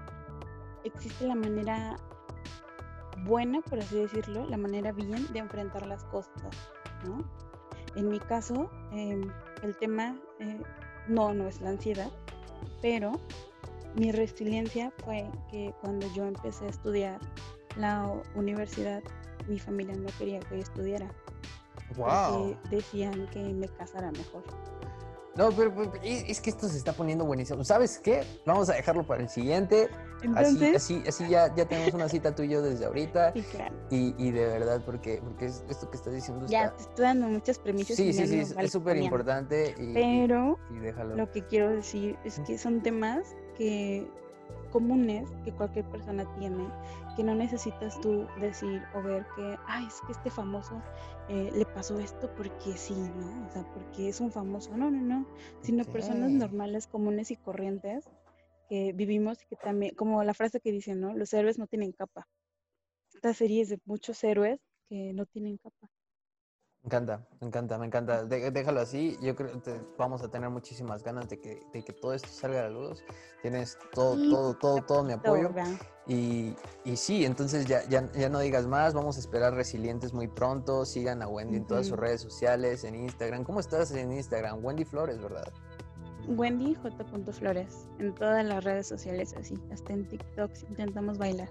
existe 0.83 1.29
la 1.29 1.37
manera 1.37 1.97
buena, 3.27 3.61
por 3.61 3.79
así 3.79 3.97
decirlo, 3.97 4.45
la 4.47 4.57
manera 4.57 4.91
bien 4.91 5.33
de 5.33 5.39
enfrentar 5.39 5.87
las 5.87 6.03
cosas, 6.07 6.33
¿no? 7.07 7.50
En 7.97 8.09
mi 8.09 8.21
caso, 8.21 8.71
em, 8.93 9.31
el 9.63 9.77
tema 9.77 10.17
eh, 10.39 10.61
no, 11.09 11.35
no 11.35 11.49
es 11.49 11.61
la 11.61 11.71
ansiedad, 11.71 12.11
pero 12.81 13.13
mi 13.95 14.13
resiliencia 14.13 14.93
fue 15.05 15.29
que 15.51 15.75
cuando 15.81 16.07
yo 16.15 16.25
empecé 16.25 16.67
a 16.67 16.69
estudiar 16.69 17.21
la 17.77 18.13
universidad, 18.35 19.03
mi 19.49 19.59
familia 19.59 19.95
no 19.97 20.09
quería 20.19 20.41
que 20.41 20.57
yo 20.57 20.63
estudiara, 20.63 21.11
porque 21.97 22.57
decían 22.71 23.27
que 23.29 23.41
me 23.41 23.69
casara 23.69 24.13
mejor. 24.13 24.45
No, 25.37 25.51
pero, 25.51 25.93
es 26.03 26.41
que 26.41 26.51
esto 26.51 26.69
se 26.69 26.77
está 26.77 26.93
poniendo 26.93 27.25
buenísimo. 27.25 27.65
¿Sabes 27.65 27.99
qué? 27.99 28.25
Vamos 28.45 28.69
a 28.69 28.75
dejarlo 28.75 29.05
para 29.05 29.23
el 29.23 29.29
siguiente. 29.29 29.89
Así, 30.21 30.27
Entonces, 30.27 30.77
así, 30.77 31.03
así 31.09 31.29
ya, 31.29 31.55
ya 31.55 31.65
tenemos 31.67 31.95
una 31.95 32.09
cita 32.09 32.35
tú 32.35 32.43
y 32.43 32.49
yo 32.49 32.63
desde 32.63 32.85
ahorita. 32.85 33.33
sí, 33.33 33.43
claro. 33.43 33.75
Y, 33.91 34.15
y 34.19 34.31
de 34.31 34.47
verdad, 34.47 34.83
porque, 34.85 35.21
porque 35.25 35.47
es- 35.47 35.65
esto 35.69 35.91
que 35.91 35.97
estás 35.97 36.13
diciendo 36.13 36.47
Ya 36.47 36.75
te 36.75 36.83
estoy 36.83 37.05
dando 37.05 37.27
muchas 37.29 37.59
premisas. 37.59 37.97
Sí, 37.97 38.13
sí, 38.13 38.27
sí, 38.27 38.39
es- 38.57 38.73
súper 38.73 38.97
importante 38.99 39.75
y- 39.79 39.95
Pero 39.95 40.59
y 40.71 40.79
déjalo. 40.79 41.17
Lo 41.17 41.31
que 41.31 41.43
quiero 41.47 41.71
decir 41.71 42.19
es 42.25 42.39
que 42.41 42.59
son 42.59 42.83
temas 42.83 43.35
que 43.57 44.07
comunes 44.73 45.29
que 45.45 45.53
cualquier 45.53 45.85
persona 45.87 46.25
tiene, 46.39 46.69
que 47.17 47.25
no 47.25 47.35
necesitas 47.35 48.01
tú 48.01 48.27
decir 48.41 48.83
o 48.95 49.03
ver 49.03 49.27
que, 49.37 49.57
ay, 49.67 49.87
es 49.87 50.01
que 50.07 50.13
este 50.13 50.31
famoso 50.31 50.81
eh, 51.29 51.51
le 51.55 51.65
pasó 51.67 51.99
esto 51.99 52.29
porque 52.37 52.77
sí, 52.77 52.95
¿no? 52.95 53.47
O 53.47 53.51
sea, 53.53 53.63
porque 53.73 54.09
es 54.09 54.21
un 54.21 54.31
famoso. 54.33 54.77
No, 54.77 54.91
no, 54.91 55.01
no. 55.01 55.27
Sino 55.61 55.85
personas 55.85 56.31
normales, 56.33 56.87
comunes 56.89 57.31
y 57.31 57.37
corrientes 57.37 58.09
que 58.71 58.93
vivimos 58.95 59.39
que 59.49 59.57
también, 59.57 59.95
como 59.97 60.23
la 60.25 60.33
frase 60.33 60.61
que 60.61 60.71
dicen, 60.73 61.01
¿no? 61.01 61.13
Los 61.15 61.35
héroes 61.35 61.59
no 61.59 61.67
tienen 61.67 61.93
capa. 61.93 62.27
Esta 63.13 63.35
serie 63.35 63.61
es 63.63 63.69
de 63.69 63.79
muchos 63.85 64.23
héroes 64.25 64.61
que 64.89 65.13
no 65.13 65.27
tienen 65.27 65.59
capa. 65.59 65.91
Me 66.83 66.87
encanta, 66.87 67.29
me 67.41 67.47
encanta, 67.49 67.79
me 67.79 67.87
encanta. 67.87 68.25
De- 68.25 68.51
déjalo 68.51 68.81
así. 68.81 69.19
Yo 69.21 69.37
creo 69.37 69.61
que 69.63 69.79
vamos 69.99 70.23
a 70.23 70.31
tener 70.31 70.49
muchísimas 70.49 71.03
ganas 71.03 71.29
de 71.29 71.39
que, 71.39 71.61
de 71.75 71.85
que 71.85 71.93
todo 71.93 72.15
esto 72.15 72.29
salga 72.29 72.61
a 72.61 72.63
la 72.63 72.71
luz. 72.71 73.05
Tienes 73.43 73.77
todo, 73.93 74.17
Sí, 74.17 74.31
todo, 74.31 74.55
todo, 74.55 74.83
todo 74.87 75.05
mi 75.05 75.13
apoyo. 75.13 75.51
Y, 76.07 76.57
y 76.85 76.97
sí, 76.97 77.27
entonces 77.27 77.67
ya, 77.67 77.87
ya, 77.89 78.11
ya 78.13 78.31
no 78.31 78.39
digas 78.41 78.67
más, 78.67 78.95
vamos 78.95 79.19
a 79.19 79.21
esperar 79.21 79.53
resilientes 79.55 80.15
muy 80.15 80.27
pronto, 80.27 80.87
sigan 80.87 81.21
a 81.23 81.29
Wendy 81.29 81.59
en 81.59 81.67
todas 81.67 81.87
sus 81.87 81.99
redes 81.99 82.23
sociales, 82.23 82.85
en 82.85 82.95
Instagram. 82.95 83.45
¿Cómo 83.45 83.61
estás 83.61 83.91
en 83.93 84.11
Instagram? 84.13 84.65
Wendy 84.65 84.85
Flores, 84.87 85.21
¿verdad? 85.21 85.53
Wendy 86.29 86.75
J. 86.75 87.33
Flores 87.33 87.89
en 87.99 88.15
todas 88.15 88.45
las 88.45 88.65
redes 88.65 88.87
sociales 88.87 89.35
así, 89.39 89.59
hasta 89.73 89.93
en 89.93 90.07
TikTok 90.09 90.51
intentamos 90.69 91.19
bailar. 91.19 91.49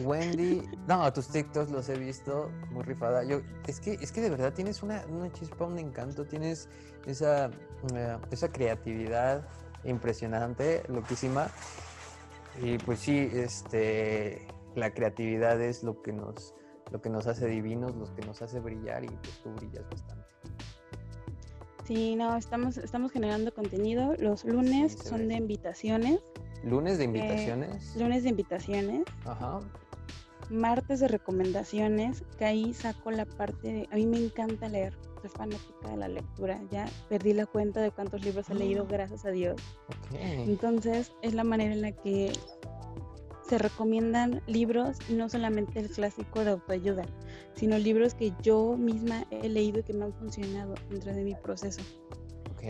Wendy, 0.00 0.62
no, 0.88 1.12
tus 1.12 1.28
TikToks 1.28 1.70
los 1.70 1.88
he 1.88 1.98
visto 1.98 2.50
muy 2.70 2.82
rifada. 2.82 3.24
Yo, 3.24 3.40
es 3.66 3.80
que, 3.80 3.94
es 3.94 4.12
que 4.12 4.20
de 4.20 4.30
verdad 4.30 4.52
tienes 4.52 4.82
una, 4.82 5.04
una 5.08 5.30
chispa, 5.32 5.64
un 5.64 5.78
encanto, 5.78 6.24
tienes 6.24 6.68
esa, 7.06 7.50
eh, 7.94 8.18
esa 8.30 8.50
creatividad 8.50 9.46
impresionante, 9.84 10.82
loquísima. 10.88 11.48
Y 12.60 12.78
pues 12.78 13.00
sí, 13.00 13.30
este, 13.32 14.46
la 14.74 14.92
creatividad 14.92 15.60
es 15.60 15.82
lo 15.82 16.02
que 16.02 16.12
nos, 16.12 16.54
lo 16.90 17.00
que 17.00 17.10
nos 17.10 17.26
hace 17.26 17.46
divinos, 17.46 17.94
lo 17.94 18.14
que 18.14 18.24
nos 18.26 18.42
hace 18.42 18.60
brillar 18.60 19.04
y 19.04 19.08
pues 19.08 19.42
tú 19.42 19.50
brillas 19.54 19.88
bastante. 19.90 20.21
Sí, 21.84 22.14
no, 22.14 22.36
estamos, 22.36 22.76
estamos 22.78 23.10
generando 23.12 23.52
contenido. 23.52 24.14
Los 24.18 24.44
lunes 24.44 24.96
son 25.04 25.28
de 25.28 25.34
invitaciones. 25.34 26.20
¿Lunes 26.62 26.98
de 26.98 27.04
eh, 27.04 27.06
invitaciones? 27.06 27.96
lunes 27.96 28.22
de 28.22 28.28
invitaciones. 28.28 29.02
Ajá. 29.24 29.60
Martes 30.48 31.00
de 31.00 31.08
recomendaciones, 31.08 32.22
que 32.38 32.44
ahí 32.44 32.74
saco 32.74 33.10
la 33.10 33.24
parte 33.24 33.72
de... 33.72 33.88
A 33.90 33.96
mí 33.96 34.06
me 34.06 34.18
encanta 34.18 34.68
leer, 34.68 34.94
soy 35.20 35.30
fanática 35.30 35.88
de 35.88 35.96
la 35.96 36.08
lectura. 36.08 36.60
Ya 36.70 36.86
perdí 37.08 37.32
la 37.32 37.46
cuenta 37.46 37.80
de 37.80 37.90
cuántos 37.90 38.22
libros 38.24 38.50
he 38.50 38.54
leído, 38.54 38.86
gracias 38.86 39.24
a 39.24 39.30
Dios. 39.30 39.56
Entonces, 40.12 41.12
es 41.22 41.34
la 41.34 41.44
manera 41.44 41.72
en 41.72 41.82
la 41.82 41.92
que 41.92 42.32
se 43.52 43.58
recomiendan 43.58 44.40
libros, 44.46 44.96
y 45.10 45.12
no 45.12 45.28
solamente 45.28 45.78
el 45.78 45.90
clásico 45.90 46.42
de 46.42 46.52
autoayuda, 46.52 47.04
sino 47.52 47.76
libros 47.76 48.14
que 48.14 48.32
yo 48.40 48.78
misma 48.78 49.26
he 49.30 49.46
leído 49.46 49.80
y 49.80 49.82
que 49.82 49.92
me 49.92 50.06
han 50.06 50.14
funcionado 50.14 50.74
dentro 50.88 51.12
de 51.12 51.22
mi 51.22 51.34
proceso. 51.34 51.82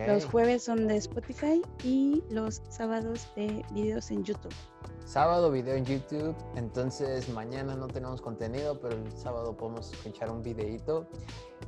Los 0.08 0.24
jueves 0.24 0.64
son 0.64 0.88
de 0.88 0.96
Spotify 0.96 1.62
y 1.84 2.24
los 2.30 2.62
sábados 2.68 3.28
de 3.36 3.64
videos 3.72 4.10
en 4.10 4.24
YouTube. 4.24 4.52
Sábado 5.04 5.52
video 5.52 5.76
en 5.76 5.84
YouTube, 5.84 6.34
entonces 6.56 7.28
mañana 7.28 7.76
no 7.76 7.86
tenemos 7.86 8.20
contenido, 8.20 8.80
pero 8.80 8.96
el 8.96 9.12
sábado 9.12 9.56
podemos 9.56 9.92
escuchar 9.92 10.32
un 10.32 10.42
videito. 10.42 11.06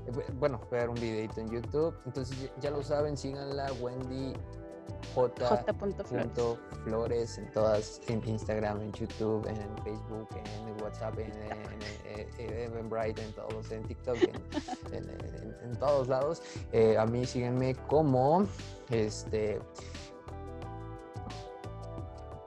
Eh, 0.09 0.33
bueno, 0.41 0.61
ver 0.73 0.89
un 0.89 0.97
videito 0.97 1.41
en 1.41 1.51
YouTube. 1.53 1.95
Entonces 2.05 2.51
ya 2.61 2.73
lo 2.73 2.83
saben, 2.83 3.17
síganla, 3.17 3.73
Wendy 3.75 4.33
J. 5.15 6.59
Flores 6.85 7.39
en 7.39 7.51
todas, 7.53 8.01
en 8.09 8.27
Instagram, 8.29 8.81
en 8.81 8.93
YouTube, 8.93 9.47
en 9.47 9.85
Facebook, 9.85 10.29
en 10.37 10.83
WhatsApp, 10.83 11.19
en, 11.19 11.33
en, 12.39 12.89
Bright, 12.89 13.19
en 13.19 13.33
todos, 13.33 13.71
en 13.71 13.83
TikTok, 13.85 14.17
en, 14.93 15.79
todos 15.79 16.09
lados. 16.09 16.43
Eh, 16.73 16.97
a 16.99 17.07
mí 17.07 17.25
síguenme 17.25 17.75
como 17.87 18.47
este. 18.91 19.61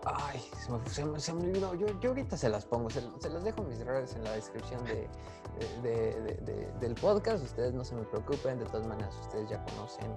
Ay, 0.05 0.41
se 0.89 1.03
me, 1.03 1.19
se, 1.19 1.33
me 1.33 1.43
olvidó. 1.43 1.75
Yo, 1.75 1.87
yo, 1.99 2.09
ahorita 2.09 2.37
se 2.37 2.47
las 2.47 2.65
pongo, 2.65 2.89
se, 2.89 3.01
las 3.01 3.43
dejo 3.43 3.63
mis 3.63 3.83
redes 3.83 4.15
en 4.15 4.23
la 4.23 4.31
descripción 4.31 4.81
de, 4.85 5.09
del 6.79 6.95
podcast. 6.95 7.43
Ustedes 7.43 7.73
no 7.73 7.83
se 7.83 7.95
me 7.95 8.03
preocupen, 8.03 8.59
de 8.59 8.65
todas 8.65 8.87
maneras, 8.87 9.13
ustedes 9.21 9.49
ya 9.49 9.63
conocen 9.65 10.07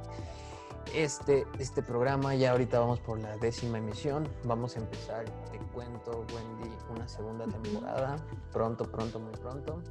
este, 0.94 1.46
este 1.58 1.82
programa. 1.82 2.34
Ya 2.34 2.52
ahorita 2.52 2.80
vamos 2.80 3.00
por 3.00 3.18
la 3.18 3.36
décima 3.36 3.78
emisión. 3.78 4.28
Vamos 4.44 4.76
a 4.76 4.80
empezar, 4.80 5.24
te 5.50 5.58
cuento, 5.72 6.24
Wendy, 6.34 6.74
una 6.94 7.08
segunda 7.08 7.46
temporada. 7.46 8.16
Pronto, 8.52 8.84
pronto, 8.84 9.18
muy 9.18 9.32
pronto. 9.32 9.82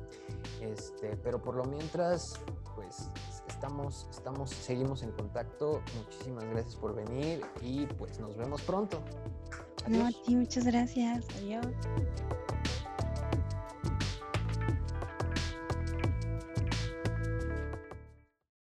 Este, 0.62 1.16
pero 1.18 1.42
por 1.42 1.56
lo 1.56 1.64
mientras, 1.66 2.40
pues 2.76 3.10
estamos, 3.48 4.08
estamos, 4.10 4.50
seguimos 4.50 5.04
en 5.04 5.12
contacto. 5.12 5.82
Muchísimas 5.98 6.46
gracias 6.46 6.76
por 6.76 6.96
venir 6.96 7.42
y 7.62 7.86
pues 7.86 8.20
nos 8.20 8.38
vemos 8.38 8.62
pronto. 8.62 9.02
No, 9.88 10.06
a 10.06 10.12
ti, 10.12 10.36
muchas 10.36 10.66
gracias. 10.66 11.26
Adiós. 11.38 11.66